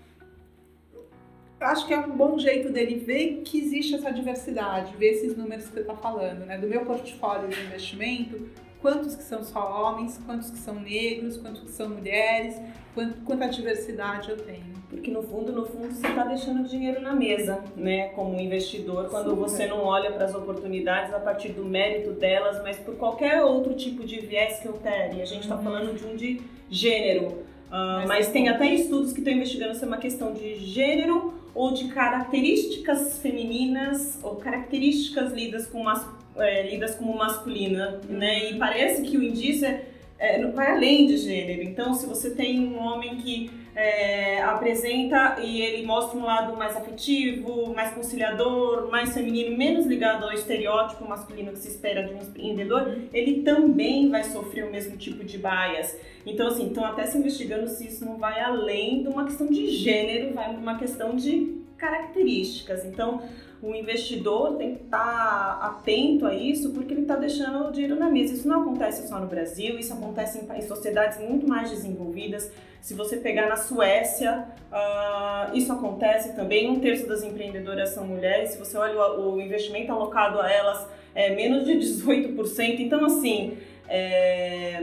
Eu 1.59 1.67
acho 1.67 1.87
que 1.87 1.93
é 1.93 1.99
um 1.99 2.15
bom 2.15 2.37
jeito 2.37 2.69
dele 2.69 2.95
ver 2.95 3.41
que 3.43 3.57
existe 3.59 3.95
essa 3.95 4.11
diversidade, 4.11 4.95
ver 4.97 5.11
esses 5.11 5.35
números 5.35 5.65
que 5.65 5.73
você 5.73 5.79
está 5.79 5.95
falando, 5.95 6.45
né? 6.45 6.57
Do 6.57 6.67
meu 6.67 6.85
portfólio 6.85 7.47
de 7.47 7.59
investimento, 7.59 8.49
quantos 8.81 9.15
que 9.15 9.23
são 9.23 9.43
só 9.43 9.59
homens, 9.59 10.19
quantos 10.25 10.51
que 10.51 10.57
são 10.57 10.75
negros, 10.75 11.37
quantos 11.37 11.61
que 11.61 11.71
são 11.71 11.89
mulheres, 11.89 12.55
quanto, 12.93 13.21
quanta 13.21 13.47
diversidade 13.47 14.29
eu 14.29 14.37
tenho. 14.37 14.75
Porque 14.89 15.11
no 15.11 15.23
fundo, 15.23 15.51
no 15.51 15.65
fundo, 15.65 15.91
você 15.91 16.07
está 16.07 16.23
deixando 16.23 16.67
dinheiro 16.67 17.01
na 17.01 17.13
mesa, 17.13 17.63
né? 17.75 18.09
Como 18.09 18.39
investidor, 18.39 19.09
quando 19.09 19.31
Super. 19.31 19.41
você 19.41 19.67
não 19.67 19.83
olha 19.83 20.11
para 20.11 20.25
as 20.25 20.35
oportunidades 20.35 21.13
a 21.13 21.19
partir 21.19 21.49
do 21.49 21.65
mérito 21.65 22.11
delas, 22.11 22.61
mas 22.61 22.77
por 22.77 22.95
qualquer 22.95 23.43
outro 23.43 23.73
tipo 23.73 24.05
de 24.05 24.19
viés 24.19 24.59
que 24.59 24.69
opere. 24.69 25.21
A 25.21 25.25
gente 25.25 25.41
está 25.41 25.55
uhum. 25.55 25.63
falando 25.63 25.95
de 25.95 26.05
um 26.05 26.15
de 26.15 26.41
gênero. 26.69 27.27
Uh, 27.67 27.97
mas, 27.99 28.07
mas 28.07 28.27
tem 28.29 28.47
até 28.47 28.67
estudos 28.67 29.11
que 29.11 29.19
estão 29.19 29.33
investigando 29.33 29.73
se 29.73 29.83
é 29.83 29.87
uma 29.87 29.97
questão 29.97 30.33
de 30.33 30.55
gênero 30.57 31.33
ou 31.53 31.73
de 31.73 31.87
características 31.87 33.17
femininas 33.19 34.19
ou 34.21 34.35
características 34.35 35.33
lidas 35.33 35.65
com 35.65 35.83
masculino 35.83 36.24
é, 36.37 36.69
lidas 36.69 36.95
como 36.95 37.15
masculina, 37.15 38.01
né? 38.09 38.51
E 38.51 38.57
parece 38.57 39.01
que 39.01 39.17
o 39.17 39.23
indício 39.23 39.67
é, 39.67 39.85
é, 40.17 40.45
vai 40.47 40.71
além 40.71 41.07
de 41.07 41.17
gênero. 41.17 41.63
Então, 41.63 41.93
se 41.93 42.05
você 42.05 42.29
tem 42.29 42.59
um 42.59 42.79
homem 42.79 43.17
que 43.17 43.51
é, 43.75 44.41
apresenta 44.41 45.37
e 45.43 45.61
ele 45.61 45.85
mostra 45.85 46.17
um 46.17 46.23
lado 46.23 46.55
mais 46.55 46.75
afetivo, 46.77 47.73
mais 47.73 47.93
conciliador, 47.93 48.89
mais 48.89 49.13
feminino, 49.13 49.57
menos 49.57 49.85
ligado 49.85 50.23
ao 50.23 50.31
estereótipo 50.31 51.07
masculino 51.07 51.51
que 51.51 51.59
se 51.59 51.67
espera 51.67 52.03
de 52.03 52.13
um 52.13 52.19
empreendedor, 52.19 52.97
ele 53.13 53.41
também 53.41 54.09
vai 54.09 54.23
sofrer 54.23 54.65
o 54.65 54.71
mesmo 54.71 54.95
tipo 54.95 55.23
de 55.25 55.37
bias. 55.37 55.97
Então, 56.25 56.47
assim, 56.47 56.67
estão 56.67 56.85
até 56.85 57.05
se 57.05 57.17
investigando 57.17 57.67
se 57.67 57.87
isso 57.87 58.05
não 58.05 58.17
vai 58.17 58.39
além 58.39 59.03
de 59.03 59.09
uma 59.09 59.25
questão 59.25 59.47
de 59.47 59.67
gênero, 59.69 60.33
vai 60.33 60.55
uma 60.55 60.77
questão 60.77 61.15
de 61.15 61.64
características. 61.77 62.85
Então, 62.85 63.21
o 63.61 63.73
investidor 63.73 64.57
tem 64.57 64.75
que 64.75 64.83
estar 64.83 65.59
atento 65.61 66.25
a 66.25 66.33
isso 66.33 66.71
porque 66.71 66.93
ele 66.93 67.01
está 67.01 67.15
deixando 67.15 67.67
o 67.67 67.71
dinheiro 67.71 67.95
na 67.95 68.09
mesa. 68.09 68.33
Isso 68.33 68.47
não 68.47 68.61
acontece 68.61 69.07
só 69.07 69.19
no 69.19 69.27
Brasil, 69.27 69.79
isso 69.79 69.93
acontece 69.93 70.39
em, 70.39 70.57
em 70.57 70.61
sociedades 70.61 71.19
muito 71.19 71.47
mais 71.47 71.69
desenvolvidas. 71.69 72.51
Se 72.81 72.93
você 72.93 73.17
pegar 73.17 73.49
na 73.49 73.55
Suécia, 73.55 74.45
uh, 74.71 75.57
isso 75.57 75.73
acontece 75.73 76.35
também. 76.35 76.69
Um 76.69 76.79
terço 76.79 77.07
das 77.07 77.23
empreendedoras 77.23 77.89
são 77.89 78.05
mulheres. 78.05 78.51
Se 78.51 78.59
você 78.59 78.77
olha 78.77 78.95
o, 78.95 79.33
o 79.33 79.41
investimento 79.41 79.91
alocado 79.91 80.39
a 80.39 80.51
elas, 80.51 80.87
é 81.15 81.33
menos 81.33 81.65
de 81.65 81.73
18%. 81.73 82.79
Então, 82.79 83.03
assim, 83.05 83.57
é, 83.89 84.79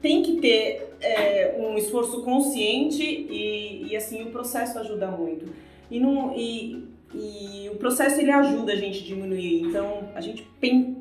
tem 0.00 0.22
que 0.22 0.36
ter 0.40 0.94
é, 1.00 1.56
um 1.58 1.76
esforço 1.76 2.22
consciente 2.22 3.02
e, 3.02 3.88
e, 3.90 3.96
assim, 3.96 4.22
o 4.22 4.26
processo 4.26 4.78
ajuda 4.78 5.08
muito. 5.08 5.52
E, 5.92 6.00
não, 6.00 6.34
e 6.36 6.92
e 7.14 7.68
o 7.70 7.76
processo 7.76 8.20
ele 8.20 8.30
ajuda 8.30 8.72
a 8.72 8.76
gente 8.76 9.02
a 9.02 9.06
diminuir. 9.06 9.62
Então, 9.62 10.08
a 10.14 10.20
gente 10.20 10.48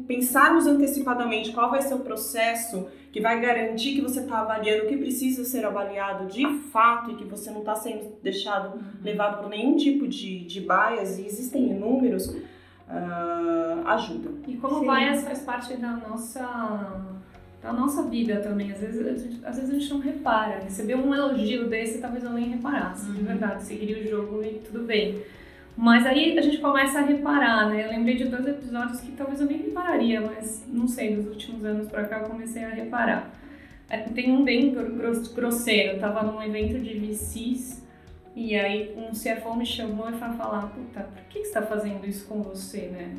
pensarmos 0.08 0.68
antecipadamente 0.68 1.52
qual 1.52 1.70
vai 1.70 1.82
ser 1.82 1.94
o 1.94 2.00
processo 2.00 2.88
que 3.12 3.22
vai 3.22 3.40
garantir 3.40 3.94
que 3.94 4.02
você 4.02 4.20
está 4.22 4.40
avaliando 4.40 4.86
o 4.86 4.88
que 4.88 4.98
precisa 4.98 5.44
ser 5.44 5.66
avaliado 5.66 6.28
de 6.28 6.46
fato 6.72 7.12
e 7.12 7.16
que 7.16 7.24
você 7.26 7.50
não 7.50 7.60
está 7.60 7.76
sendo 7.76 8.18
deixado 8.22 8.76
uhum. 8.76 8.84
levado 9.04 9.42
por 9.42 9.50
nenhum 9.50 9.76
tipo 9.76 10.08
de, 10.08 10.46
de 10.46 10.62
bias, 10.62 11.18
e 11.18 11.26
existem 11.26 11.72
inúmeros, 11.72 12.28
uh, 12.28 13.88
ajuda. 13.88 14.32
E 14.48 14.56
como 14.58 14.80
Sim. 14.80 14.88
bias 14.88 15.24
faz 15.24 15.40
parte 15.40 15.76
da 15.76 15.92
nossa 15.92 17.11
da 17.62 17.72
nossa 17.72 18.04
vida 18.04 18.38
também. 18.38 18.72
Às 18.72 18.80
vezes, 18.80 19.06
a 19.06 19.18
gente, 19.18 19.46
às 19.46 19.56
vezes 19.56 19.70
a 19.70 19.80
gente 19.80 19.90
não 19.90 20.00
repara. 20.00 20.60
Receber 20.64 20.96
um 20.96 21.14
elogio 21.14 21.70
desse, 21.70 22.00
talvez 22.00 22.24
eu 22.24 22.32
nem 22.32 22.50
reparasse, 22.50 23.08
uhum. 23.08 23.16
de 23.16 23.24
verdade. 23.24 23.64
Seguiria 23.64 24.04
o 24.04 24.08
jogo 24.08 24.44
e 24.44 24.62
tudo 24.66 24.84
bem. 24.84 25.22
Mas 25.78 26.06
aí 26.06 26.38
a 26.38 26.42
gente 26.42 26.58
começa 26.58 27.00
a 27.00 27.04
reparar, 27.04 27.70
né? 27.70 27.86
Eu 27.86 27.90
lembrei 27.90 28.16
de 28.16 28.26
dois 28.26 28.46
episódios 28.46 29.00
que 29.00 29.12
talvez 29.14 29.40
eu 29.40 29.48
nem 29.48 29.58
repararia, 29.58 30.22
mas 30.22 30.66
não 30.68 30.88
sei, 30.88 31.16
nos 31.16 31.28
últimos 31.28 31.64
anos 31.64 31.88
pra 31.88 32.04
cá 32.06 32.20
eu 32.20 32.30
comecei 32.30 32.64
a 32.64 32.70
reparar. 32.70 33.32
É, 33.90 33.98
tem 33.98 34.32
um 34.32 34.44
bem 34.44 34.74
grosseiro, 35.34 35.94
eu 35.96 36.00
tava 36.00 36.24
num 36.24 36.42
evento 36.42 36.80
de 36.80 36.98
VCs 36.98 37.86
e 38.36 38.56
aí 38.56 38.96
um 38.96 39.12
CFO 39.12 39.56
me 39.56 39.66
chamou 39.66 40.10
e 40.10 40.14
foi 40.14 40.30
falar, 40.30 40.68
puta, 40.68 41.02
por 41.02 41.24
que, 41.30 41.40
que 41.40 41.46
você 41.46 41.54
tá 41.54 41.62
fazendo 41.62 42.06
isso 42.06 42.26
com 42.28 42.42
você, 42.42 42.88
né? 42.88 43.14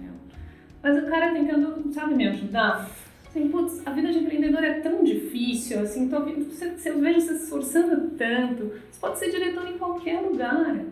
Mas 0.82 1.02
o 1.02 1.06
cara 1.08 1.32
tentando, 1.32 1.92
sabe, 1.92 2.14
me 2.14 2.26
ajudar. 2.26 2.88
Assim, 3.34 3.48
putz, 3.48 3.80
a 3.86 3.90
vida 3.90 4.12
de 4.12 4.18
empreendedor 4.18 4.62
é 4.62 4.80
tão 4.80 5.02
difícil, 5.02 5.80
assim, 5.80 6.06
tô, 6.06 6.20
você, 6.20 6.90
eu 6.90 7.00
vejo 7.00 7.22
você 7.22 7.38
se 7.38 7.44
esforçando 7.44 8.10
tanto, 8.10 8.72
você 8.90 9.00
pode 9.00 9.18
ser 9.18 9.30
diretor 9.30 9.66
em 9.66 9.78
qualquer 9.78 10.20
lugar 10.20 10.84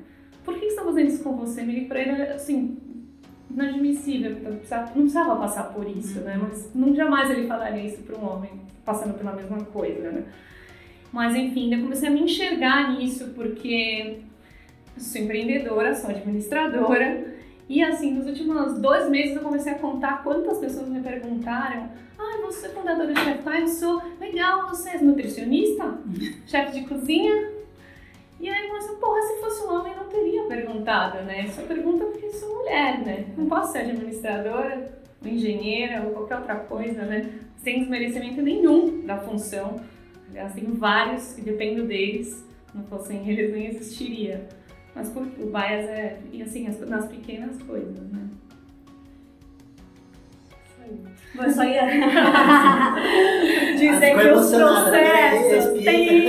por 0.45 0.55
que 0.55 0.61
você 0.61 0.67
está 0.67 0.85
fazendo 0.85 1.09
isso 1.09 1.23
com 1.23 1.37
você? 1.37 1.63
Me 1.63 1.85
para 1.85 2.01
ele, 2.01 2.23
assim, 2.23 2.79
inadmissível, 3.51 4.37
não 4.43 4.57
precisava 4.57 5.37
passar 5.37 5.65
por 5.73 5.87
isso, 5.89 6.21
né? 6.21 6.39
Mas 6.41 6.71
não, 6.75 6.95
jamais 6.95 7.31
ele 7.31 7.47
falaria 7.47 7.85
isso 7.85 8.03
para 8.03 8.19
um 8.19 8.25
homem 8.25 8.51
passando 8.85 9.15
pela 9.15 9.33
mesma 9.33 9.59
coisa, 9.67 10.11
né? 10.11 10.25
Mas 11.13 11.35
enfim, 11.35 11.73
eu 11.75 11.83
comecei 11.83 12.09
a 12.09 12.13
me 12.13 12.23
enxergar 12.23 12.97
nisso 12.97 13.33
porque 13.35 14.19
eu 14.97 15.03
sou 15.03 15.21
empreendedora, 15.21 15.95
sou 15.95 16.11
administradora 16.11 17.35
E 17.71 17.85
assim, 17.85 18.15
nos 18.15 18.27
últimos 18.27 18.81
dois 18.81 19.09
meses 19.09 19.37
eu 19.37 19.43
comecei 19.43 19.73
a 19.73 19.79
contar 19.79 20.25
quantas 20.25 20.59
pessoas 20.59 20.89
me 20.89 21.01
perguntaram: 21.01 21.89
Ah, 22.19 22.41
você 22.43 22.67
é 22.67 22.71
fundadora 22.71 23.15
de 23.15 23.21
Chef 23.21 23.45
Time? 23.45 23.69
Sou. 23.69 24.03
Legal, 24.19 24.69
você 24.69 24.91
é 24.91 24.99
nutricionista? 25.01 25.97
Chefe 26.49 26.81
de 26.81 26.89
cozinha? 26.89 27.53
E 28.41 28.49
aí 28.49 28.67
eu 28.67 28.75
pensei, 28.75 28.97
porra, 28.97 29.23
se 29.23 29.41
fosse 29.41 29.65
um 29.65 29.73
homem 29.73 29.95
não 29.95 30.09
teria 30.09 30.43
perguntado, 30.47 31.23
né? 31.23 31.47
Só 31.47 31.63
pergunta 31.63 32.07
porque 32.07 32.31
sou 32.31 32.57
mulher, 32.57 32.99
né? 33.05 33.27
Não 33.37 33.47
posso 33.47 33.71
ser 33.71 33.81
administradora, 33.81 34.93
ou 35.25 35.31
engenheira, 35.31 36.03
ou 36.03 36.13
qualquer 36.13 36.39
outra 36.39 36.57
coisa, 36.57 37.03
né? 37.03 37.31
Sem 37.59 37.81
desmerecimento 37.81 38.43
nenhum 38.43 39.07
da 39.07 39.19
função. 39.19 39.81
Aliás, 40.29 40.55
tenho 40.55 40.75
vários 40.75 41.39
e 41.39 41.43
dependo 41.43 41.85
deles. 41.85 42.45
Não 42.75 42.83
fossem 42.87 43.29
eles, 43.29 43.53
nem 43.53 43.67
existiria. 43.67 44.49
Mas 44.95 45.09
por, 45.11 45.23
o 45.23 45.47
bias 45.47 45.89
é, 45.89 46.19
e 46.33 46.43
assim, 46.43 46.67
as, 46.67 46.81
nas 46.89 47.07
pequenas 47.07 47.63
coisas, 47.63 48.11
né? 48.11 48.29
Eu 51.39 51.51
só 51.51 51.63
ia 51.63 51.87
dizer 53.79 54.19
que 54.19 54.27
os 54.29 54.51
processos 54.51 55.85
têm... 55.85 56.29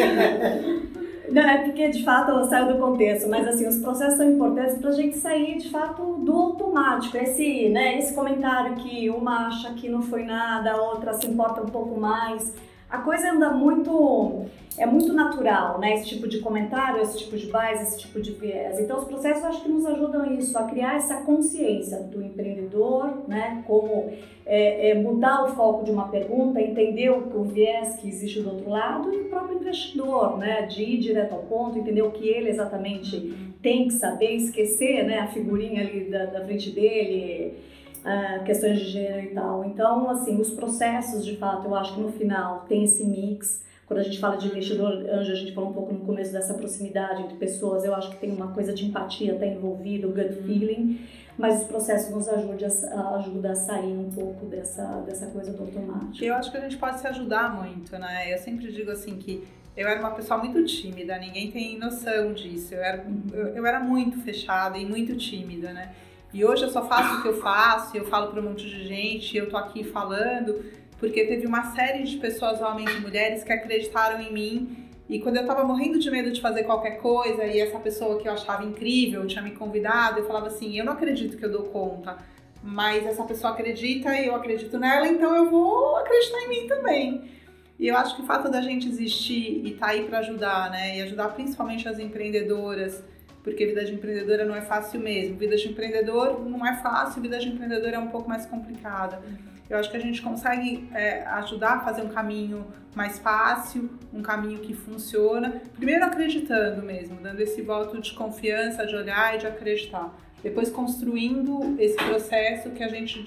Não, 1.31 1.41
é 1.41 1.59
porque 1.59 1.87
de 1.89 2.03
fato 2.03 2.31
ela 2.31 2.47
saiu 2.47 2.73
do 2.73 2.79
contexto, 2.79 3.29
mas 3.29 3.47
assim, 3.47 3.65
os 3.67 3.77
processos 3.77 4.17
são 4.17 4.29
importantes 4.29 4.77
para 4.77 4.89
a 4.89 4.93
gente 4.93 5.17
sair 5.17 5.57
de 5.57 5.69
fato 5.69 6.17
do 6.17 6.33
automático. 6.33 7.17
Esse, 7.17 7.69
né, 7.69 7.97
esse 7.97 8.13
comentário 8.13 8.75
que 8.75 9.09
uma 9.09 9.47
acha 9.47 9.73
que 9.73 9.89
não 9.89 10.01
foi 10.01 10.23
nada, 10.23 10.73
a 10.73 10.81
outra 10.81 11.13
se 11.13 11.25
importa 11.25 11.61
um 11.61 11.67
pouco 11.67 11.99
mais 11.99 12.53
a 12.91 12.97
coisa 12.97 13.31
anda 13.31 13.51
muito 13.51 14.45
é 14.77 14.85
muito 14.85 15.13
natural, 15.13 15.79
né? 15.79 15.95
Esse 15.95 16.07
tipo 16.07 16.27
de 16.27 16.39
comentário, 16.39 17.01
esse 17.01 17.17
tipo 17.17 17.37
de 17.37 17.47
base, 17.47 17.83
esse 17.83 17.99
tipo 17.99 18.21
de 18.21 18.31
viés. 18.31 18.79
Então, 18.79 18.99
os 18.99 19.03
processos 19.03 19.43
acho 19.43 19.61
que 19.63 19.69
nos 19.69 19.85
ajudam 19.85 20.23
a 20.23 20.27
isso, 20.27 20.57
a 20.57 20.63
criar 20.63 20.95
essa 20.95 21.17
consciência 21.17 21.99
do 21.99 22.23
empreendedor, 22.23 23.27
né? 23.27 23.63
Como 23.67 24.11
é, 24.45 24.89
é 24.89 24.93
mudar 24.95 25.43
o 25.43 25.49
foco 25.49 25.83
de 25.83 25.91
uma 25.91 26.07
pergunta, 26.07 26.61
entender 26.61 27.09
o, 27.09 27.41
o, 27.41 27.43
viés 27.43 27.97
que 27.97 28.07
existe 28.07 28.41
do 28.41 28.49
outro 28.49 28.69
lado 28.69 29.13
e 29.13 29.21
o 29.21 29.25
próprio 29.25 29.57
investidor, 29.57 30.37
né? 30.37 30.63
De 30.63 30.83
ir 30.83 30.99
direto 30.99 31.33
ao 31.33 31.41
ponto, 31.43 31.77
entender 31.77 32.01
o 32.01 32.11
que 32.11 32.27
ele 32.27 32.49
exatamente 32.49 33.51
tem 33.61 33.87
que 33.87 33.93
saber, 33.93 34.35
esquecer, 34.35 35.03
né? 35.05 35.19
A 35.19 35.27
figurinha 35.27 35.81
ali 35.81 36.09
da, 36.09 36.25
da 36.25 36.45
frente 36.45 36.71
dele 36.71 37.57
uh, 38.05 38.43
questões 38.43 38.79
de 38.79 38.85
gênero 38.85 39.31
e 39.31 39.33
tal. 39.33 39.65
Então, 39.65 40.09
assim, 40.09 40.39
os 40.39 40.51
processos, 40.51 41.25
de 41.25 41.37
fato, 41.37 41.67
eu 41.67 41.75
acho 41.75 41.95
que 41.95 42.01
no 42.01 42.11
final 42.11 42.65
tem 42.67 42.83
esse 42.83 43.03
mix. 43.05 43.63
Quando 43.85 43.99
a 43.99 44.03
gente 44.03 44.19
fala 44.19 44.37
de 44.37 44.47
investidor 44.47 44.93
anjo, 45.09 45.31
a 45.31 45.35
gente 45.35 45.53
falou 45.53 45.69
um 45.69 45.73
pouco 45.73 45.93
no 45.93 45.99
começo 45.99 46.31
dessa 46.31 46.53
proximidade 46.53 47.23
entre 47.23 47.35
pessoas, 47.35 47.83
eu 47.83 47.93
acho 47.93 48.09
que 48.11 48.17
tem 48.17 48.31
uma 48.31 48.53
coisa 48.53 48.73
de 48.73 48.85
empatia 48.85 49.33
até 49.33 49.53
envolvida, 49.53 50.07
o 50.07 50.11
gut 50.11 50.33
feeling, 50.45 51.01
mas 51.37 51.61
os 51.61 51.67
processos 51.67 52.09
nos 52.09 52.29
ajudam 52.29 52.69
a, 52.93 53.15
ajuda 53.17 53.51
a 53.51 53.55
sair 53.55 53.91
um 53.91 54.09
pouco 54.09 54.45
dessa, 54.45 55.01
dessa 55.01 55.27
coisa 55.27 55.51
do 55.51 55.63
automático. 55.63 56.23
Eu 56.23 56.35
acho 56.35 56.49
que 56.49 56.57
a 56.57 56.61
gente 56.61 56.77
pode 56.77 57.01
se 57.01 57.07
ajudar 57.07 57.53
muito, 57.53 57.91
né? 57.97 58.33
Eu 58.33 58.37
sempre 58.37 58.71
digo 58.71 58.91
assim 58.91 59.17
que 59.17 59.45
eu 59.75 59.87
era 59.87 59.99
uma 59.99 60.11
pessoa 60.11 60.39
muito 60.39 60.63
tímida, 60.63 61.17
ninguém 61.17 61.51
tem 61.51 61.77
noção 61.77 62.33
disso. 62.33 62.73
Eu 62.73 62.81
era, 62.81 63.05
eu, 63.33 63.47
eu 63.55 63.65
era 63.65 63.79
muito 63.81 64.19
fechada 64.21 64.77
e 64.77 64.85
muito 64.85 65.17
tímida, 65.17 65.73
né? 65.73 65.91
E 66.33 66.45
hoje 66.45 66.63
eu 66.63 66.69
só 66.69 66.87
faço 66.87 67.15
o 67.15 67.21
que 67.21 67.27
eu 67.27 67.41
faço, 67.41 67.95
eu 67.97 68.05
falo 68.05 68.31
para 68.31 68.39
um 68.39 68.43
monte 68.43 68.63
de 68.63 68.87
gente, 68.87 69.35
eu 69.35 69.49
tô 69.49 69.57
aqui 69.57 69.83
falando, 69.83 70.63
porque 70.97 71.25
teve 71.25 71.45
uma 71.45 71.75
série 71.75 72.03
de 72.03 72.17
pessoas, 72.17 72.61
homens 72.61 72.89
e 72.89 73.01
mulheres, 73.01 73.43
que 73.43 73.51
acreditaram 73.51 74.21
em 74.21 74.31
mim. 74.31 74.87
E 75.09 75.19
quando 75.19 75.35
eu 75.35 75.45
tava 75.45 75.65
morrendo 75.65 75.99
de 75.99 76.09
medo 76.09 76.31
de 76.31 76.39
fazer 76.39 76.63
qualquer 76.63 77.01
coisa, 77.01 77.43
e 77.43 77.59
essa 77.59 77.77
pessoa 77.79 78.17
que 78.17 78.29
eu 78.29 78.31
achava 78.31 78.63
incrível 78.63 79.27
tinha 79.27 79.41
me 79.41 79.51
convidado, 79.51 80.19
eu 80.19 80.25
falava 80.25 80.47
assim: 80.47 80.77
eu 80.77 80.85
não 80.85 80.93
acredito 80.93 81.37
que 81.37 81.43
eu 81.43 81.51
dou 81.51 81.63
conta, 81.63 82.17
mas 82.63 83.05
essa 83.05 83.23
pessoa 83.23 83.51
acredita 83.51 84.13
e 84.17 84.27
eu 84.27 84.35
acredito 84.35 84.79
nela, 84.79 85.07
então 85.07 85.35
eu 85.35 85.49
vou 85.49 85.97
acreditar 85.97 86.39
em 86.43 86.47
mim 86.47 86.67
também. 86.67 87.29
E 87.77 87.87
eu 87.87 87.97
acho 87.97 88.15
que 88.15 88.21
o 88.21 88.25
fato 88.25 88.49
da 88.49 88.61
gente 88.61 88.87
existir 88.87 89.65
e 89.65 89.71
estar 89.73 89.87
tá 89.87 89.91
aí 89.91 90.03
para 90.03 90.19
ajudar, 90.19 90.69
né, 90.71 90.97
e 90.97 91.01
ajudar 91.01 91.29
principalmente 91.29 91.89
as 91.89 91.99
empreendedoras, 91.99 93.03
porque 93.43 93.65
vida 93.65 93.83
de 93.83 93.93
empreendedora 93.93 94.45
não 94.45 94.55
é 94.55 94.61
fácil 94.61 94.99
mesmo. 94.99 95.37
Vida 95.37 95.55
de 95.55 95.67
empreendedor 95.67 96.47
não 96.47 96.65
é 96.65 96.75
fácil, 96.77 97.21
vida 97.21 97.39
de 97.39 97.49
empreendedor 97.49 97.89
é 97.89 97.99
um 97.99 98.07
pouco 98.07 98.29
mais 98.29 98.45
complicada. 98.45 99.21
Eu 99.69 99.77
acho 99.77 99.89
que 99.89 99.97
a 99.97 100.01
gente 100.01 100.21
consegue 100.21 100.89
é, 100.93 101.23
ajudar 101.25 101.77
a 101.77 101.79
fazer 101.79 102.01
um 102.01 102.09
caminho 102.09 102.67
mais 102.93 103.19
fácil, 103.19 103.89
um 104.13 104.21
caminho 104.21 104.59
que 104.59 104.73
funciona. 104.73 105.61
Primeiro 105.75 106.03
acreditando 106.03 106.83
mesmo, 106.83 107.21
dando 107.21 107.39
esse 107.39 107.61
voto 107.61 107.99
de 108.01 108.11
confiança, 108.13 108.85
de 108.85 108.95
olhar 108.95 109.35
e 109.35 109.37
de 109.37 109.47
acreditar. 109.47 110.13
Depois 110.43 110.69
construindo 110.69 111.75
esse 111.79 111.95
processo 111.95 112.71
que 112.71 112.83
a 112.83 112.87
gente 112.87 113.23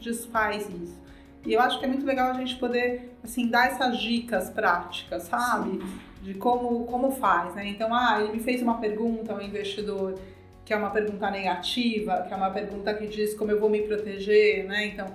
desfaz 0.00 0.68
isso. 0.68 1.00
E 1.44 1.52
eu 1.52 1.60
acho 1.60 1.78
que 1.78 1.84
é 1.84 1.88
muito 1.88 2.04
legal 2.04 2.30
a 2.30 2.34
gente 2.34 2.56
poder, 2.56 3.16
assim, 3.22 3.46
dar 3.48 3.68
essas 3.68 3.98
dicas 3.98 4.50
práticas, 4.50 5.24
sabe? 5.24 5.78
De 6.22 6.34
como, 6.34 6.84
como 6.86 7.10
faz, 7.12 7.54
né? 7.54 7.66
Então, 7.68 7.94
ah, 7.94 8.20
ele 8.20 8.32
me 8.32 8.40
fez 8.40 8.62
uma 8.62 8.78
pergunta, 8.78 9.34
um 9.34 9.40
investidor, 9.40 10.18
que 10.64 10.72
é 10.72 10.76
uma 10.76 10.90
pergunta 10.90 11.30
negativa, 11.30 12.24
que 12.26 12.34
é 12.34 12.36
uma 12.36 12.50
pergunta 12.50 12.92
que 12.94 13.06
diz 13.06 13.34
como 13.34 13.50
eu 13.50 13.60
vou 13.60 13.70
me 13.70 13.82
proteger, 13.82 14.64
né? 14.64 14.86
Então, 14.86 15.06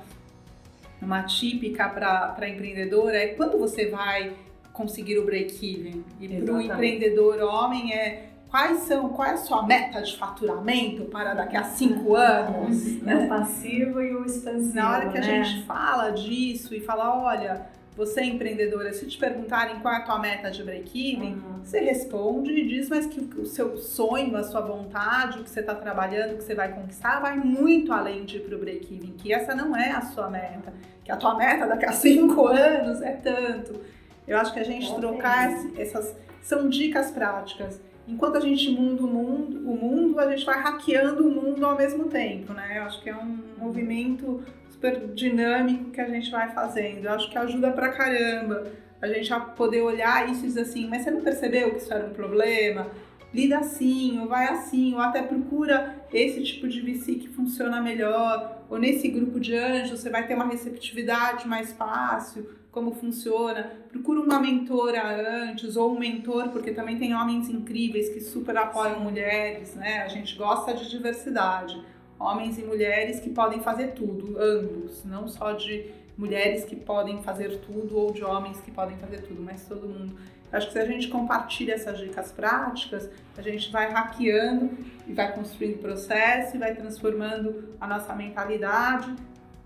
uma 1.02 1.24
típica 1.24 1.90
para 1.90 2.48
empreendedor 2.48 3.14
é 3.14 3.28
quando 3.28 3.58
você 3.58 3.90
vai 3.90 4.34
conseguir 4.72 5.18
o 5.18 5.26
break-even. 5.26 6.04
E 6.20 6.28
para 6.42 6.54
o 6.54 6.62
empreendedor 6.62 7.40
homem 7.42 7.94
é 7.94 8.28
quais 8.50 8.80
são, 8.80 9.10
qual 9.10 9.28
é 9.28 9.32
a 9.32 9.38
sua 9.38 9.66
meta 9.66 10.02
de 10.02 10.16
faturamento 10.18 11.06
para 11.06 11.34
daqui 11.34 11.58
a 11.58 11.64
cinco 11.64 12.16
anos? 12.16 13.06
É 13.06 13.16
o 13.16 13.28
passivo 13.28 14.02
e 14.02 14.14
o 14.14 14.26
expansivo. 14.26 14.76
Na 14.76 14.92
hora 14.92 15.10
que 15.10 15.18
a 15.18 15.22
né? 15.22 15.44
gente 15.44 15.66
fala 15.66 16.12
disso 16.12 16.76
e 16.76 16.82
fala, 16.82 17.24
olha, 17.24 17.66
você 18.02 18.24
empreendedora, 18.24 18.92
se 18.94 19.06
te 19.06 19.16
perguntarem 19.16 19.80
qual 19.80 19.94
é 19.94 19.98
a 19.98 20.02
tua 20.02 20.18
meta 20.18 20.50
de 20.50 20.64
break-even, 20.64 21.36
uhum. 21.36 21.64
você 21.64 21.80
responde 21.80 22.52
e 22.52 22.68
diz, 22.68 22.90
mas 22.90 23.06
que 23.06 23.20
o 23.40 23.46
seu 23.46 23.78
sonho, 23.78 24.36
a 24.36 24.44
sua 24.44 24.62
vontade, 24.62 25.40
o 25.40 25.44
que 25.44 25.50
você 25.52 25.60
está 25.60 25.76
trabalhando, 25.76 26.34
o 26.34 26.38
que 26.38 26.44
você 26.44 26.56
vai 26.56 26.74
conquistar, 26.74 27.20
vai 27.20 27.38
muito 27.38 27.94
além 27.94 28.26
de 28.26 28.38
ir 28.38 28.40
para 28.40 28.56
o 28.56 28.60
break-even, 28.60 29.12
que 29.12 29.32
essa 29.32 29.54
não 29.54 29.76
é 29.76 29.92
a 29.92 30.02
sua 30.02 30.32
meta, 30.32 30.74
que 31.04 31.12
a 31.12 31.16
tua 31.16 31.36
meta 31.36 31.68
daqui 31.68 31.86
a 31.86 31.92
cinco 31.94 32.48
anos 32.48 33.04
é 33.04 33.12
tanto. 33.12 33.80
Eu 34.28 34.38
acho 34.40 34.52
que 34.52 34.60
a 34.60 34.66
gente 34.66 34.96
trocar 34.96 35.52
essas 35.78 36.16
são 36.42 36.68
dicas 36.70 37.12
práticas. 37.12 37.80
Enquanto 38.08 38.38
a 38.38 38.40
gente 38.40 38.72
muda 38.72 39.04
o 39.04 39.08
mundo, 39.08 39.58
o 39.60 39.76
mundo, 39.76 40.20
a 40.20 40.28
gente 40.32 40.44
vai 40.44 40.60
hackeando 40.60 41.28
o 41.28 41.30
mundo 41.30 41.64
ao 41.64 41.78
mesmo 41.78 42.06
tempo, 42.06 42.52
né? 42.52 42.80
Eu 42.80 42.84
acho 42.84 43.00
que 43.02 43.12
é 43.12 43.16
um 43.16 43.38
movimento 43.60 44.44
super 44.82 45.14
dinâmico 45.14 45.92
que 45.92 46.02
a 46.02 46.10
gente 46.10 46.32
vai 46.32 46.52
fazendo. 46.52 47.06
Eu 47.06 47.12
acho 47.12 47.30
que 47.30 47.38
ajuda 47.38 47.72
pra 47.72 47.90
caramba 47.90 48.66
a 49.00 49.08
gente 49.08 49.32
a 49.32 49.40
poder 49.40 49.82
olhar 49.82 50.28
isso 50.30 50.44
e 50.44 50.48
dizer 50.48 50.62
assim, 50.62 50.88
mas 50.88 51.04
você 51.04 51.12
não 51.12 51.22
percebeu 51.22 51.72
que 51.72 51.78
isso 51.78 51.94
era 51.94 52.08
um 52.08 52.14
problema? 52.14 52.88
Lida 53.34 53.60
assim, 53.60 54.20
ou 54.20 54.28
vai 54.28 54.48
assim, 54.48 54.94
ou 54.94 55.00
até 55.00 55.22
procura 55.22 55.96
esse 56.12 56.44
tipo 56.44 56.68
de 56.68 56.82
VC 56.82 57.16
que 57.16 57.30
funciona 57.30 57.80
melhor, 57.80 58.64
ou 58.70 58.78
nesse 58.78 59.08
grupo 59.08 59.40
de 59.40 59.56
anjos 59.56 60.02
você 60.02 60.10
vai 60.10 60.28
ter 60.28 60.36
uma 60.36 60.46
receptividade 60.46 61.48
mais 61.48 61.72
fácil, 61.74 62.50
como 62.72 62.92
funciona. 62.92 63.72
Procura 63.90 64.20
uma 64.20 64.40
mentora 64.40 65.02
antes, 65.46 65.78
ou 65.78 65.96
um 65.96 66.00
mentor, 66.00 66.50
porque 66.50 66.72
também 66.72 66.98
tem 66.98 67.16
homens 67.16 67.50
incríveis 67.50 68.10
que 68.10 68.20
super 68.20 68.58
apoiam 68.58 69.00
mulheres, 69.00 69.76
né? 69.76 70.02
A 70.04 70.08
gente 70.08 70.36
gosta 70.36 70.74
de 70.74 70.90
diversidade 70.90 71.82
homens 72.22 72.58
e 72.60 72.62
mulheres 72.62 73.20
que 73.20 73.30
podem 73.30 73.60
fazer 73.62 73.94
tudo, 73.94 74.38
ambos, 74.40 75.04
não 75.04 75.28
só 75.28 75.54
de 75.54 75.92
mulheres 76.18 76.64
que 76.64 76.76
podem 76.76 77.22
fazer 77.24 77.60
tudo 77.62 77.98
ou 77.98 78.14
de 78.14 78.24
homens 78.24 78.60
que 78.62 78.70
podem 78.70 78.96
fazer 78.98 79.22
tudo, 79.22 79.42
mas 79.42 79.66
todo 79.66 79.88
mundo. 79.88 80.16
Acho 80.52 80.68
que 80.68 80.74
se 80.74 80.80
a 80.80 80.86
gente 80.86 81.08
compartilha 81.08 81.74
essas 81.74 81.98
dicas 81.98 82.32
práticas, 82.32 83.10
a 83.38 83.42
gente 83.42 83.72
vai 83.72 83.90
hackeando 83.90 84.70
e 85.08 85.14
vai 85.14 85.34
construindo 85.34 85.80
processo 85.80 86.58
e 86.58 86.60
vai 86.60 86.76
transformando 86.76 87.70
a 87.80 87.88
nossa 87.88 88.14
mentalidade, 88.14 89.16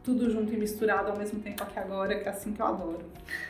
tudo 0.03 0.29
junto 0.29 0.53
e 0.53 0.57
misturado 0.57 1.09
ao 1.09 1.17
mesmo 1.17 1.39
tempo 1.39 1.63
aqui 1.63 1.79
agora, 1.79 2.19
que 2.19 2.29
é 2.29 2.31
assim 2.31 2.53
que 2.53 2.61
eu 2.61 2.67
adoro. 2.67 3.05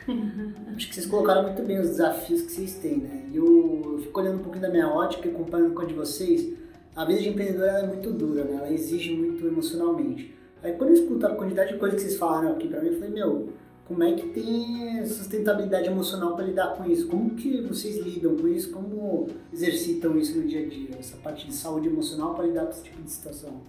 Acho 0.76 0.88
que 0.88 0.96
vocês 0.96 1.06
colocaram 1.06 1.44
muito 1.44 1.62
bem 1.64 1.78
os 1.78 1.90
desafios 1.90 2.44
que 2.44 2.52
vocês 2.54 2.76
têm, 2.76 2.98
né? 3.00 3.26
Eu, 3.34 3.98
eu 3.98 4.00
fico 4.00 4.18
olhando 4.18 4.40
um 4.40 4.44
pouquinho 4.44 4.62
da 4.62 4.70
minha 4.70 4.88
ótica 4.88 5.28
e 5.28 5.32
comparando 5.32 5.76
com 5.76 5.82
a 5.82 5.86
de 5.86 5.94
vocês 5.94 6.65
a 6.96 7.04
vida 7.04 7.22
de 7.22 7.30
empreendedor 7.30 7.68
é 7.68 7.86
muito 7.86 8.12
dura, 8.12 8.46
né? 8.46 8.56
Ela 8.58 8.72
exige 8.72 9.14
muito 9.14 9.46
emocionalmente. 9.46 10.34
Aí 10.64 10.74
quando 10.74 10.92
eu 10.92 10.96
escuto 10.96 11.28
a 11.28 11.36
quantidade 11.36 11.74
de 11.74 11.80
coisas 11.80 12.02
que 12.02 12.08
vocês 12.08 12.20
falaram 12.20 12.54
aqui 12.54 12.68
pra 12.68 12.82
mim, 12.82 12.88
eu 12.88 12.94
falei, 12.96 13.10
meu, 13.10 13.50
como 13.86 14.04
é 14.04 14.14
que 14.14 14.30
tem 14.30 15.06
sustentabilidade 15.06 15.88
emocional 15.88 16.36
para 16.36 16.46
lidar 16.46 16.76
com 16.76 16.90
isso? 16.90 17.08
Como 17.08 17.32
que 17.32 17.62
vocês 17.62 17.98
lidam 17.98 18.36
com 18.36 18.48
isso? 18.48 18.72
Como 18.72 19.28
exercitam 19.54 20.18
isso 20.18 20.38
no 20.40 20.48
dia 20.48 20.66
a 20.66 20.70
dia? 20.70 20.90
Essa 20.98 21.18
parte 21.18 21.46
de 21.46 21.54
saúde 21.54 21.88
emocional 21.88 22.34
para 22.34 22.46
lidar 22.46 22.64
com 22.64 22.72
esse 22.72 22.84
tipo 22.84 23.02
de 23.04 23.12
situação? 23.12 23.62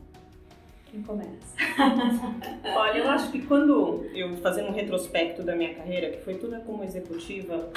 Quem 0.91 1.03
começa? 1.03 1.31
Olha, 2.65 2.99
eu 2.99 3.11
acho 3.11 3.31
que 3.31 3.43
quando 3.43 4.07
eu 4.15 4.35
fazendo 4.37 4.69
um 4.69 4.73
retrospecto 4.73 5.43
da 5.43 5.55
minha 5.55 5.75
carreira, 5.75 6.11
que 6.11 6.23
foi 6.23 6.35
toda 6.37 6.61
como 6.61 6.83
executiva, 6.83 7.69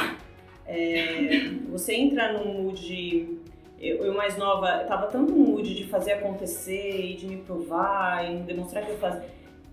é, 0.66 1.50
você 1.70 1.96
entra 1.96 2.32
num 2.32 2.64
mood 2.64 3.39
eu, 3.80 4.06
eu 4.06 4.14
mais 4.14 4.38
nova, 4.38 4.82
estava 4.82 5.08
tanto 5.08 5.32
no 5.32 5.38
mood 5.38 5.74
de 5.74 5.86
fazer 5.88 6.14
acontecer 6.14 7.12
e 7.12 7.16
de 7.16 7.28
me 7.28 7.38
provar 7.38 8.30
e 8.30 8.38
demonstrar 8.44 8.86
que 8.86 8.92
eu 8.92 8.98
fazia, 8.98 9.24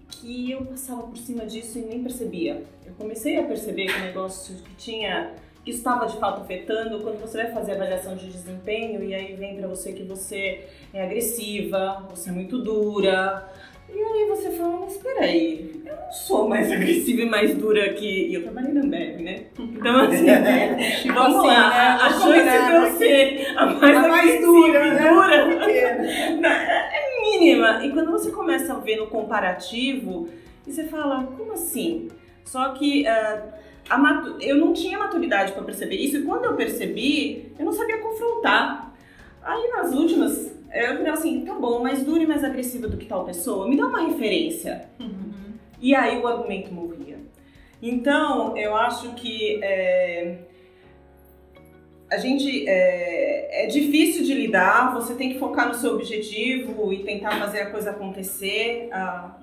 que 0.08 0.50
eu 0.50 0.64
passava 0.64 1.02
por 1.02 1.16
cima 1.16 1.44
disso 1.44 1.78
e 1.78 1.82
nem 1.82 2.02
percebia. 2.02 2.62
Eu 2.84 2.92
comecei 2.94 3.38
a 3.38 3.44
perceber 3.44 3.86
que 3.86 4.00
o 4.00 4.04
negócio 4.04 4.54
que 4.56 4.74
tinha 4.76 5.34
que 5.66 5.72
estava 5.72 6.06
de 6.06 6.16
fato 6.18 6.42
afetando 6.42 7.00
quando 7.00 7.20
você 7.20 7.42
vai 7.42 7.52
fazer 7.52 7.72
avaliação 7.72 8.14
de 8.14 8.28
desempenho 8.28 9.02
e 9.02 9.12
aí 9.12 9.34
vem 9.34 9.56
para 9.56 9.66
você 9.66 9.92
que 9.92 10.04
você 10.04 10.64
é 10.94 11.02
agressiva, 11.02 12.06
você 12.08 12.30
é 12.30 12.32
muito 12.32 12.62
dura, 12.62 13.50
e 13.94 13.98
aí 14.02 14.26
você 14.28 14.50
fala, 14.50 14.78
mas 14.80 14.96
peraí, 14.98 15.82
eu 15.86 15.94
não 15.96 16.12
sou 16.12 16.48
mais 16.48 16.70
agressiva 16.72 17.22
e 17.22 17.26
mais 17.28 17.54
dura 17.54 17.92
que. 17.94 18.28
E 18.28 18.34
eu 18.34 18.42
trabalhei 18.42 18.72
na 18.72 18.80
Ambev, 18.82 19.20
né? 19.22 19.44
Então 19.58 19.98
assim, 20.00 20.24
Tipo 21.02 21.14
vamos 21.14 21.36
assim, 21.38 21.46
lá, 21.46 21.68
né? 21.70 21.76
a, 21.76 21.94
a 22.06 22.10
chance 22.10 22.30
de 22.66 22.72
eu 22.72 22.80
né? 22.82 22.90
ser 22.98 23.56
a 23.56 23.66
mais 23.66 23.96
A 23.96 24.08
mais 24.08 24.40
dura, 24.40 24.86
e 24.86 24.90
né? 24.90 25.08
dura 25.10 25.46
Pequena. 25.58 26.48
é 26.52 27.20
mínima. 27.20 27.84
E 27.84 27.90
quando 27.92 28.10
você 28.10 28.30
começa 28.30 28.72
a 28.74 28.78
ver 28.78 28.96
no 28.96 29.06
comparativo, 29.06 30.28
e 30.66 30.72
você 30.72 30.84
fala, 30.84 31.24
como 31.36 31.52
assim? 31.52 32.08
Só 32.44 32.70
que 32.70 33.06
a 33.88 33.98
matu- 33.98 34.36
eu 34.40 34.56
não 34.56 34.72
tinha 34.72 34.98
maturidade 34.98 35.52
para 35.52 35.62
perceber 35.62 35.96
isso, 35.96 36.16
e 36.16 36.22
quando 36.22 36.44
eu 36.44 36.54
percebi, 36.54 37.52
eu 37.58 37.64
não 37.64 37.72
sabia 37.72 37.98
confrontar. 37.98 38.92
Aí 39.42 39.68
nas 39.70 39.92
últimas, 39.92 40.55
eu 40.72 40.96
falei 40.96 41.12
assim, 41.12 41.44
tá 41.44 41.54
bom, 41.54 41.82
mais 41.82 42.02
dura 42.02 42.22
e 42.22 42.26
mais 42.26 42.44
agressiva 42.44 42.88
do 42.88 42.96
que 42.96 43.06
tal 43.06 43.24
pessoa, 43.24 43.68
me 43.68 43.76
dá 43.76 43.86
uma 43.86 44.06
referência. 44.06 44.88
E 45.80 45.94
aí 45.94 46.18
o 46.18 46.26
argumento 46.26 46.72
morria. 46.72 47.18
Então, 47.82 48.56
eu 48.56 48.74
acho 48.74 49.14
que 49.14 49.62
é, 49.62 50.38
a 52.10 52.16
gente 52.16 52.66
é, 52.68 53.64
é 53.64 53.66
difícil 53.66 54.24
de 54.24 54.34
lidar, 54.34 54.94
você 54.94 55.14
tem 55.14 55.32
que 55.32 55.38
focar 55.38 55.68
no 55.68 55.74
seu 55.74 55.94
objetivo 55.94 56.92
e 56.92 57.04
tentar 57.04 57.38
fazer 57.38 57.60
a 57.60 57.70
coisa 57.70 57.90
acontecer, 57.90 58.88
ah, 58.92 59.36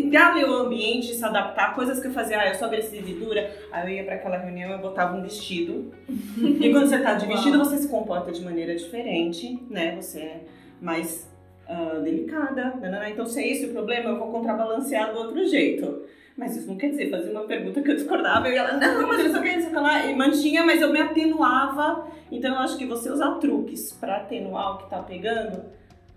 ler 0.00 0.48
o 0.48 0.54
ambiente 0.54 1.12
e 1.12 1.14
se 1.14 1.24
adaptar. 1.24 1.74
Coisas 1.74 2.00
que 2.00 2.06
eu 2.06 2.12
fazia, 2.12 2.40
ah, 2.40 2.48
eu 2.48 2.54
sou 2.54 2.66
agressiva 2.66 3.08
e 3.08 3.14
dura, 3.14 3.50
aí 3.70 3.86
eu 3.86 3.96
ia 3.96 4.04
para 4.04 4.14
aquela 4.16 4.38
reunião 4.38 4.70
eu 4.72 4.78
botava 4.78 5.16
um 5.16 5.22
vestido. 5.22 5.92
e 6.08 6.70
quando 6.70 6.86
você 6.86 6.98
tá 6.98 7.14
de 7.14 7.26
vestido, 7.28 7.58
você 7.58 7.78
se 7.78 7.88
comporta 7.88 8.32
de 8.32 8.42
maneira 8.42 8.74
diferente, 8.74 9.58
né? 9.70 9.96
Você 10.00 10.20
é 10.20 10.40
mais 10.80 11.30
ah, 11.68 12.00
delicada. 12.02 12.74
nananã. 12.80 13.08
Então, 13.08 13.26
se 13.26 13.40
é 13.40 13.48
esse 13.50 13.66
o 13.66 13.72
problema, 13.72 14.10
eu 14.10 14.18
vou 14.18 14.30
contrabalancear 14.30 15.12
do 15.12 15.18
outro 15.18 15.46
jeito. 15.46 16.02
Mas 16.36 16.56
isso 16.56 16.66
não 16.66 16.76
quer 16.76 16.90
dizer, 16.90 17.10
fazia 17.10 17.30
uma 17.30 17.44
pergunta 17.44 17.80
que 17.80 17.90
eu 17.90 17.94
discordava, 17.94 18.48
eu 18.48 18.54
ia 18.54 18.64
lá, 18.64 18.76
não, 18.76 19.06
mas 19.06 19.24
eu 19.24 19.32
só 19.32 19.40
queria 19.40 19.80
lá, 19.80 20.04
e 20.04 20.16
mantinha, 20.16 20.64
mas 20.64 20.82
eu 20.82 20.92
me 20.92 21.00
atenuava. 21.00 22.08
Então 22.30 22.52
eu 22.52 22.58
acho 22.58 22.76
que 22.76 22.84
você 22.84 23.08
usar 23.08 23.36
truques 23.36 23.92
para 23.92 24.16
atenuar 24.16 24.74
o 24.74 24.78
que 24.78 24.90
tá 24.90 24.98
pegando 24.98 25.62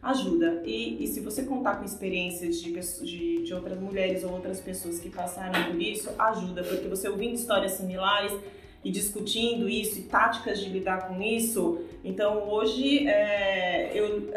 ajuda. 0.01 0.61
E, 0.65 1.03
e 1.03 1.07
se 1.07 1.19
você 1.19 1.43
contar 1.43 1.77
com 1.77 1.85
experiências 1.85 2.61
de, 2.61 2.71
de, 2.71 3.43
de 3.43 3.53
outras 3.53 3.79
mulheres 3.79 4.23
ou 4.23 4.31
outras 4.31 4.59
pessoas 4.59 4.99
que 4.99 5.09
passaram 5.09 5.71
por 5.71 5.81
isso, 5.81 6.09
ajuda, 6.17 6.63
porque 6.63 6.87
você 6.87 7.09
ouvindo 7.09 7.35
histórias 7.35 7.73
similares 7.73 8.31
e 8.83 8.91
discutindo 8.91 9.67
isso 9.67 9.99
e 9.99 10.03
táticas 10.03 10.59
de 10.59 10.69
lidar 10.69 11.07
com 11.07 11.21
isso. 11.21 11.81
Então 12.03 12.49
hoje, 12.49 13.07
é, 13.07 13.91
eu, 13.93 14.29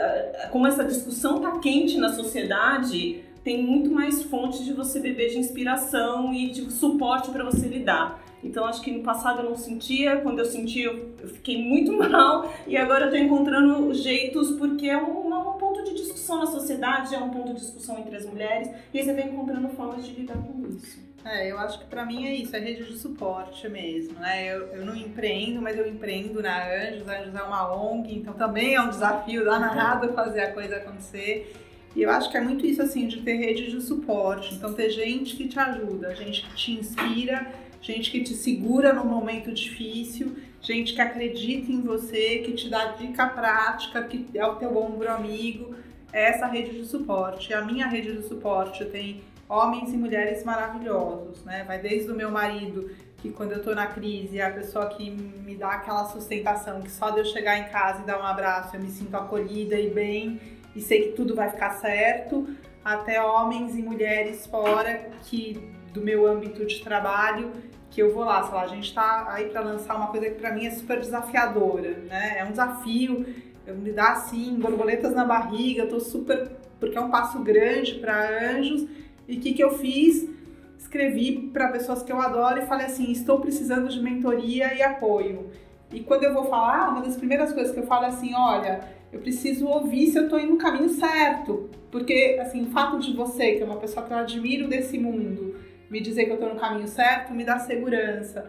como 0.51 0.67
essa 0.67 0.85
discussão 0.85 1.41
tá 1.41 1.59
quente 1.59 1.99
na 1.99 2.13
sociedade, 2.13 3.23
tem 3.45 3.63
muito 3.63 3.91
mais 3.91 4.23
fontes 4.25 4.65
de 4.65 4.73
você 4.73 4.99
beber 4.99 5.31
de 5.31 5.39
inspiração 5.39 6.33
e 6.35 6.51
de 6.51 6.71
suporte 6.73 7.31
para 7.31 7.45
você 7.45 7.67
lidar. 7.67 8.23
Então 8.43 8.65
acho 8.65 8.81
que 8.81 8.91
no 8.91 9.03
passado 9.03 9.43
eu 9.43 9.51
não 9.51 9.57
sentia, 9.57 10.17
quando 10.19 10.39
eu 10.39 10.45
senti 10.45 10.83
eu, 10.83 11.15
eu 11.21 11.29
fiquei 11.29 11.63
muito 11.63 11.93
mal 11.97 12.53
e 12.67 12.77
agora 12.77 13.07
eu 13.07 13.11
tô 13.11 13.17
encontrando 13.17 13.93
jeitos 13.95 14.53
porque 14.53 14.89
é 14.89 14.97
um, 14.97 15.29
um 15.29 15.53
ponto 15.59 15.85
de 15.85 15.95
discussão 15.95 16.39
na 16.39 16.47
sociedade, 16.47 17.15
é 17.15 17.19
um 17.19 17.31
ponto 17.31 17.55
de 17.55 17.61
discussão 17.61 17.99
entre 17.99 18.17
as 18.17 18.25
mulheres 18.25 18.71
e 18.93 18.99
aí 18.99 19.05
você 19.05 19.13
vem 19.13 19.29
encontrando 19.29 19.69
formas 19.71 20.05
de 20.05 20.13
lidar 20.13 20.37
com 20.39 20.67
isso. 20.69 21.11
É, 21.23 21.53
eu 21.53 21.59
acho 21.59 21.81
que 21.81 21.85
pra 21.85 22.05
mim 22.07 22.27
é 22.27 22.35
isso, 22.35 22.57
é 22.57 22.59
rede 22.59 22.85
de 22.85 22.97
suporte 22.97 23.69
mesmo, 23.69 24.19
né? 24.19 24.55
Eu, 24.55 24.69
eu 24.69 24.87
não 24.87 24.97
empreendo, 24.97 25.61
mas 25.61 25.77
eu 25.77 25.87
empreendo 25.87 26.41
na 26.41 26.67
Anjos, 26.67 27.07
a 27.07 27.21
Anjos 27.21 27.35
é 27.35 27.43
uma 27.43 27.75
ONG, 27.75 28.15
então 28.15 28.33
também 28.33 28.75
é 28.75 28.81
um 28.81 28.89
desafio 28.89 29.45
danado 29.45 30.15
fazer 30.15 30.41
a 30.41 30.53
coisa 30.53 30.77
acontecer. 30.77 31.53
E 31.95 32.03
eu 32.03 32.11
acho 32.11 32.31
que 32.31 32.37
é 32.37 32.41
muito 32.41 32.65
isso, 32.65 32.81
assim, 32.81 33.07
de 33.07 33.21
ter 33.21 33.35
rede 33.35 33.71
de 33.71 33.81
suporte. 33.83 34.55
Então, 34.55 34.73
ter 34.73 34.91
gente 34.91 35.37
que 35.37 35.49
te 35.49 35.59
ajuda, 35.59 36.15
gente 36.15 36.43
que 36.43 36.55
te 36.55 36.73
inspira, 36.73 37.53
gente 37.81 38.11
que 38.11 38.23
te 38.23 38.35
segura 38.35 38.93
no 38.93 39.05
momento 39.05 39.53
difícil, 39.53 40.37
gente 40.61 40.95
que 40.95 41.01
acredita 41.01 41.71
em 41.71 41.81
você, 41.81 42.39
que 42.39 42.53
te 42.53 42.69
dá 42.69 42.93
dica 42.93 43.27
prática, 43.27 44.03
que 44.03 44.27
é 44.35 44.45
o 44.45 44.57
teu 44.57 44.77
ombro 44.77 45.11
amigo. 45.11 45.75
É 46.13 46.31
essa 46.31 46.47
rede 46.47 46.79
de 46.81 46.87
suporte. 46.87 47.55
A 47.55 47.63
minha 47.65 47.87
rede 47.87 48.17
de 48.17 48.27
suporte 48.27 48.85
tem 48.87 49.23
homens 49.49 49.93
e 49.93 49.97
mulheres 49.97 50.45
maravilhosos, 50.45 51.45
né? 51.45 51.65
Vai 51.65 51.79
desde 51.79 52.11
o 52.11 52.15
meu 52.15 52.31
marido, 52.31 52.91
que 53.19 53.31
quando 53.31 53.53
eu 53.53 53.63
tô 53.63 53.75
na 53.75 53.87
crise 53.87 54.39
é 54.39 54.45
a 54.45 54.51
pessoa 54.51 54.87
que 54.89 55.11
me 55.11 55.55
dá 55.55 55.73
aquela 55.73 56.05
sustentação, 56.07 56.81
que 56.83 56.91
só 56.91 57.11
de 57.11 57.21
eu 57.21 57.25
chegar 57.25 57.59
em 57.59 57.71
casa 57.71 58.03
e 58.03 58.07
dar 58.07 58.19
um 58.19 58.25
abraço 58.25 58.77
eu 58.77 58.81
me 58.81 58.91
sinto 58.91 59.15
acolhida 59.15 59.79
e 59.79 59.91
bem 59.91 60.41
e 60.75 60.81
sei 60.81 61.09
que 61.09 61.13
tudo 61.13 61.35
vai 61.35 61.51
ficar 61.51 61.71
certo, 61.75 62.49
até 62.85 63.23
homens 63.23 63.75
e 63.77 63.83
mulheres 63.83 64.47
fora 64.47 65.11
que 65.25 65.71
do 65.93 66.01
meu 66.01 66.27
âmbito 66.27 66.65
de 66.65 66.81
trabalho, 66.81 67.53
que 67.91 68.01
eu 68.01 68.15
vou 68.15 68.25
lá, 68.25 68.43
sei 68.45 68.55
lá, 68.55 68.63
a 68.63 68.67
gente 68.69 68.95
tá 68.95 69.27
aí 69.29 69.47
para 69.47 69.61
lançar 69.61 69.97
uma 69.97 70.07
coisa 70.07 70.27
que 70.27 70.37
para 70.37 70.53
mim 70.53 70.67
é 70.67 70.71
super 70.71 71.01
desafiadora, 71.01 71.99
né? 72.09 72.39
É 72.39 72.45
um 72.45 72.51
desafio, 72.51 73.27
me 73.67 73.93
dá 73.93 74.13
assim, 74.13 74.55
borboletas 74.55 75.15
na 75.15 75.25
barriga, 75.25 75.87
tô 75.87 75.99
super 75.99 76.51
porque 76.81 76.97
é 76.97 77.01
um 77.01 77.11
passo 77.11 77.39
grande 77.41 77.97
para 77.97 78.57
anjos. 78.57 78.87
E 79.29 79.37
o 79.37 79.41
que, 79.41 79.53
que 79.53 79.63
eu 79.63 79.79
fiz? 79.79 80.29
Escrevi 80.79 81.51
para 81.53 81.69
pessoas 81.69 82.03
que 82.03 82.11
eu 82.11 82.19
adoro 82.21 82.59
e 82.59 82.67
falei 82.67 82.87
assim: 82.87 83.13
estou 83.13 83.39
precisando 83.39 83.89
de 83.89 84.01
mentoria 84.01 84.75
e 84.75 84.83
apoio. 84.83 85.51
E 85.93 86.01
quando 86.01 86.25
eu 86.25 86.33
vou 86.33 86.45
falar, 86.45 86.89
uma 86.89 87.03
das 87.03 87.17
primeiras 87.17 87.53
coisas 87.53 87.73
que 87.73 87.79
eu 87.79 87.87
falo 87.87 88.07
é 88.07 88.09
assim: 88.09 88.35
olha, 88.35 88.81
eu 89.13 89.21
preciso 89.21 89.67
ouvir 89.67 90.07
se 90.07 90.19
eu 90.19 90.25
estou 90.25 90.41
indo 90.41 90.53
no 90.53 90.59
caminho 90.59 90.89
certo. 90.89 91.69
Porque, 91.91 92.39
assim, 92.41 92.63
o 92.63 92.71
fato 92.71 92.99
de 92.99 93.15
você, 93.15 93.57
que 93.57 93.63
é 93.63 93.67
uma 93.67 93.77
pessoa 93.77 94.07
que 94.07 94.13
eu 94.13 94.17
admiro 94.17 94.69
desse 94.69 94.97
mundo, 94.97 95.50
me 95.91 96.01
dizer 96.01 96.25
que 96.25 96.31
eu 96.31 96.35
estou 96.35 96.55
no 96.55 96.61
caminho 96.61 96.87
certo, 96.87 97.35
me 97.35 97.45
dá 97.45 97.59
segurança. 97.59 98.49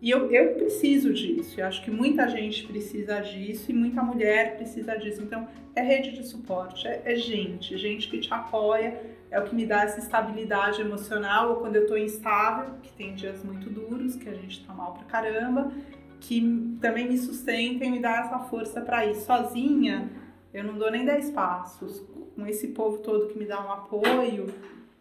E 0.00 0.10
eu, 0.10 0.28
eu 0.32 0.54
preciso 0.54 1.14
disso. 1.14 1.60
Eu 1.60 1.66
acho 1.66 1.82
que 1.84 1.90
muita 1.90 2.28
gente 2.28 2.66
precisa 2.66 3.20
disso 3.20 3.70
e 3.70 3.74
muita 3.74 4.02
mulher 4.02 4.56
precisa 4.56 4.96
disso. 4.98 5.22
Então, 5.22 5.46
é 5.76 5.80
rede 5.80 6.10
de 6.10 6.26
suporte, 6.26 6.88
é, 6.88 7.02
é 7.04 7.14
gente, 7.14 7.78
gente 7.78 8.08
que 8.08 8.18
te 8.18 8.34
apoia, 8.34 9.00
é 9.30 9.38
o 9.38 9.44
que 9.44 9.54
me 9.54 9.64
dá 9.64 9.84
essa 9.84 10.00
estabilidade 10.00 10.80
emocional. 10.80 11.50
Ou 11.50 11.56
quando 11.56 11.76
eu 11.76 11.86
tô 11.86 11.96
instável, 11.96 12.74
que 12.82 12.92
tem 12.92 13.14
dias 13.14 13.44
muito 13.44 13.70
duros, 13.70 14.16
que 14.16 14.28
a 14.28 14.34
gente 14.34 14.66
tá 14.66 14.74
mal 14.74 14.92
pra 14.92 15.04
caramba, 15.04 15.72
que 16.18 16.76
também 16.80 17.08
me 17.08 17.16
sustenta 17.16 17.84
e 17.84 17.90
me 17.90 18.00
dá 18.00 18.26
essa 18.26 18.40
força 18.40 18.80
para 18.80 19.06
ir. 19.06 19.14
Sozinha, 19.14 20.10
eu 20.52 20.64
não 20.64 20.76
dou 20.76 20.90
nem 20.90 21.04
10 21.04 21.30
passos. 21.30 22.04
Com 22.34 22.44
esse 22.46 22.68
povo 22.68 22.98
todo 22.98 23.28
que 23.28 23.38
me 23.38 23.44
dá 23.44 23.64
um 23.64 23.70
apoio, 23.70 24.52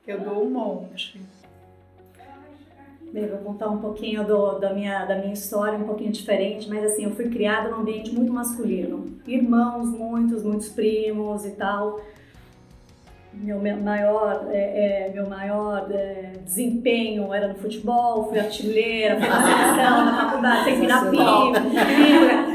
eu 0.06 0.20
dou 0.20 0.46
um 0.46 0.52
monte. 0.52 1.20
Bem, 3.12 3.28
vou 3.28 3.40
contar 3.40 3.70
um 3.70 3.80
pouquinho 3.80 4.26
do, 4.26 4.58
da, 4.58 4.74
minha, 4.74 5.04
da 5.04 5.18
minha 5.18 5.34
história, 5.34 5.78
um 5.78 5.84
pouquinho 5.84 6.14
diferente, 6.14 6.70
mas 6.70 6.82
assim, 6.86 7.04
eu 7.04 7.12
fui 7.12 7.30
criada 7.30 7.70
num 7.70 7.82
ambiente 7.82 8.16
muito 8.16 8.32
masculino. 8.32 9.18
Irmãos, 9.28 9.90
muitos, 9.90 10.44
muitos 10.44 10.70
primos 10.70 11.46
e 11.46 11.52
tal. 11.52 12.00
Meu, 13.34 13.60
maior, 13.82 14.48
é, 14.52 15.08
é, 15.08 15.12
meu 15.14 15.28
maior 15.28 15.88
é, 15.90 16.34
desempenho 16.44 17.34
era 17.34 17.48
no 17.48 17.56
futebol, 17.56 18.26
fui 18.30 18.38
artilheira, 18.38 19.16
fui 19.20 19.28
na 19.28 19.42
seleção, 19.42 20.06
na 20.06 20.26
faculdade, 20.30 20.64
sem 20.66 20.80
virar 20.82 21.10
pipa. 21.10 21.60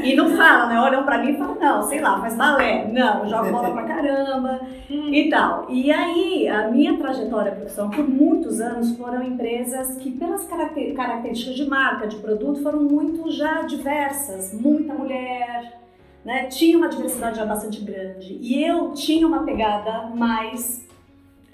E, 0.03 0.11
e 0.11 0.15
não 0.15 0.29
falam, 0.37 0.69
né? 0.69 0.79
Olham 0.79 1.03
pra 1.03 1.17
mim 1.17 1.31
e 1.31 1.37
falam, 1.37 1.55
não, 1.59 1.81
sei 1.81 1.99
lá, 1.99 2.21
faz 2.21 2.35
balé. 2.35 2.85
Não, 2.93 3.27
jogo 3.27 3.51
bola 3.51 3.71
pra 3.71 3.83
caramba 3.83 4.61
e 4.89 5.29
tal. 5.29 5.65
E 5.67 5.91
aí, 5.91 6.47
a 6.47 6.67
minha 6.69 6.95
trajetória 6.97 7.51
profissional 7.53 7.91
por 7.91 8.07
muitos 8.07 8.61
anos 8.61 8.95
foram 8.95 9.23
empresas 9.23 9.97
que, 9.97 10.11
pelas 10.11 10.45
caracter- 10.45 10.93
características 10.93 11.55
de 11.55 11.67
marca, 11.67 12.07
de 12.07 12.17
produto, 12.17 12.61
foram 12.61 12.83
muito 12.83 13.29
já 13.31 13.63
diversas. 13.63 14.53
Muita 14.53 14.93
mulher, 14.93 15.73
né? 16.27 16.47
Tinha 16.47 16.77
uma 16.77 16.89
diversidade 16.89 17.37
já 17.37 17.45
bastante 17.45 17.79
grande. 17.79 18.37
E 18.41 18.61
eu 18.61 18.91
tinha 18.91 19.25
uma 19.25 19.45
pegada 19.45 20.07
mais. 20.13 20.85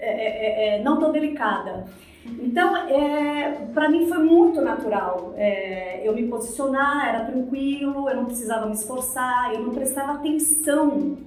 é, 0.00 0.10
é, 0.10 0.80
é, 0.80 0.82
não 0.82 0.98
tão 0.98 1.12
delicada. 1.12 1.84
Então, 2.26 2.76
é, 2.76 3.68
para 3.72 3.88
mim 3.88 4.08
foi 4.08 4.18
muito 4.18 4.60
natural 4.60 5.32
é, 5.36 6.00
eu 6.02 6.14
me 6.14 6.26
posicionar, 6.26 7.06
era 7.06 7.24
tranquilo, 7.24 8.08
eu 8.08 8.16
não 8.16 8.24
precisava 8.24 8.66
me 8.66 8.72
esforçar, 8.72 9.52
eu 9.54 9.62
não 9.62 9.74
prestava 9.74 10.12
atenção 10.14 11.18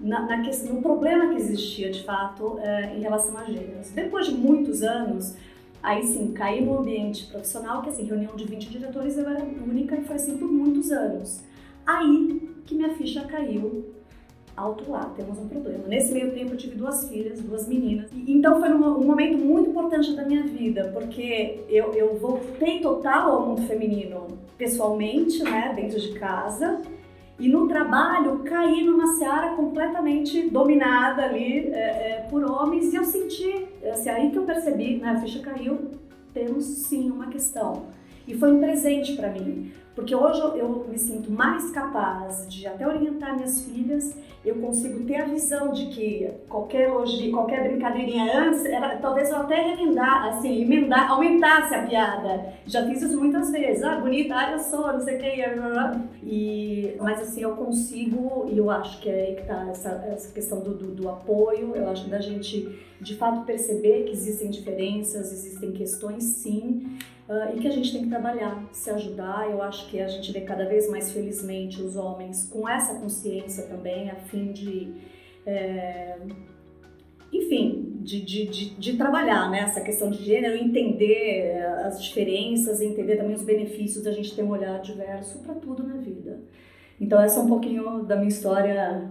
na, 0.00 0.26
na 0.26 0.42
questão, 0.42 0.74
no 0.74 0.82
problema 0.82 1.32
que 1.32 1.40
existia 1.40 1.90
de 1.90 2.02
fato 2.02 2.58
é, 2.58 2.94
em 2.96 3.00
relação 3.00 3.38
a 3.38 3.44
gêneros. 3.44 3.90
Depois 3.90 4.26
de 4.26 4.34
muitos 4.34 4.82
anos, 4.82 5.34
aí 5.82 6.02
sim, 6.02 6.32
caí 6.32 6.62
no 6.62 6.80
ambiente 6.80 7.24
profissional, 7.26 7.80
que 7.80 7.88
assim, 7.88 8.04
reunião 8.04 8.36
de 8.36 8.44
20 8.44 8.68
diretores 8.68 9.16
eu 9.16 9.26
era 9.30 9.42
única 9.42 9.96
e 9.96 10.04
foi 10.04 10.16
assim 10.16 10.36
por 10.36 10.50
muitos 10.50 10.90
anos. 10.90 11.42
Aí 11.86 12.55
que 12.66 12.74
minha 12.74 12.90
ficha 12.90 13.24
caiu 13.24 13.96
alto 14.56 14.90
lá, 14.90 15.12
temos 15.16 15.38
um 15.38 15.48
problema. 15.48 15.86
Nesse 15.86 16.12
meio 16.12 16.32
tempo 16.32 16.52
eu 16.52 16.56
tive 16.56 16.76
duas 16.76 17.08
filhas, 17.08 17.40
duas 17.40 17.68
meninas. 17.68 18.10
E, 18.12 18.32
então 18.32 18.58
foi 18.58 18.70
um, 18.70 18.84
um, 18.98 19.04
momento 19.04 19.36
muito 19.36 19.70
importante 19.70 20.14
da 20.14 20.24
minha 20.24 20.42
vida, 20.44 20.90
porque 20.94 21.60
eu, 21.68 21.92
eu 21.92 22.16
voltei 22.16 22.80
total 22.80 23.32
ao 23.32 23.46
mundo 23.46 23.62
feminino 23.62 24.26
pessoalmente, 24.56 25.42
né, 25.42 25.72
dentro 25.76 26.00
de 26.00 26.18
casa. 26.18 26.80
E 27.38 27.48
no 27.48 27.68
trabalho 27.68 28.38
caí 28.44 28.82
numa 28.82 29.08
seara 29.18 29.54
completamente 29.54 30.48
dominada 30.48 31.22
ali 31.22 31.68
é, 31.68 31.74
é, 31.74 32.26
por 32.30 32.42
homens 32.42 32.94
e 32.94 32.96
eu 32.96 33.04
senti, 33.04 33.68
assim, 33.92 34.08
aí 34.08 34.30
que 34.30 34.38
eu 34.38 34.44
percebi, 34.44 34.96
né, 34.96 35.10
a 35.10 35.20
ficha 35.20 35.40
caiu, 35.40 35.90
temos 36.32 36.64
sim 36.64 37.10
uma 37.10 37.26
questão. 37.26 37.84
E 38.26 38.34
foi 38.34 38.50
um 38.50 38.58
presente 38.58 39.12
para 39.14 39.30
mim, 39.30 39.70
porque 39.96 40.14
hoje 40.14 40.40
eu 40.58 40.86
me 40.86 40.98
sinto 40.98 41.32
mais 41.32 41.70
capaz 41.70 42.46
de 42.46 42.66
até 42.66 42.86
orientar 42.86 43.34
minhas 43.34 43.64
filhas, 43.64 44.14
eu 44.44 44.54
consigo 44.56 45.04
ter 45.04 45.16
a 45.16 45.24
visão 45.24 45.72
de 45.72 45.86
que 45.86 46.30
qualquer 46.48 46.92
hoje, 46.92 47.30
qualquer 47.30 47.66
brincadeirinha 47.66 48.40
antes, 48.40 48.64
era, 48.66 48.96
talvez 48.98 49.30
eu 49.30 49.38
até 49.38 49.56
remendar, 49.56 50.28
assim, 50.28 50.62
emendar, 50.62 51.10
aumentasse 51.10 51.74
a 51.74 51.86
piada. 51.86 52.52
Já 52.66 52.86
fiz 52.86 53.00
isso 53.02 53.18
muitas 53.18 53.50
vezes, 53.50 53.82
ah, 53.82 53.96
bonita, 53.96 54.36
ah, 54.36 54.52
eu 54.52 54.58
sou, 54.58 54.92
não 54.92 55.00
sei 55.00 55.16
o 55.16 55.18
que, 55.18 55.96
e 56.22 56.96
mas 57.00 57.20
assim, 57.20 57.40
eu 57.40 57.56
consigo, 57.56 58.46
e 58.52 58.58
eu 58.58 58.70
acho 58.70 59.00
que 59.00 59.08
é 59.08 59.28
aí 59.28 59.34
que 59.34 59.44
tá 59.44 59.66
essa, 59.70 59.90
essa 60.12 60.32
questão 60.32 60.60
do, 60.60 60.74
do, 60.74 60.88
do 60.88 61.08
apoio, 61.08 61.74
eu 61.74 61.88
acho 61.88 62.08
da 62.08 62.20
gente 62.20 62.78
de 63.00 63.14
fato 63.16 63.44
perceber 63.44 64.04
que 64.04 64.12
existem 64.12 64.50
diferenças, 64.50 65.32
existem 65.32 65.72
questões 65.72 66.24
sim, 66.24 66.98
Uh, 67.28 67.56
e 67.56 67.58
que 67.58 67.66
a 67.66 67.72
gente 67.72 67.90
tem 67.90 68.02
que 68.02 68.08
trabalhar, 68.08 68.68
se 68.70 68.88
ajudar. 68.88 69.50
Eu 69.50 69.60
acho 69.60 69.90
que 69.90 70.00
a 70.00 70.06
gente 70.06 70.30
vê 70.30 70.42
cada 70.42 70.64
vez 70.64 70.88
mais, 70.88 71.10
felizmente, 71.10 71.82
os 71.82 71.96
homens 71.96 72.48
com 72.48 72.68
essa 72.68 72.94
consciência 73.00 73.64
também, 73.64 74.08
a 74.10 74.14
fim 74.14 74.52
de. 74.52 74.94
É, 75.44 76.18
enfim, 77.32 77.98
de, 78.00 78.20
de, 78.20 78.46
de, 78.46 78.70
de, 78.76 78.96
trabalhar 78.96 79.50
né, 79.50 79.58
essa 79.58 79.80
questão 79.80 80.08
de 80.08 80.22
gênero, 80.22 80.56
entender 80.56 81.40
eh, 81.40 81.82
as 81.84 82.02
diferenças, 82.02 82.80
entender 82.80 83.16
também 83.16 83.34
os 83.34 83.42
benefícios 83.42 84.04
da 84.04 84.12
gente 84.12 84.34
ter 84.34 84.44
um 84.44 84.50
olhar 84.50 84.80
diverso 84.80 85.40
para 85.40 85.54
tudo 85.56 85.82
na 85.82 85.96
vida. 85.96 86.40
Então, 87.00 87.20
essa 87.20 87.40
é 87.40 87.42
um 87.42 87.48
pouquinho 87.48 88.04
da 88.04 88.14
minha 88.14 88.28
história. 88.28 89.10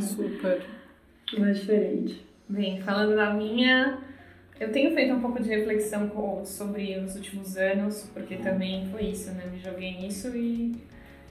Super. 0.00 0.66
mais 1.38 1.58
diferente. 1.60 2.24
Bem, 2.46 2.78
falando 2.82 3.16
da 3.16 3.32
minha, 3.32 4.00
eu 4.60 4.70
tenho 4.70 4.94
feito 4.94 5.14
um 5.14 5.20
pouco 5.20 5.42
de 5.42 5.48
reflexão 5.48 6.10
sobre 6.44 6.98
os 6.98 7.16
últimos 7.16 7.56
anos, 7.56 8.10
porque 8.12 8.36
também 8.36 8.86
foi 8.92 9.04
isso, 9.04 9.32
né? 9.32 9.44
Me 9.50 9.58
joguei 9.58 9.96
nisso 9.96 10.28
e, 10.36 10.76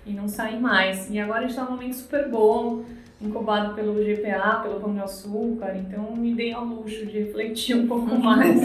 e 0.07 0.11
não 0.11 0.27
saí 0.27 0.59
mais. 0.59 1.11
E 1.11 1.19
agora 1.19 1.45
está 1.45 1.65
num 1.65 1.71
momento 1.71 1.93
super 1.93 2.27
bom, 2.29 2.83
incubado 3.21 3.75
pelo 3.75 4.03
GPA, 4.03 4.61
pelo 4.63 4.79
Pão 4.79 4.91
de 4.91 5.01
Açúcar, 5.01 5.77
então 5.77 6.15
me 6.15 6.33
dei 6.33 6.51
ao 6.51 6.65
luxo 6.65 7.05
de 7.05 7.19
refletir 7.19 7.75
um 7.75 7.87
pouco 7.87 8.09
mais. 8.17 8.59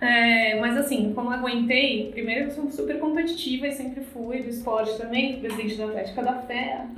é, 0.00 0.60
mas 0.60 0.76
assim, 0.76 1.12
como 1.12 1.30
aguentei, 1.30 2.12
primeiro 2.12 2.44
eu 2.44 2.50
sou 2.52 2.70
super 2.70 3.00
competitiva 3.00 3.66
e 3.66 3.72
sempre 3.72 4.04
fui 4.04 4.44
do 4.44 4.48
esporte 4.48 4.96
também, 4.96 5.40
presidente 5.40 5.74
da 5.74 5.86
Atlética 5.86 6.22
da 6.22 6.34
Fé. 6.34 6.84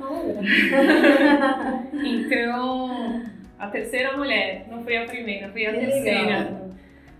então 2.04 3.39
a 3.60 3.66
terceira 3.66 4.16
mulher, 4.16 4.66
não 4.70 4.82
foi 4.82 4.96
a 4.96 5.04
primeira, 5.04 5.50
foi 5.50 5.66
a 5.66 5.72
que 5.74 5.80
terceira. 5.80 6.38
Legal. 6.38 6.70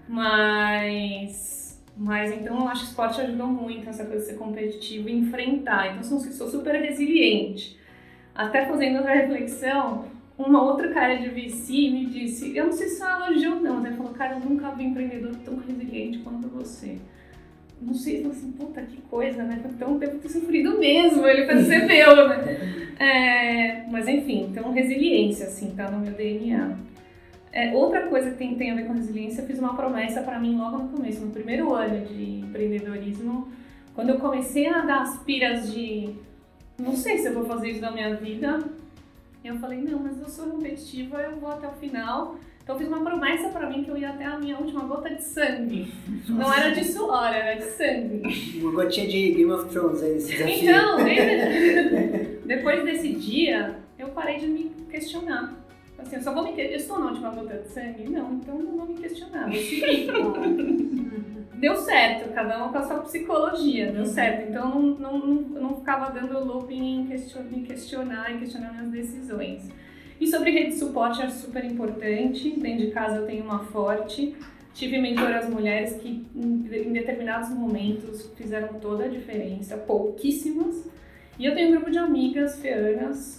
Mas. 0.09 1.61
Mas 1.97 2.33
então 2.33 2.61
eu 2.61 2.69
acho 2.69 2.81
que 2.81 2.87
o 2.87 2.91
esporte 2.91 3.21
ajudou 3.21 3.47
muito 3.47 3.91
essa 3.91 4.07
coisa 4.07 4.25
de 4.25 4.31
ser 4.33 4.39
competitivo 4.39 5.09
e 5.11 5.19
enfrentar. 5.19 5.93
Então 5.93 6.03
sou, 6.03 6.19
sou 6.19 6.49
super 6.49 6.75
resiliente. 6.75 7.79
Até 8.35 8.65
fazendo 8.65 8.97
outra 8.97 9.13
reflexão, 9.13 10.07
uma 10.39 10.63
outra 10.63 10.89
cara 10.95 11.17
de 11.17 11.29
VC 11.29 11.73
me 11.91 12.07
disse, 12.07 12.57
eu 12.57 12.67
não 12.67 12.73
sei 12.73 12.89
se 12.89 13.03
é 13.03 13.07
uma 13.07 13.27
elogio 13.27 13.57
ou 13.57 13.61
não, 13.61 13.75
mas 13.75 13.87
ele 13.87 13.97
falou, 13.97 14.15
cara, 14.15 14.37
eu 14.37 14.41
nunca 14.41 14.71
vi 14.71 14.85
empreendedor 14.85 15.37
tão 15.45 15.59
resiliente 15.59 16.21
quanto 16.21 16.49
você 16.49 16.97
não 17.81 17.95
sei, 17.95 18.23
falei 18.23 18.37
assim, 18.37 18.53
puta, 18.53 18.83
que 18.83 19.01
coisa, 19.03 19.43
né? 19.43 19.63
Então 19.65 19.97
devo 19.97 20.19
ter 20.19 20.29
sofrido 20.29 20.79
mesmo, 20.79 21.27
ele 21.27 21.47
percebeu, 21.47 22.29
né? 22.29 22.77
É, 23.01 23.87
mas 23.89 24.07
enfim, 24.07 24.49
então 24.51 24.73
resiliência, 24.73 25.47
assim, 25.47 25.71
tá 25.75 25.91
no 25.91 26.01
meu 26.01 26.13
DNA. 26.13 26.77
É, 27.51 27.73
outra 27.73 28.09
coisa 28.09 28.31
que 28.31 28.37
tem, 28.37 28.55
tem 28.57 28.73
a 28.73 28.75
ver 28.75 28.85
com 28.85 28.93
resiliência, 28.93 29.41
eu 29.41 29.47
fiz 29.47 29.59
uma 29.59 29.75
promessa 29.75 30.21
para 30.21 30.39
mim 30.39 30.55
logo 30.59 30.77
no 30.77 30.89
começo, 30.91 31.25
no 31.25 31.31
primeiro 31.31 31.73
ano 31.73 32.05
de 32.05 32.41
empreendedorismo, 32.41 33.49
quando 33.95 34.11
eu 34.11 34.19
comecei 34.19 34.67
a 34.67 34.83
dar 34.83 35.01
as 35.01 35.17
piras 35.23 35.73
de 35.73 36.15
não 36.79 36.95
sei 36.95 37.17
se 37.19 37.29
eu 37.29 37.35
vou 37.35 37.45
fazer 37.45 37.71
isso 37.71 37.81
na 37.81 37.91
minha 37.91 38.15
vida, 38.17 38.59
eu 39.43 39.59
falei, 39.59 39.81
não, 39.81 40.01
mas 40.01 40.21
eu 40.21 40.29
sou 40.29 40.51
competitiva, 40.51 41.21
eu 41.23 41.37
vou 41.37 41.51
até 41.51 41.69
o 41.69 41.73
final 41.73 42.37
então 42.71 42.75
eu 42.75 42.79
fiz 42.79 42.89
uma 42.89 43.05
promessa 43.05 43.49
para 43.49 43.69
mim 43.69 43.83
que 43.83 43.91
eu 43.91 43.97
ia 43.97 44.11
até 44.11 44.25
a 44.25 44.39
minha 44.39 44.57
última 44.57 44.85
gota 44.85 45.11
de 45.11 45.23
sangue. 45.25 45.93
Nossa. 46.29 46.33
Não 46.33 46.55
era 46.55 46.71
de 46.71 46.85
suor, 46.85 47.27
era 47.27 47.55
de 47.55 47.65
sangue. 47.65 48.61
Uma 48.61 48.73
gotinha 48.73 49.09
de 49.09 49.33
Game 49.33 49.51
of 49.51 49.69
Thrones 49.71 50.01
aí, 50.03 50.17
esse 50.17 50.37
desafio. 50.37 50.71
Então, 50.71 50.99
depois 52.47 52.85
desse 52.85 53.13
dia, 53.15 53.77
eu 53.99 54.09
parei 54.11 54.39
de 54.39 54.47
me 54.47 54.71
questionar. 54.89 55.53
Assim, 55.99 56.17
eu 56.17 56.23
só 56.23 56.33
vou 56.33 56.45
me 56.45 56.53
questionar. 56.53 56.73
Eu 56.73 56.77
estou 56.77 56.99
na 57.01 57.07
última 57.07 57.31
gota 57.31 57.57
de 57.59 57.69
sangue? 57.69 58.09
Não, 58.09 58.35
então 58.35 58.57
não 58.57 58.77
vou 58.77 58.87
me 58.87 58.95
questionar, 58.95 59.49
vou 59.49 59.55
seguir. 59.55 60.07
deu 61.59 61.77
certo, 61.77 62.33
cada 62.33 62.65
um 62.65 62.71
com 62.71 62.79
a 62.79 62.83
sua 62.83 63.01
psicologia, 63.01 63.91
deu 63.91 64.07
certo. 64.07 64.49
Então 64.49 64.71
não, 64.71 64.83
não, 64.83 65.19
não, 65.19 65.35
não 65.35 65.75
ficava 65.75 66.11
dando 66.13 66.39
looping 66.45 67.01
em 67.01 67.07
questionar, 67.07 67.53
em 67.53 67.65
questionar, 67.65 68.33
em 68.33 68.39
questionar 68.39 68.73
minhas 68.75 68.91
decisões. 68.93 69.69
E 70.21 70.27
sobre 70.27 70.51
rede 70.51 70.73
de 70.73 70.79
suporte, 70.79 71.23
acho 71.23 71.39
super 71.39 71.65
importante. 71.65 72.51
Dentro 72.51 72.87
de 72.87 72.93
casa 72.93 73.17
eu 73.17 73.27
tenho 73.27 73.43
uma 73.43 73.61
forte. 73.61 74.37
Tive 74.75 74.99
mentoras 74.99 75.49
mulheres 75.49 75.95
que, 75.95 76.27
em 76.37 76.93
determinados 76.93 77.49
momentos, 77.49 78.31
fizeram 78.37 78.75
toda 78.75 79.05
a 79.05 79.09
diferença, 79.09 79.79
pouquíssimas. 79.79 80.87
E 81.39 81.47
eu 81.47 81.55
tenho 81.55 81.69
um 81.69 81.73
grupo 81.73 81.91
de 81.91 81.97
amigas 81.97 82.61
feanas 82.61 83.39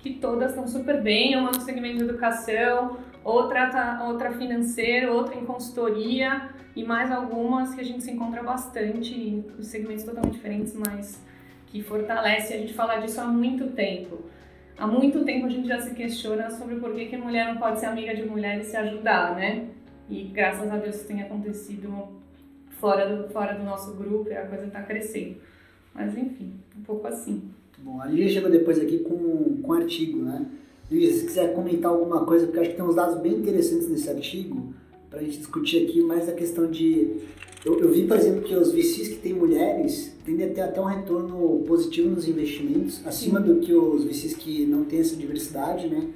que 0.00 0.14
todas 0.14 0.50
estão 0.50 0.66
super 0.66 1.00
bem, 1.00 1.36
uma 1.36 1.52
no 1.52 1.60
segmento 1.60 1.98
de 1.98 2.04
educação, 2.04 2.98
outra, 3.22 3.70
tá, 3.70 4.04
outra 4.08 4.32
financeira, 4.32 5.12
outra 5.12 5.36
em 5.36 5.44
consultoria 5.44 6.50
e 6.74 6.84
mais 6.84 7.10
algumas 7.10 7.74
que 7.74 7.80
a 7.80 7.84
gente 7.84 8.02
se 8.02 8.10
encontra 8.10 8.42
bastante 8.42 9.14
em 9.14 9.44
segmentos 9.62 10.04
totalmente 10.04 10.34
diferentes, 10.34 10.74
mas 10.74 11.22
que 11.66 11.82
fortalece 11.82 12.54
a 12.54 12.56
gente 12.56 12.74
falar 12.74 12.98
disso 12.98 13.20
há 13.20 13.24
muito 13.24 13.68
tempo. 13.68 14.24
Há 14.78 14.86
muito 14.86 15.24
tempo 15.24 15.46
a 15.46 15.48
gente 15.48 15.66
já 15.66 15.80
se 15.80 15.92
questiona 15.92 16.48
sobre 16.50 16.76
por 16.76 16.94
que, 16.94 17.06
que 17.06 17.16
mulher 17.16 17.52
não 17.52 17.60
pode 17.60 17.80
ser 17.80 17.86
amiga 17.86 18.14
de 18.14 18.24
mulher 18.24 18.60
e 18.60 18.64
se 18.64 18.76
ajudar, 18.76 19.34
né? 19.34 19.66
E 20.08 20.22
graças 20.22 20.70
a 20.70 20.76
Deus 20.76 20.96
isso 20.96 21.06
tem 21.06 21.20
acontecido 21.20 22.08
fora 22.78 23.16
do, 23.16 23.28
fora 23.28 23.54
do 23.54 23.64
nosso 23.64 23.94
grupo 23.94 24.30
e 24.30 24.36
a 24.36 24.46
coisa 24.46 24.66
está 24.66 24.80
crescendo. 24.82 25.36
Mas 25.92 26.16
enfim, 26.16 26.54
um 26.78 26.82
pouco 26.82 27.08
assim. 27.08 27.50
Bom, 27.78 28.00
a 28.00 28.06
Lígia 28.06 28.34
chegou 28.34 28.50
depois 28.50 28.78
aqui 28.78 29.00
com, 29.00 29.60
com 29.60 29.72
artigo, 29.72 30.22
né? 30.22 30.46
Lígia, 30.88 31.12
se 31.12 31.26
quiser 31.26 31.54
comentar 31.54 31.90
alguma 31.90 32.24
coisa, 32.24 32.46
porque 32.46 32.60
acho 32.60 32.70
que 32.70 32.76
tem 32.76 32.84
uns 32.84 32.94
dados 32.94 33.20
bem 33.20 33.34
interessantes 33.34 33.88
nesse 33.88 34.08
artigo, 34.08 34.72
para 35.10 35.18
a 35.18 35.22
gente 35.22 35.38
discutir 35.38 35.88
aqui 35.88 36.00
mais 36.00 36.28
a 36.28 36.32
questão 36.32 36.70
de 36.70 37.20
eu, 37.64 37.80
eu, 37.80 37.92
vi, 37.92 38.06
por 38.06 38.16
exemplo, 38.16 38.42
que 38.42 38.54
os 38.54 38.72
VCs 38.72 39.08
que 39.08 39.16
têm 39.16 39.34
mulheres 39.34 40.16
tendem 40.24 40.50
a 40.50 40.54
ter 40.54 40.60
até 40.60 40.80
um 40.80 40.84
retorno 40.84 41.64
positivo 41.66 42.10
nos 42.10 42.28
investimentos, 42.28 43.04
acima 43.06 43.40
do 43.40 43.56
que 43.56 43.72
os 43.72 44.04
VCs 44.04 44.34
que 44.34 44.64
não 44.66 44.84
têm 44.84 45.00
essa 45.00 45.16
diversidade, 45.16 45.88
né? 45.88 46.08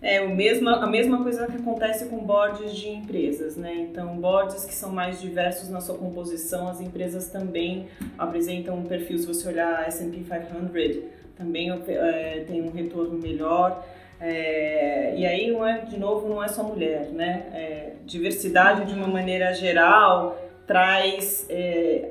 É 0.00 0.20
o 0.20 0.34
mesmo, 0.34 0.68
a 0.68 0.86
mesma 0.86 1.20
coisa 1.20 1.46
que 1.48 1.56
acontece 1.56 2.04
com 2.04 2.18
boards 2.18 2.72
de 2.76 2.88
empresas, 2.88 3.56
né? 3.56 3.74
Então, 3.90 4.16
boards 4.18 4.64
que 4.64 4.72
são 4.72 4.92
mais 4.92 5.20
diversos 5.20 5.68
na 5.68 5.80
sua 5.80 5.96
composição, 5.96 6.68
as 6.68 6.80
empresas 6.80 7.28
também 7.28 7.86
apresentam 8.16 8.78
um 8.78 8.84
perfil, 8.84 9.18
se 9.18 9.26
você 9.26 9.48
olhar 9.48 9.88
S&P 9.88 10.18
500, 10.18 11.02
também 11.36 11.70
é, 11.70 12.44
tem 12.46 12.62
um 12.62 12.70
retorno 12.70 13.18
melhor. 13.18 13.84
É, 14.20 15.14
e 15.16 15.26
aí, 15.26 15.50
não 15.50 15.66
é, 15.66 15.78
de 15.80 15.98
novo, 15.98 16.28
não 16.28 16.42
é 16.42 16.46
só 16.46 16.62
mulher, 16.62 17.08
né? 17.12 17.46
É, 17.52 17.92
diversidade 18.06 18.86
de 18.86 18.94
uma 18.94 19.08
maneira 19.08 19.52
geral, 19.52 20.47
traz, 20.68 21.46
é, 21.48 22.08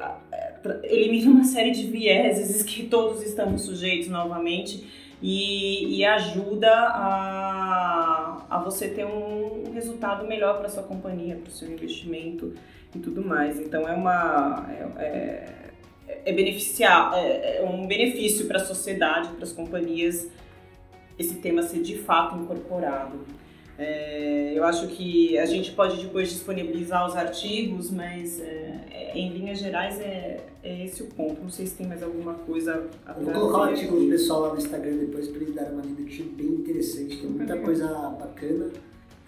elimina 0.84 1.30
uma 1.30 1.44
série 1.44 1.72
de 1.72 1.86
vieses 1.88 2.64
que 2.66 2.88
todos 2.88 3.22
estamos 3.22 3.62
sujeitos 3.62 4.10
novamente 4.10 4.86
e, 5.22 5.98
e 5.98 6.04
ajuda 6.04 6.72
a, 6.72 8.46
a 8.50 8.58
você 8.60 8.90
ter 8.90 9.06
um 9.06 9.72
resultado 9.72 10.28
melhor 10.28 10.58
para 10.58 10.70
sua 10.70 10.84
companhia, 10.84 11.36
para 11.36 11.50
o 11.50 11.52
seu 11.52 11.72
investimento 11.72 12.54
e 12.96 13.00
tudo 13.00 13.24
mais. 13.24 13.60
Então 13.60 13.88
é 13.88 13.94
uma 13.94 14.66
é, 14.98 15.04
é, 16.08 16.22
é 16.26 16.34
beneficiar, 16.34 17.14
é, 17.16 17.60
é 17.60 17.64
um 17.64 17.86
benefício 17.86 18.48
para 18.48 18.58
a 18.58 18.66
sociedade, 18.66 19.30
para 19.30 19.44
as 19.44 19.54
companhias 19.54 20.28
esse 21.18 21.36
tema 21.36 21.62
ser 21.62 21.82
de 21.82 21.98
fato 21.98 22.36
incorporado. 22.38 23.20
É, 23.78 24.54
eu 24.56 24.64
acho 24.64 24.88
que 24.88 25.38
a 25.38 25.46
gente 25.46 25.72
pode 25.74 26.02
depois 26.02 26.30
disponibilizar 26.30 27.08
os 27.08 27.16
artigos, 27.16 27.92
mas 27.92 28.40
é, 28.40 28.80
é, 28.90 29.12
em 29.16 29.30
linhas 29.30 29.60
gerais 29.60 30.00
é, 30.00 30.40
é, 30.64 30.86
esse 30.86 31.04
o 31.04 31.06
ponto. 31.08 31.42
Não 31.42 31.50
sei 31.50 31.68
se 31.68 31.76
tem 31.76 31.86
mais 31.86 32.02
alguma 32.02 32.34
coisa 32.34 32.88
a 33.06 33.14
vou 33.14 33.32
colocar 33.32 33.58
o 33.58 33.62
artigo 33.64 34.00
do 34.00 34.10
pessoal 34.10 34.42
lá 34.42 34.54
no 34.54 34.58
Instagram 34.58 34.98
depois 34.98 35.28
para 35.28 35.42
eles 35.42 35.54
darem 35.54 35.74
uma 35.74 35.84
lida 35.84 36.02
que 36.02 36.10
achei 36.10 36.26
bem 36.26 36.48
interessante, 36.48 37.18
tem 37.18 37.30
muita 37.30 37.56
coisa 37.58 37.88
bacana. 37.88 38.72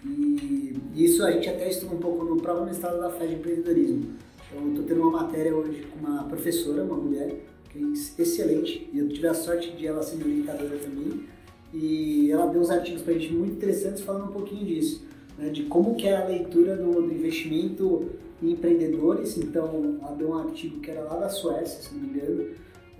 E 0.04 0.76
isso 0.96 1.24
a 1.24 1.30
gente 1.30 1.48
até 1.48 1.68
estuda 1.68 1.94
um 1.94 1.98
pouco 1.98 2.24
no 2.24 2.40
próprio 2.40 2.66
mestrado 2.66 3.00
da 3.00 3.10
FED 3.10 3.28
de 3.28 3.34
empreendedorismo. 3.36 4.14
Eu 4.52 4.70
estou 4.70 4.84
tendo 4.84 5.00
uma 5.02 5.22
matéria 5.22 5.54
hoje 5.54 5.86
com 5.92 6.04
uma 6.04 6.24
professora, 6.24 6.82
uma 6.82 6.96
mulher, 6.96 7.36
que 7.68 7.78
é 7.78 8.22
excelente, 8.22 8.90
e 8.92 8.98
eu 8.98 9.08
tive 9.08 9.28
a 9.28 9.34
sorte 9.34 9.70
de 9.70 9.86
ela 9.86 10.02
ser 10.02 10.16
minha 10.16 10.28
orientadora 10.28 10.76
também 10.78 11.28
e 11.72 12.30
ela 12.30 12.46
deu 12.46 12.60
uns 12.60 12.70
artigos 12.70 13.02
para 13.02 13.14
a 13.14 13.18
gente 13.18 13.32
muito 13.32 13.54
interessantes 13.54 14.02
falando 14.02 14.24
um 14.24 14.32
pouquinho 14.32 14.64
disso, 14.64 15.04
né, 15.38 15.50
de 15.50 15.64
como 15.64 15.94
que 15.94 16.06
é 16.06 16.16
a 16.16 16.26
leitura 16.26 16.76
do, 16.76 17.02
do, 17.02 17.12
investimento 17.12 18.10
em 18.42 18.52
empreendedores. 18.52 19.36
Então, 19.38 19.98
ela 20.02 20.14
deu 20.16 20.30
um 20.30 20.38
artigo 20.38 20.80
que 20.80 20.90
era 20.90 21.02
lá 21.02 21.16
da 21.16 21.28
Suécia, 21.28 21.82
se 21.82 21.94
não 21.94 22.02
me 22.02 22.08
engano, 22.08 22.50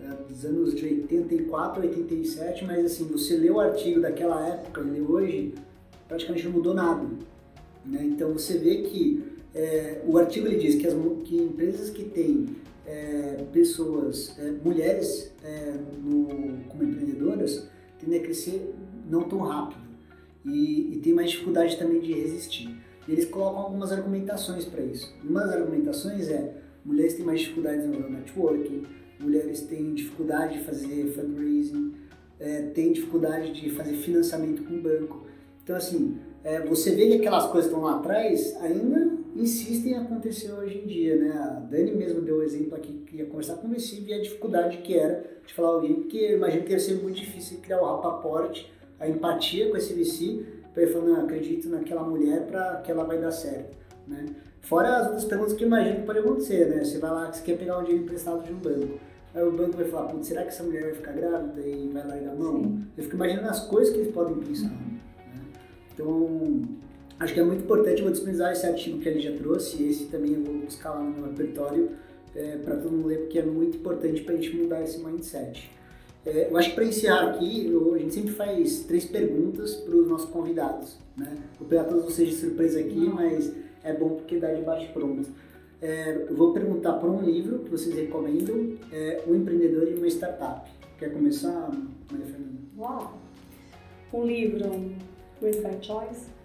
é, 0.02 0.32
dos 0.32 0.44
anos 0.44 0.74
de 0.74 0.84
84, 0.86 1.82
87, 1.82 2.64
mas 2.64 2.84
assim, 2.84 3.04
você 3.04 3.36
lê 3.36 3.50
o 3.50 3.60
artigo 3.60 4.00
daquela 4.00 4.46
época 4.46 4.80
e 4.82 4.90
lê 4.90 5.00
hoje, 5.00 5.54
praticamente 6.08 6.44
não 6.44 6.52
mudou 6.52 6.72
nada. 6.72 7.06
Né? 7.84 8.04
Então, 8.04 8.32
você 8.32 8.56
vê 8.56 8.82
que 8.82 9.22
é, 9.54 10.00
o 10.06 10.16
artigo 10.16 10.46
ele 10.46 10.56
diz 10.56 10.76
que, 10.76 10.86
as, 10.86 10.94
que 11.24 11.36
empresas 11.36 11.90
que 11.90 12.04
têm 12.04 12.46
é, 12.86 13.44
pessoas, 13.52 14.38
é, 14.38 14.52
mulheres 14.64 15.32
é, 15.44 15.74
no, 16.02 16.58
como 16.68 16.84
empreendedoras, 16.84 17.68
tende 18.00 18.16
a 18.16 18.20
crescer 18.20 18.74
não 19.08 19.22
tão 19.24 19.40
rápido 19.40 19.80
e, 20.44 20.94
e 20.94 21.00
tem 21.00 21.12
mais 21.12 21.30
dificuldade 21.30 21.76
também 21.76 22.00
de 22.00 22.12
resistir. 22.12 22.74
Eles 23.08 23.24
colocam 23.26 23.62
algumas 23.62 23.92
argumentações 23.92 24.64
para 24.64 24.82
isso. 24.82 25.12
Uma 25.24 25.40
das 25.40 25.54
argumentações 25.54 26.28
é 26.28 26.54
mulheres 26.84 27.14
têm 27.14 27.24
mais 27.24 27.40
dificuldades 27.40 27.86
no 27.86 28.10
networking, 28.10 28.84
mulheres 29.18 29.62
têm 29.62 29.94
dificuldade 29.94 30.58
de 30.58 30.64
fazer 30.64 31.12
fundraising, 31.12 31.94
é, 32.38 32.62
têm 32.62 32.92
dificuldade 32.92 33.52
de 33.52 33.70
fazer 33.70 33.94
financiamento 33.96 34.62
com 34.62 34.74
o 34.74 34.80
banco. 34.80 35.26
Então, 35.62 35.76
assim, 35.76 36.18
é, 36.42 36.60
você 36.60 36.94
vê 36.94 37.08
que 37.08 37.14
aquelas 37.16 37.46
coisas 37.46 37.70
que 37.70 37.76
estão 37.76 37.82
lá 37.82 37.98
atrás 37.98 38.56
ainda 38.60 39.19
insistem 39.34 39.92
em 39.92 39.96
acontecer 39.96 40.52
hoje 40.52 40.78
em 40.78 40.86
dia, 40.86 41.16
né? 41.16 41.30
A 41.32 41.60
Dani 41.70 41.92
mesmo 41.92 42.20
deu 42.20 42.36
o 42.38 42.42
exemplo 42.42 42.74
aqui 42.74 43.04
que 43.06 43.16
ia 43.16 43.26
conversar 43.26 43.56
com 43.56 43.68
o 43.68 43.70
VC 43.70 44.02
e 44.06 44.14
a 44.14 44.20
dificuldade 44.20 44.78
que 44.78 44.96
era 44.96 45.24
de 45.46 45.54
falar 45.54 45.68
alguém, 45.68 45.94
porque 45.94 46.18
eu 46.18 46.36
imagino 46.36 46.64
que 46.64 46.72
ia 46.72 46.78
ser 46.78 46.94
muito 46.94 47.16
difícil 47.16 47.58
criar 47.58 47.80
o 47.80 47.84
rapaporte, 47.84 48.72
a 48.98 49.08
empatia 49.08 49.70
com 49.70 49.76
esse 49.76 49.94
VC, 49.94 50.44
para 50.72 50.82
ele 50.82 50.92
falar, 50.92 51.04
não, 51.06 51.20
acredito 51.22 51.68
naquela 51.68 52.02
mulher 52.02 52.46
para 52.46 52.76
que 52.76 52.90
ela 52.90 53.04
vai 53.04 53.20
dar 53.20 53.32
certo, 53.32 53.76
né? 54.06 54.26
Fora 54.60 54.98
as 54.98 55.06
outras 55.06 55.24
perguntas 55.24 55.54
que 55.54 55.64
eu 55.64 55.68
imagino 55.68 56.00
que 56.00 56.06
pode 56.06 56.18
acontecer, 56.18 56.68
né? 56.68 56.84
Você 56.84 56.98
vai 56.98 57.10
lá, 57.10 57.32
você 57.32 57.42
quer 57.42 57.56
pegar 57.56 57.78
um 57.78 57.82
dinheiro 57.82 58.04
emprestado 58.04 58.44
de 58.44 58.52
um 58.52 58.58
banco, 58.58 59.00
aí 59.34 59.42
o 59.42 59.52
banco 59.52 59.76
vai 59.76 59.86
falar, 59.86 60.08
putz, 60.08 60.26
será 60.26 60.42
que 60.42 60.48
essa 60.48 60.62
mulher 60.62 60.82
vai 60.82 60.94
ficar 60.94 61.12
grávida 61.12 61.60
e 61.60 61.88
vai 61.88 62.06
largar 62.06 62.32
a 62.32 62.34
mão? 62.34 62.62
Sim. 62.62 62.86
Eu 62.96 63.04
fico 63.04 63.16
imaginando 63.16 63.48
as 63.48 63.66
coisas 63.66 63.92
que 63.92 64.00
eles 64.00 64.12
podem 64.12 64.36
pensar, 64.36 64.68
né? 64.68 65.00
Então, 65.94 66.62
acho 67.20 67.34
que 67.34 67.40
é 67.40 67.44
muito 67.44 67.62
importante, 67.62 67.98
eu 67.98 68.04
vou 68.04 68.10
disponibilizar 68.10 68.52
esse 68.52 68.66
artigo 68.66 68.98
que 68.98 69.08
ele 69.08 69.20
já 69.20 69.32
trouxe, 69.36 69.82
esse 69.84 70.06
também 70.06 70.32
eu 70.32 70.42
vou 70.42 70.54
buscar 70.54 70.90
lá 70.90 71.02
no 71.02 71.10
meu 71.10 71.24
repertório 71.26 71.90
é, 72.34 72.56
para 72.56 72.76
todo 72.76 72.90
mundo 72.90 73.08
ler, 73.08 73.18
porque 73.20 73.38
é 73.38 73.44
muito 73.44 73.76
importante 73.76 74.22
para 74.22 74.34
a 74.34 74.36
gente 74.36 74.56
mudar 74.56 74.82
esse 74.82 74.98
mindset. 74.98 75.70
É, 76.24 76.48
eu 76.50 76.56
acho 76.56 76.70
que 76.70 76.74
para 76.74 76.84
encerrar 76.84 77.30
aqui, 77.30 77.66
eu, 77.66 77.94
a 77.94 77.98
gente 77.98 78.14
sempre 78.14 78.32
faz 78.32 78.80
três 78.80 79.04
perguntas 79.04 79.74
para 79.74 79.94
os 79.94 80.08
nossos 80.08 80.30
convidados. 80.30 80.98
Né? 81.16 81.36
Vou 81.58 81.68
pegar 81.68 81.84
todos 81.84 82.04
vocês 82.04 82.30
de 82.30 82.36
surpresa 82.36 82.80
aqui, 82.80 82.98
mas 82.98 83.52
é 83.82 83.92
bom 83.92 84.10
porque 84.10 84.38
dá 84.38 84.52
de 84.52 84.62
bate 84.62 84.88
pronto. 84.92 85.28
É, 85.80 86.26
eu 86.28 86.36
vou 86.36 86.52
perguntar 86.52 86.94
por 86.94 87.08
um 87.08 87.22
livro 87.22 87.60
que 87.60 87.70
vocês 87.70 87.94
recomendam, 87.94 88.76
é, 88.92 89.22
Um 89.26 89.34
Empreendedor 89.34 89.88
e 89.88 89.94
uma 89.94 90.06
Startup. 90.08 90.70
Quer 90.98 91.12
começar, 91.12 91.70
Maria 92.10 92.26
Fernanda? 92.26 92.60
Uau! 92.78 93.18
Um 94.12 94.24
livro, 94.24 94.92
Great 95.40 95.60
by 95.62 95.78
Choice. 95.80 96.39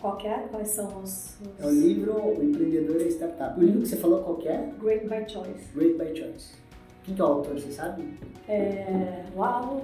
Qualquer? 0.00 0.48
Quais 0.48 0.68
são 0.68 1.02
os, 1.02 1.36
os... 1.40 1.60
É 1.60 1.66
o 1.66 1.70
livro 1.70 2.14
O 2.14 2.42
Empreendedor 2.42 3.00
e 3.00 3.08
Startup. 3.08 3.58
O 3.58 3.62
livro 3.62 3.82
que 3.82 3.88
você 3.88 3.96
falou 3.96 4.22
qualquer? 4.22 4.72
Great 4.80 5.08
by 5.08 5.28
Choice. 5.28 5.72
Great 5.74 5.94
by 5.98 6.16
Choice. 6.16 6.54
Quem 7.02 7.14
que 7.14 7.20
é 7.20 7.24
o 7.24 7.28
autor, 7.28 7.54
você 7.54 7.72
sabe? 7.72 8.18
É... 8.46 9.24
Uau! 9.34 9.82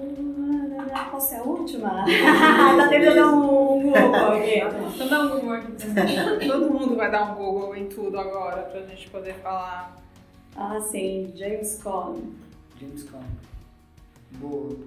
Qual 1.09 1.31
é 1.31 1.35
a 1.37 1.43
última? 1.43 2.05
tá 2.05 2.87
tentando 2.87 3.15
dar 3.15 3.27
um 3.27 3.47
Google 3.81 3.95
aqui. 3.95 4.61
Então 4.95 5.09
dá 5.09 5.23
um 5.23 5.29
Google 5.29 5.53
aqui 5.53 5.73
Todo 6.47 6.71
mundo 6.71 6.95
vai 6.95 7.11
dar 7.11 7.31
um 7.31 7.35
Google 7.35 7.75
em 7.75 7.87
tudo 7.87 8.17
agora 8.17 8.61
pra 8.63 8.81
gente 8.83 9.09
poder 9.09 9.33
falar. 9.35 9.95
Ah, 10.55 10.79
sim. 10.79 11.33
James 11.35 11.81
Cone. 11.83 12.35
James 12.79 13.03
Cone. 13.03 13.25
Boa. 14.33 14.77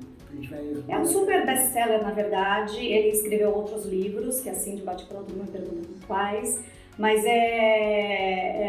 É 0.89 0.99
um 0.99 1.05
super 1.05 1.45
best-seller, 1.47 2.03
na 2.03 2.11
verdade. 2.11 2.85
Ele 2.85 3.09
escreveu 3.09 3.51
outros 3.51 3.87
livros, 3.87 4.41
que 4.41 4.49
assim, 4.49 4.77
de 4.77 4.83
bate-pronto, 4.83 5.35
não 5.35 5.45
me 5.45 5.51
pergunto 5.51 5.89
quais. 6.07 6.63
Mas 6.99 7.25
é... 7.25 7.31
é, 7.31 8.69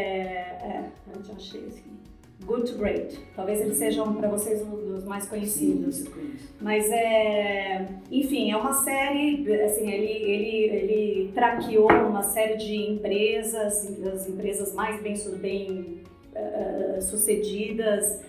é 0.64 0.90
eu 1.08 1.36
achei 1.36 1.66
assim? 1.68 2.00
Good 2.46 2.72
to 2.72 2.78
Great. 2.78 3.20
Talvez 3.36 3.62
eles 3.62 3.78
sejam 3.78 4.16
para 4.16 4.30
vocês 4.30 4.62
um 4.62 4.76
dos 4.76 5.04
mais 5.04 5.28
conhecidos. 5.28 5.98
Sim, 5.98 6.34
Mas 6.62 6.90
é, 6.90 7.88
enfim, 8.10 8.52
é 8.52 8.58
uma 8.58 8.74
série, 8.74 9.46
assim, 9.62 9.92
ele, 9.92 10.12
ele, 10.12 10.78
ele 10.78 11.32
traqueou 11.34 11.92
uma 11.92 12.24
série 12.24 12.58
de 12.58 12.76
empresas, 12.76 13.86
as 13.86 14.28
empresas 14.28 14.74
mais 14.74 15.02
bem, 15.02 15.14
bem 15.40 16.02
uh, 16.34 17.02
sucedidas, 17.02 18.20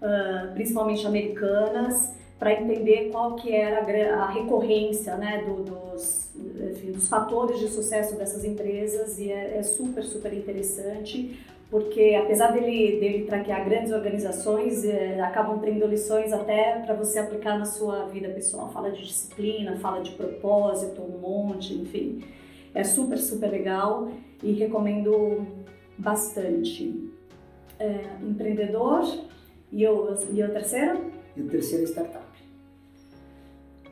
uh, 0.00 0.52
principalmente 0.52 1.06
americanas, 1.06 2.14
para 2.44 2.60
entender 2.60 3.08
qual 3.10 3.36
que 3.36 3.54
era 3.54 3.80
a, 4.16 4.30
recorrência 4.30 5.16
né, 5.16 5.42
do, 5.46 5.62
dos, 5.62 6.28
enfim, 6.70 6.92
dos 6.92 7.08
fatores 7.08 7.58
de 7.58 7.68
sucesso 7.68 8.16
dessas 8.16 8.44
empresas 8.44 9.18
e 9.18 9.32
é, 9.32 9.56
é, 9.56 9.62
super, 9.62 10.04
super 10.04 10.30
interessante 10.30 11.42
porque 11.70 12.14
apesar 12.22 12.52
dele, 12.52 13.00
dele 13.00 13.24
traquear 13.24 13.64
grandes 13.64 13.92
organizações, 13.92 14.84
é, 14.84 15.18
acabam 15.22 15.58
tendo 15.58 15.86
lições 15.86 16.34
até 16.34 16.80
para 16.80 16.94
você 16.94 17.18
aplicar 17.18 17.58
na 17.58 17.64
sua 17.64 18.04
vida 18.04 18.28
pessoal. 18.28 18.70
Fala 18.70 18.90
de 18.90 19.02
disciplina, 19.02 19.76
fala 19.78 20.02
de 20.02 20.10
propósito, 20.10 21.00
um 21.00 21.18
monte, 21.18 21.72
enfim. 21.72 22.22
É 22.74 22.84
super, 22.84 23.16
super 23.16 23.50
legal 23.50 24.08
e 24.42 24.52
recomendo 24.52 25.46
bastante. 25.96 27.10
É, 27.80 28.02
empreendedor 28.22 29.02
e, 29.72 29.82
eu, 29.82 30.14
e 30.32 30.42
o 30.42 30.52
terceiro? 30.52 31.10
E 31.34 31.40
o 31.40 31.48
terceiro 31.48 31.82
é 31.82 31.86
startup. 31.86 32.23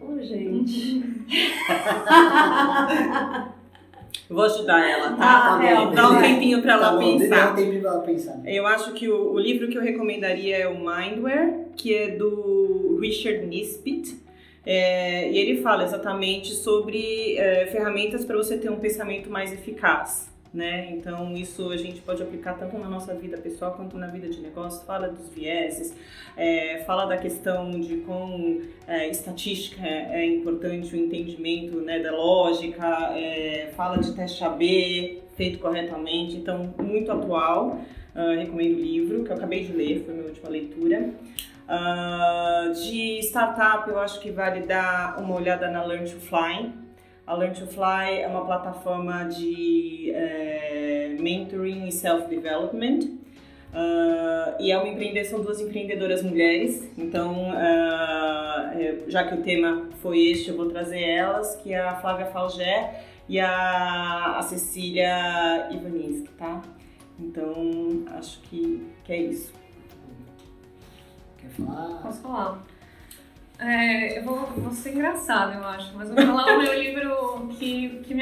Ô, 0.03 0.15
oh, 0.15 0.23
gente. 0.23 1.03
Vou 4.29 4.45
ajudar 4.45 4.89
ela, 4.89 5.13
tá? 5.13 5.17
Ah, 5.19 5.59
tá 5.61 5.85
bom. 5.85 5.95
Dá 5.95 6.11
um 6.11 6.21
tempinho 6.21 6.63
para 6.63 6.73
ela 6.73 6.93
tá 6.93 6.99
pensar. 6.99 7.29
Dá 7.29 7.53
um 7.53 7.55
tempinho 7.55 7.81
pra 7.81 7.91
ela 7.91 8.01
pensar. 8.01 8.41
Eu 8.45 8.67
acho 8.67 8.93
que 8.95 9.09
o, 9.09 9.33
o, 9.33 9.39
livro 9.39 9.69
que 9.69 9.77
eu 9.77 9.83
recomendaria 9.83 10.57
é 10.57 10.67
o 10.67 10.79
Mindware, 10.79 11.67
que 11.77 11.95
é 11.95 12.17
do 12.17 12.99
Richard 13.01 13.47
Nisbet. 13.47 14.17
É, 14.65 15.31
e 15.31 15.39
ele 15.39 15.61
fala 15.61 15.85
exatamente 15.85 16.55
sobre 16.55 17.37
é, 17.37 17.67
ferramentas 17.67 18.25
para 18.25 18.37
você 18.37 18.57
ter 18.57 18.71
um 18.71 18.79
pensamento 18.79 19.29
mais 19.29 19.53
eficaz 19.53 20.32
né? 20.53 20.91
Então 20.93 21.35
isso 21.37 21.71
a 21.71 21.77
gente 21.77 22.01
pode 22.03 22.23
aplicar 22.23 22.55
tanto 22.55 22.77
na 22.79 22.89
nossa 22.89 23.15
vida 23.15 23.39
pessoal 23.39 23.73
quanto 23.73 23.97
na 23.97 24.09
vida 24.09 24.29
de 24.29 24.41
negócio. 24.41 24.85
Fala 24.85 25.09
dos 25.09 25.29
vieses, 25.31 25.95
é, 26.37 26.83
fala 26.87 27.07
da 27.07 27.17
questão 27.17 27.71
de 27.71 27.99
como 27.99 28.61
é, 28.87 29.09
estatística 29.09 29.87
é 29.87 30.27
importante 30.27 30.95
o 30.95 30.99
entendimento 30.99 31.77
né, 31.81 32.01
da 32.01 32.13
lógica, 32.13 33.13
é, 33.17 33.73
fala 33.75 33.99
de 33.99 34.15
teste 34.15 34.45
AB 34.45 35.23
feito 35.37 35.59
corretamente, 35.59 36.37
então 36.37 36.75
muito 36.79 37.11
atual. 37.11 37.81
Uh, 38.15 38.39
recomendo 38.39 38.77
o 38.77 38.81
livro 38.81 39.25
que 39.25 39.31
eu 39.31 39.37
acabei 39.37 39.65
de 39.65 39.73
ler, 39.73 40.05
foi 40.05 40.13
a 40.13 40.17
minha 40.17 40.29
última 40.29 40.51
leitura. 40.51 41.11
Uh, 41.67 42.73
de 42.75 43.21
startup, 43.21 43.89
eu 43.89 43.99
acho 43.99 44.21
que 44.21 44.31
vale 44.31 44.67
dar 44.67 45.19
uma 45.19 45.35
olhada 45.35 45.71
na 45.71 45.83
Learn 45.83 46.05
to 46.05 46.21
Fly, 46.21 46.71
a 47.27 47.35
Learn 47.35 47.55
to 47.55 47.67
Fly 47.67 48.21
é 48.21 48.27
uma 48.27 48.45
plataforma 48.45 49.25
de 49.25 50.11
é, 50.15 51.17
mentoring 51.19 51.87
e 51.87 51.93
self-development. 51.93 53.23
Uh, 53.73 54.61
e 54.61 54.71
é 54.71 54.77
uma 54.77 54.87
empreendedora, 54.87 55.25
são 55.25 55.41
duas 55.41 55.59
empreendedoras 55.59 56.23
mulheres, 56.23 56.87
então 56.99 57.53
uh, 57.53 59.11
já 59.11 59.27
que 59.27 59.35
o 59.35 59.43
tema 59.43 59.89
foi 60.03 60.27
este, 60.27 60.51
eu 60.51 60.57
vou 60.59 60.69
trazer 60.69 61.01
elas, 61.01 61.57
que 61.57 61.73
é 61.73 61.81
a 61.81 61.97
Flávia 61.97 62.27
Falgé 62.27 63.03
e 63.27 63.41
a, 63.41 64.37
a 64.37 64.43
Cecília 64.43 65.69
Ivaninski, 65.71 66.29
tá? 66.37 66.61
Então, 67.19 68.05
acho 68.19 68.43
que, 68.43 68.87
que 69.05 69.13
é 69.15 69.23
isso. 69.23 69.55
Quer 71.39 71.49
falar? 71.49 72.03
Posso 72.03 72.21
falar? 72.21 72.63
É, 73.59 74.19
eu 74.19 74.25
vou, 74.25 74.47
vou 74.57 74.73
ser 74.73 74.93
engraçada, 74.93 75.55
eu 75.55 75.65
acho, 75.65 75.97
mas 75.97 76.09
vou 76.09 76.17
falar 76.17 76.57
o 76.57 76.63
meu 76.63 76.83
livro 76.83 77.03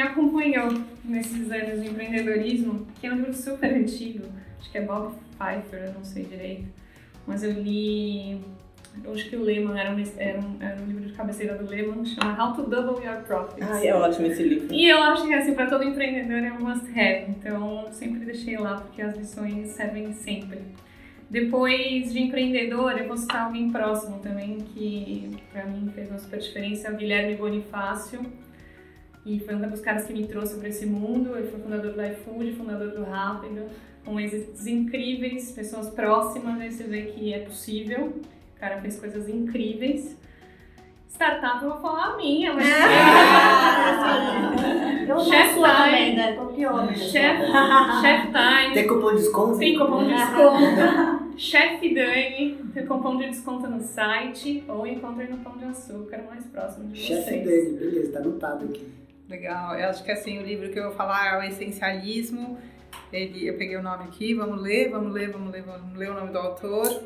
me 0.01 0.07
acompanhou 0.07 0.73
nesses 1.05 1.51
anos 1.51 1.83
de 1.83 1.89
empreendedorismo, 1.89 2.87
que 2.99 3.07
é 3.07 3.13
um 3.13 3.17
livro 3.17 3.35
super 3.35 3.73
antigo, 3.73 4.25
acho 4.59 4.71
que 4.71 4.79
é 4.79 4.83
Bob 4.83 5.15
Pfeiffer, 5.39 5.85
eu 5.89 5.93
não 5.93 6.05
sei 6.05 6.25
direito, 6.25 6.69
mas 7.27 7.43
eu 7.43 7.53
li 7.53 8.41
eu 9.05 9.13
acho 9.13 9.29
que 9.31 9.37
o 9.37 9.43
Lehman 9.43 9.79
era 9.79 9.95
um, 9.95 10.05
era, 10.17 10.41
um, 10.41 10.57
era 10.61 10.83
um 10.83 10.87
livro 10.87 11.05
de 11.05 11.13
cabeceira 11.13 11.57
do 11.57 11.71
Lehman, 11.71 12.05
chama 12.05 12.45
How 12.45 12.55
to 12.55 12.63
Double 12.63 13.05
Your 13.05 13.23
Profits. 13.23 13.71
Ah, 13.71 13.87
é 13.87 13.95
ótimo 13.95 14.27
esse 14.27 14.43
livro. 14.43 14.75
E 14.75 14.89
eu 14.89 15.01
acho 15.01 15.27
que 15.27 15.33
assim, 15.33 15.55
para 15.55 15.67
todo 15.67 15.85
empreendedor 15.85 16.39
é 16.39 16.53
um 16.53 16.61
must 16.61 16.87
have, 16.91 17.31
então 17.31 17.87
sempre 17.93 18.25
deixei 18.25 18.59
lá 18.59 18.81
porque 18.81 19.01
as 19.01 19.17
lições 19.17 19.69
servem 19.69 20.13
sempre. 20.13 20.59
Depois 21.31 22.13
de 22.13 22.21
empreendedor, 22.21 22.99
eu 22.99 23.07
vou 23.07 23.17
citar 23.17 23.47
alguém 23.47 23.71
próximo 23.71 24.19
também 24.19 24.59
que 24.75 25.31
para 25.53 25.65
mim 25.65 25.89
fez 25.95 26.11
uma 26.11 26.19
super 26.19 26.41
diferença, 26.41 26.89
é 26.89 26.91
o 26.93 26.97
Guilherme 26.97 27.37
Bonifácio. 27.37 28.21
E 29.25 29.39
foi 29.39 29.55
um 29.55 29.61
dos 29.61 29.81
caras 29.81 30.05
que 30.07 30.13
me 30.13 30.27
trouxe 30.27 30.59
para 30.59 30.69
esse 30.69 30.87
mundo. 30.87 31.37
Ele 31.37 31.47
foi 31.49 31.61
fundador 31.61 31.93
do 31.93 32.03
iFood, 32.05 32.53
fundador 32.57 32.91
do 32.91 33.05
Rápido, 33.05 33.67
com 34.05 34.19
êxitos 34.19 34.67
incríveis, 34.67 35.53
pessoas 35.53 35.89
próximas, 35.91 36.61
aí 36.61 36.73
você 36.73 36.83
vê 36.85 37.03
que 37.03 37.33
é 37.33 37.39
possível. 37.41 38.07
O 38.57 38.61
cara 38.61 38.81
fez 38.81 38.99
coisas 38.99 39.29
incríveis. 39.29 40.17
Startup, 41.09 41.63
eu 41.63 41.71
vou 41.71 41.81
falar 41.81 42.15
a 42.15 42.17
minha, 42.17 42.55
mas. 42.55 42.67
Eu 45.11 45.19
Chef 45.21 45.55
sou 45.55 45.65
também, 45.65 46.05
Time. 46.05 46.17
né? 46.17 46.33
Copiou. 46.35 46.87
Chef, 46.95 47.41
Chef 48.01 48.27
Time. 48.31 48.75
Tem 48.75 48.87
cupom 48.87 49.11
de 49.11 49.17
desconto? 49.17 49.59
Tem 49.59 49.77
cupom 49.77 50.05
de 50.05 50.15
desconto. 50.15 51.20
Chef 51.37 51.95
Dani, 51.95 52.59
tem 52.73 52.87
cupom 52.87 53.17
de 53.17 53.29
desconto 53.29 53.67
no 53.69 53.81
site 53.81 54.65
ou 54.69 54.87
encontre 54.87 55.27
no 55.27 55.39
Pão 55.39 55.57
de 55.57 55.65
Açúcar 55.65 56.23
mais 56.29 56.45
próximo 56.47 56.89
de 56.89 57.01
Chefe 57.01 57.23
vocês. 57.23 57.45
dele, 57.47 57.77
beleza, 57.79 58.13
tá 58.13 58.19
anotado 58.19 58.65
aqui. 58.67 58.87
Legal, 59.29 59.79
eu 59.79 59.89
acho 59.89 60.05
que 60.05 60.11
assim, 60.11 60.39
o 60.39 60.43
livro 60.43 60.71
que 60.71 60.79
eu 60.79 60.85
vou 60.85 60.93
falar 60.93 61.35
é 61.35 61.39
o 61.39 61.43
Essencialismo. 61.51 62.59
Ele, 63.13 63.47
eu 63.47 63.57
peguei 63.57 63.77
o 63.77 63.83
nome 63.83 64.05
aqui, 64.05 64.35
vamos 64.35 64.61
ler, 64.61 64.91
vamos 64.91 65.13
ler, 65.13 65.31
vamos 65.31 65.53
ler, 65.53 65.63
vamos 65.63 65.99
ler 65.99 66.11
o 66.11 66.15
nome 66.15 66.33
do 66.33 66.39
autor. 66.39 67.05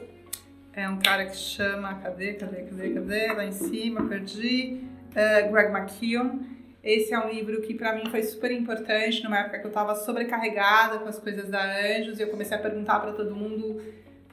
É 0.73 0.89
um 0.89 0.99
cara 0.99 1.27
que 1.27 1.37
chama, 1.37 1.95
cadê, 1.95 2.35
cadê, 2.35 2.63
cadê, 2.63 2.91
cadê? 2.91 3.33
Lá 3.33 3.45
em 3.45 3.53
cima, 3.53 4.09
perdi. 4.09 4.81
É, 5.15 5.43
Greg 5.49 5.73
McKeown. 5.73 6.41
Esse 6.83 7.15
é 7.15 7.19
um 7.19 7.31
livro 7.31 7.63
que 7.63 7.73
para 7.75 7.95
mim 7.95 8.11
foi 8.11 8.23
super 8.23 8.51
importante 8.51 9.23
numa 9.23 9.39
época 9.39 9.59
que 9.59 9.65
eu 9.65 9.69
estava 9.69 9.95
sobrecarregada 9.95 10.99
com 10.99 11.09
as 11.09 11.19
coisas 11.19 11.49
da 11.49 11.63
Anjos 11.63 12.19
e 12.19 12.23
eu 12.23 12.29
comecei 12.29 12.57
a 12.57 12.61
perguntar 12.61 13.01
para 13.01 13.13
todo 13.13 13.35
mundo 13.35 13.81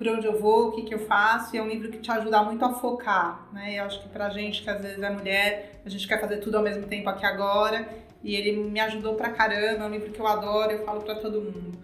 por 0.02 0.08
onde 0.08 0.26
eu 0.26 0.40
vou, 0.40 0.70
o 0.70 0.72
que, 0.72 0.82
que 0.82 0.96
eu 0.96 1.00
faço, 1.06 1.56
e 1.56 1.60
é 1.60 1.62
um 1.62 1.68
livro 1.68 1.92
que 1.92 2.00
te 2.00 2.12
ajuda 2.12 2.42
muito 2.42 2.66
a 2.66 2.74
focar, 2.74 3.48
né? 3.54 3.78
Eu 3.78 3.84
acho 3.84 4.02
que 4.02 4.10
pra 4.10 4.30
gente 4.30 4.64
que 4.64 4.70
às 4.72 4.82
vezes 4.82 5.00
é 5.00 5.10
mulher, 5.12 5.80
a 5.86 5.90
gente 5.90 6.08
quer 6.08 6.20
fazer 6.20 6.38
tudo 6.38 6.58
ao 6.58 6.64
mesmo 6.64 6.88
tempo 6.88 7.08
aqui 7.08 7.24
agora, 7.24 7.88
e 8.24 8.36
ele 8.36 8.52
me 8.64 8.80
ajudou 8.80 9.14
pra 9.14 9.30
caramba, 9.30 9.84
é 9.84 9.88
um 9.88 9.92
livro 9.92 10.10
que 10.10 10.20
eu 10.20 10.26
adoro, 10.26 10.72
eu 10.72 10.84
falo 10.84 11.02
pra 11.02 11.14
todo 11.14 11.40
mundo. 11.40 11.78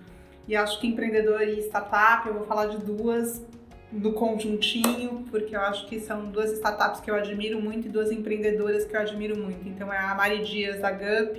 E 0.47 0.55
acho 0.55 0.82
que 0.82 0.88
empreendedor 0.88 1.43
e 1.43 1.59
startup, 1.59 2.28
eu 2.28 2.34
vou 2.34 2.47
falar 2.47 2.65
de 2.65 2.78
duas 2.78 3.45
no 3.91 4.11
conjuntinho, 4.13 5.24
porque 5.30 5.55
eu 5.55 5.61
acho 5.61 5.86
que 5.86 5.99
são 5.99 6.26
duas 6.26 6.51
startups 6.53 6.99
que 6.99 7.11
eu 7.11 7.15
admiro 7.15 7.61
muito 7.61 7.88
e 7.88 7.89
duas 7.89 8.11
empreendedoras 8.11 8.84
que 8.84 8.95
eu 8.95 8.99
admiro 8.99 9.38
muito. 9.38 9.70
Então 9.70 9.93
é 9.93 9.99
a 9.99 10.15
Mari 10.15 10.43
Dias 10.43 10.82
da 10.82 10.89
Gup, 10.89 11.38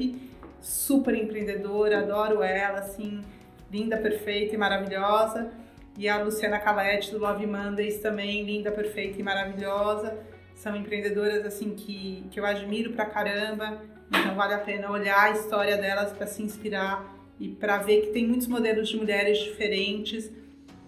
super 0.61 1.17
empreendedora, 1.17 1.99
adoro 1.99 2.41
ela, 2.41 2.79
assim, 2.79 3.21
linda, 3.69 3.97
perfeita 3.97 4.55
e 4.55 4.59
maravilhosa. 4.59 5.51
E 5.99 6.09
a 6.09 6.23
Luciana 6.23 6.61
Calete 6.61 7.11
do 7.11 7.19
Love 7.19 7.45
Mondays 7.45 7.99
também, 7.99 8.45
linda, 8.45 8.71
perfeita 8.71 9.19
e 9.19 9.23
maravilhosa. 9.23 10.17
São 10.55 10.77
empreendedoras 10.77 11.45
assim 11.45 11.75
que, 11.75 12.25
que 12.31 12.39
eu 12.39 12.47
admiro 12.47 12.93
pra 12.93 13.05
caramba. 13.05 13.83
Então 14.09 14.37
vale 14.37 14.55
a 14.55 14.59
pena 14.59 14.89
olhar 14.93 15.25
a 15.25 15.31
história 15.33 15.77
delas 15.77 16.13
para 16.13 16.29
se 16.29 16.41
inspirar 16.41 17.05
e 17.41 17.49
para 17.49 17.79
ver 17.79 18.03
que 18.03 18.07
tem 18.13 18.25
muitos 18.29 18.47
modelos 18.47 18.89
de 18.89 18.97
mulheres 18.97 19.39
diferentes 19.39 20.31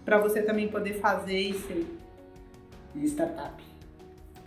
para 0.05 0.17
você 0.17 0.41
também 0.41 0.69
poder 0.69 0.93
fazer 0.93 1.39
e 1.39 1.53
ser. 1.55 1.85
Startup. 3.03 3.70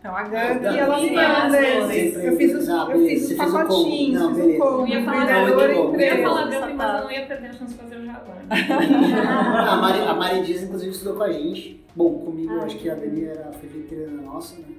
Então 0.05 0.14
a 0.14 0.20
Ah, 0.20 0.28
Gabi, 0.28 0.61
tá. 0.62 0.76
ela 0.76 1.00
me 1.00 1.09
Sim, 1.09 1.14
manda 1.14 1.59
sim, 1.59 1.96
esse. 1.96 2.20
sim. 2.20 2.26
Eu 2.26 2.36
fiz 2.36 2.55
os, 2.55 2.68
eu 2.68 2.86
fiz 3.07 3.30
os 3.30 3.36
pacotinhos, 3.38 4.20
Não, 4.20 4.34
fiz 4.34 4.44
o 4.44 4.59
combo. 4.59 4.80
Eu 4.82 4.86
ia 4.86 5.02
falar 5.02 5.16
e 5.16 5.50
Eu 5.50 5.59
ia 5.98 6.14
Startup. 6.18 6.66
Gup, 6.66 6.74
mas 6.76 6.94
eu 6.98 7.05
não 7.05 7.11
ia 7.11 7.26
perder 7.26 7.46
a 7.48 7.52
chance 7.55 7.72
de 7.72 7.80
fazer 7.80 7.96
o 7.96 8.05
jabá. 8.05 8.36
Ah, 8.50 9.72
a, 9.72 9.76
Mari, 9.80 9.98
a 10.00 10.12
Mari 10.14 10.42
Dias, 10.42 10.62
inclusive, 10.64 10.90
estudou 10.90 11.16
com 11.16 11.22
a 11.22 11.32
gente. 11.32 11.82
Bom, 11.96 12.18
comigo, 12.18 12.52
eu 12.52 12.61
Ah, 12.61 12.64
acho 12.64 12.76
que 12.76 12.90
a 12.90 12.94
Dani 12.94 13.24
era 13.24 13.50
foi 13.55 13.66
veterana 13.66 14.20
nossa, 14.20 14.57
né? 14.57 14.74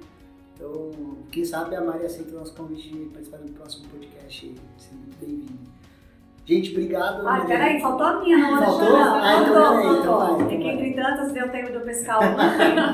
Então, 0.54 0.90
quem 1.32 1.44
sabe 1.44 1.74
a 1.74 1.80
Mari 1.80 2.06
aceita 2.06 2.30
o 2.30 2.38
nosso 2.38 2.54
convite 2.54 2.88
de 2.90 3.06
participar 3.06 3.38
do 3.38 3.50
próximo 3.50 3.88
podcast. 3.88 4.54
Seja 4.78 4.94
muito 4.94 5.18
bem-vindo. 5.18 5.75
Gente, 6.46 6.70
obrigado. 6.70 7.26
Ai, 7.26 7.38
Dani. 7.40 7.48
peraí, 7.48 7.80
faltou 7.80 8.06
a 8.06 8.20
minha, 8.20 8.38
não 8.38 8.58
Faltou? 8.62 8.88
Não, 8.88 9.14
Ah, 9.16 9.42
então 9.42 9.54
faltou, 9.54 9.76
peraí, 9.82 9.98
então 9.98 10.02
faltou. 10.04 10.34
então 10.36 10.46
É 10.46 10.56
que 10.56 10.62
vai. 10.64 10.72
entre 10.74 10.94
tantas 10.94 11.32
deu 11.32 11.48
tempo 11.50 11.66
de 11.70 11.74
eu 11.74 11.80
pescar 11.80 12.20
uma. 12.20 12.44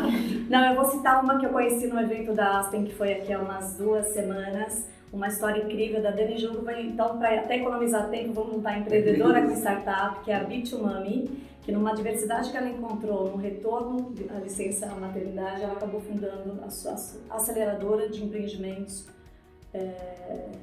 não, 0.48 0.70
eu 0.70 0.74
vou 0.74 0.84
citar 0.86 1.22
uma 1.22 1.38
que 1.38 1.44
eu 1.46 1.50
conheci 1.50 1.86
no 1.86 2.00
evento 2.00 2.32
da 2.32 2.60
Aspen, 2.60 2.84
que 2.84 2.94
foi 2.94 3.12
aqui 3.12 3.32
há 3.32 3.38
umas 3.38 3.76
duas 3.76 4.06
semanas. 4.08 4.86
Uma 5.12 5.28
história 5.28 5.62
incrível 5.62 6.02
da 6.02 6.10
Dani 6.10 6.38
Juba. 6.38 6.72
Então, 6.80 7.18
para 7.18 7.40
até 7.40 7.58
economizar 7.58 8.08
tempo, 8.08 8.32
vamos 8.32 8.52
montar 8.56 8.78
empreendedora 8.78 9.42
com 9.42 9.50
startup, 9.52 10.20
que 10.24 10.30
é 10.30 10.36
a 10.36 10.44
B2Mami, 10.46 11.28
que 11.62 11.70
numa 11.70 11.94
diversidade 11.94 12.50
que 12.50 12.56
ela 12.56 12.70
encontrou 12.70 13.28
no 13.30 13.36
retorno 13.36 14.14
à 14.34 14.38
licença 14.40 14.86
maternidade, 14.98 15.62
ela 15.62 15.74
acabou 15.74 16.00
fundando 16.00 16.58
a 16.66 16.70
sua 16.70 16.94
aceleradora 17.28 18.08
de 18.08 18.24
empreendimentos 18.24 19.06
é, 19.74 19.90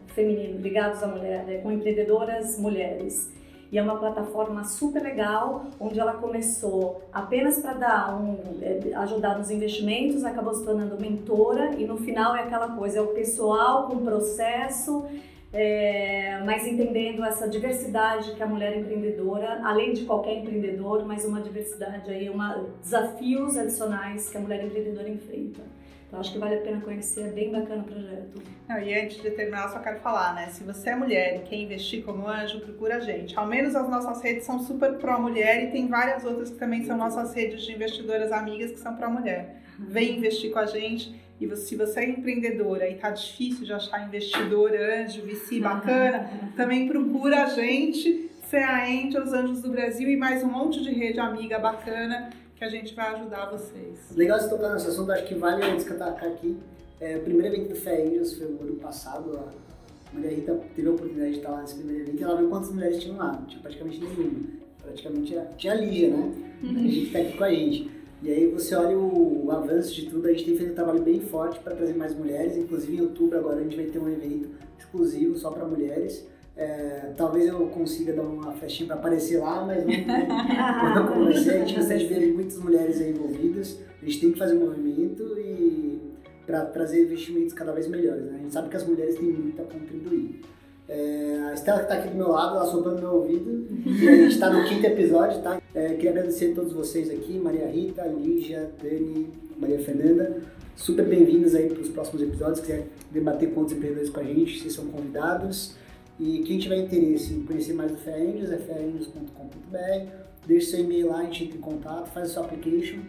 femininos 0.07 0.61
ligados 0.61 1.01
à 1.03 1.07
mulher, 1.07 1.43
né, 1.45 1.57
com 1.57 1.71
empreendedoras 1.71 2.57
mulheres. 2.59 3.31
E 3.71 3.77
é 3.77 3.83
uma 3.83 3.97
plataforma 3.97 4.63
super 4.63 5.01
legal, 5.01 5.65
onde 5.79 5.99
ela 5.99 6.13
começou 6.13 7.03
apenas 7.13 7.59
para 7.59 7.73
dar 7.73 8.19
um, 8.19 8.37
é, 8.61 8.93
ajudar 8.95 9.37
nos 9.37 9.51
investimentos, 9.51 10.23
acabou 10.23 10.53
se 10.55 10.65
tornando 10.65 10.99
mentora 10.99 11.75
e 11.77 11.85
no 11.85 11.97
final 11.97 12.35
é 12.35 12.41
aquela 12.41 12.69
coisa, 12.69 12.97
é 12.97 13.01
o 13.01 13.09
pessoal 13.09 13.87
com 13.87 13.97
processo, 14.03 15.05
é, 15.53 16.41
mas 16.45 16.65
entendendo 16.65 17.23
essa 17.23 17.47
diversidade 17.47 18.31
que 18.31 18.41
a 18.41 18.47
mulher 18.47 18.75
empreendedora, 18.75 19.61
além 19.63 19.93
de 19.93 20.05
qualquer 20.05 20.39
empreendedor, 20.39 21.05
mas 21.05 21.23
uma 21.23 21.39
diversidade 21.39 22.09
aí, 22.09 22.27
uma, 22.27 22.65
desafios 22.81 23.55
adicionais 23.55 24.29
que 24.29 24.37
a 24.37 24.41
mulher 24.41 24.65
empreendedora 24.65 25.07
enfrenta. 25.07 25.61
Então 26.09 26.19
acho 26.19 26.33
que 26.33 26.39
vale 26.39 26.55
a 26.55 26.61
pena 26.61 26.81
conhecer, 26.81 27.27
é 27.27 27.31
bem 27.31 27.51
bacana 27.51 27.83
o 27.83 27.85
projeto. 27.85 28.41
Não, 28.67 28.79
e 28.81 28.99
antes 28.99 29.21
de 29.21 29.29
terminar, 29.29 29.69
só 29.69 29.77
quero 29.77 29.99
falar, 29.99 30.33
né? 30.33 30.47
Se 30.47 30.63
você 30.63 30.89
é 30.89 30.95
mulher 30.95 31.35
e 31.35 31.47
quer 31.47 31.55
investir 31.55 32.03
como 32.03 32.27
anjo, 32.27 32.59
procura 32.61 32.95
a 32.95 32.99
gente. 32.99 33.37
Ao 33.37 33.45
menos 33.45 33.75
as 33.75 33.87
nossas 33.87 34.19
redes 34.23 34.43
são 34.43 34.59
super 34.59 34.93
pró-mulher 34.95 35.65
e 35.65 35.71
tem 35.71 35.87
várias 35.87 36.25
outras 36.25 36.49
que 36.49 36.57
também 36.57 36.83
são 36.83 36.97
nossas 36.97 37.35
redes 37.35 37.61
de 37.61 37.73
investidoras 37.73 38.31
amigas 38.31 38.71
que 38.71 38.79
são 38.79 38.95
pró-mulher. 38.95 39.61
Vem 39.77 40.17
investir 40.17 40.51
com 40.51 40.57
a 40.57 40.65
gente. 40.65 41.15
E 41.39 41.55
se 41.55 41.75
você 41.75 41.99
é 41.99 42.09
empreendedora 42.09 42.89
e 42.89 42.95
tá 42.95 43.11
difícil 43.11 43.63
de 43.63 43.71
achar 43.71 44.03
investidor, 44.05 44.71
anjo, 44.73 45.21
VC 45.21 45.59
bacana, 45.59 46.27
também 46.57 46.87
procura 46.87 47.43
a 47.43 47.45
gente, 47.45 48.31
FEA 48.47 48.83
Angels, 48.83 49.31
Anjos 49.31 49.61
do 49.61 49.69
Brasil 49.69 50.09
e 50.09 50.17
mais 50.17 50.43
um 50.43 50.47
monte 50.47 50.81
de 50.81 50.91
rede 50.91 51.19
amiga 51.19 51.59
bacana 51.59 52.31
que 52.59 52.65
a 52.65 52.69
gente 52.69 52.93
vai 52.93 53.15
ajudar 53.15 53.49
vocês. 53.49 53.97
Legal 54.13 54.37
você 54.37 54.49
tocar 54.49 54.73
nesse 54.73 54.87
assunto, 54.87 55.09
acho 55.13 55.25
que 55.25 55.33
vale 55.33 55.75
destacar 55.77 56.25
aqui. 56.25 56.57
É, 56.99 57.15
o 57.15 57.21
primeiro 57.21 57.55
evento 57.55 57.69
do 57.69 57.75
Fé 57.75 58.05
foi 58.37 58.47
o 58.47 58.61
ano 58.61 58.75
passado. 58.75 59.39
A 59.39 60.13
Maria 60.13 60.31
Rita 60.31 60.59
teve 60.75 60.89
a 60.89 60.91
oportunidade 60.91 61.31
de 61.31 61.37
estar 61.37 61.51
lá 61.51 61.61
nesse 61.61 61.75
primeiro 61.75 62.01
evento 62.03 62.19
e 62.19 62.23
ela 62.23 62.35
viu 62.35 62.49
quantas 62.49 62.71
mulheres 62.71 63.01
tinham 63.01 63.15
lá. 63.15 63.41
Tinha 63.47 63.61
praticamente 63.61 63.99
nenhuma. 64.01 64.49
Praticamente 64.83 65.27
tinha, 65.27 65.45
tinha 65.57 65.73
a 65.73 65.75
Lígia, 65.77 66.09
né? 66.09 66.33
A 66.61 66.65
gente 66.65 67.05
que 67.05 67.11
tá 67.13 67.19
aqui 67.19 67.37
com 67.37 67.43
a 67.45 67.49
gente. 67.49 67.91
E 68.21 68.29
aí 68.29 68.51
você 68.51 68.75
olha 68.75 68.97
o, 68.97 69.45
o 69.45 69.51
avanço 69.51 69.95
de 69.95 70.09
tudo, 70.09 70.27
a 70.27 70.31
gente 70.33 70.43
tem 70.43 70.57
feito 70.57 70.73
um 70.73 70.75
trabalho 70.75 71.01
bem 71.01 71.21
forte 71.21 71.61
para 71.61 71.73
trazer 71.73 71.93
mais 71.93 72.13
mulheres. 72.13 72.57
Inclusive 72.57 72.97
em 72.97 73.01
outubro 73.01 73.37
agora 73.37 73.61
a 73.61 73.63
gente 73.63 73.77
vai 73.77 73.85
ter 73.85 73.99
um 73.99 74.09
evento 74.09 74.49
exclusivo 74.77 75.37
só 75.37 75.49
para 75.51 75.65
mulheres. 75.65 76.27
É, 76.59 77.13
talvez 77.15 77.47
eu 77.47 77.67
consiga 77.67 78.11
dar 78.11 78.23
uma 78.23 78.51
festinha 78.51 78.87
para 78.87 78.97
aparecer 78.97 79.39
lá, 79.39 79.65
mas 79.65 79.81
vamos 79.85 81.09
como 81.09 81.23
vai 81.23 81.33
ser. 81.37 81.51
A 81.51 81.65
gente 81.65 81.79
de 81.79 82.05
ver 82.05 82.33
muitas 82.33 82.57
mulheres 82.57 82.99
envolvidas. 82.99 83.79
A 84.01 84.05
gente 84.05 84.19
tem 84.19 84.31
que 84.33 84.37
fazer 84.37 84.57
um 84.57 84.65
movimento 84.65 85.23
e 85.39 86.01
para 86.45 86.65
trazer 86.65 87.03
investimentos 87.05 87.53
cada 87.53 87.71
vez 87.71 87.87
melhores. 87.87 88.25
Né? 88.25 88.33
A 88.35 88.37
gente 88.39 88.51
sabe 88.51 88.67
que 88.67 88.75
as 88.75 88.85
mulheres 88.85 89.15
têm 89.15 89.31
muito 89.31 89.61
a 89.61 89.63
contribuir. 89.63 90.41
É, 90.89 91.45
a 91.49 91.53
Estela 91.53 91.77
que 91.77 91.83
está 91.85 91.95
aqui 91.95 92.09
do 92.09 92.17
meu 92.17 92.27
lado, 92.27 92.57
ela 92.57 92.65
soprando 92.65 92.99
meu 92.99 93.13
ouvido. 93.13 93.65
E 93.85 94.09
a 94.09 94.15
gente 94.15 94.33
está 94.33 94.49
no 94.49 94.67
quinto 94.67 94.85
episódio, 94.85 95.41
tá? 95.41 95.61
É, 95.73 95.93
queria 95.93 96.11
agradecer 96.11 96.51
a 96.51 96.55
todos 96.55 96.73
vocês 96.73 97.09
aqui, 97.09 97.39
Maria 97.39 97.67
Rita, 97.67 98.03
Lígia, 98.03 98.69
Dani, 98.83 99.29
Maria 99.57 99.79
Fernanda. 99.79 100.41
Super 100.75 101.05
bem-vindas 101.05 101.55
aí 101.55 101.69
para 101.69 101.81
os 101.81 101.89
próximos 101.89 102.21
episódios. 102.21 102.59
Se 102.59 102.65
quiser 102.65 102.87
debater 103.11 103.49
com 103.51 103.61
outros 103.61 103.77
empreendedores 103.77 104.09
com 104.09 104.19
a 104.19 104.23
gente, 104.23 104.59
vocês 104.59 104.73
são 104.73 104.87
convidados. 104.87 105.78
E 106.19 106.39
quem 106.39 106.59
tiver 106.59 106.77
interesse 106.77 107.33
em 107.33 107.43
conhecer 107.43 107.73
mais 107.73 107.97
Fé 108.01 108.21
Angels, 108.21 108.51
é 108.51 108.57
feangels.com.br. 108.57 110.11
Deixe 110.45 110.67
seu 110.67 110.81
e-mail 110.81 111.07
lá, 111.07 111.19
a 111.19 111.23
gente 111.23 111.45
entra 111.45 111.57
em 111.57 111.61
contato, 111.61 112.09
faz 112.11 112.29
a 112.29 112.33
sua 112.33 112.43
application 112.45 112.99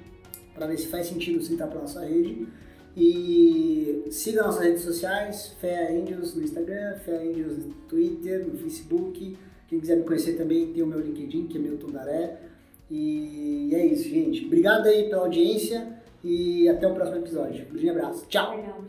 para 0.55 0.67
ver 0.67 0.79
se 0.79 0.87
faz 0.87 1.07
sentido 1.07 1.43
você 1.43 1.55
entrar 1.55 1.67
para 1.67 1.81
nossa 1.81 2.05
rede. 2.05 2.47
E 2.97 4.05
siga 4.11 4.43
nossas 4.43 4.63
redes 4.63 4.83
sociais, 4.83 5.57
Fé 5.61 5.93
Angels 5.93 6.35
no 6.35 6.43
Instagram, 6.43 6.97
Fé 7.05 7.17
Angels 7.23 7.65
no 7.65 7.73
Twitter, 7.89 8.47
no 8.47 8.59
Facebook. 8.59 9.37
Quem 9.69 9.81
quiser 9.81 9.97
me 9.97 10.05
conhecer 10.05 10.37
também 10.37 10.73
tem 10.73 10.83
o 10.83 10.87
meu 10.87 11.01
LinkedIn, 11.01 11.47
que 11.47 11.57
é 11.57 11.61
meu 11.61 11.79
Tundaré. 11.79 12.41
E 12.91 13.71
é 13.73 13.87
isso, 13.87 14.09
gente. 14.09 14.45
Obrigado 14.45 14.87
aí 14.87 15.09
pela 15.09 15.23
audiência 15.23 16.01
e 16.23 16.69
até 16.69 16.87
o 16.87 16.95
próximo 16.95 17.19
episódio. 17.19 17.67
Um 17.67 17.73
grande 17.73 17.91
abraço. 17.91 18.27
Tchau! 18.29 18.79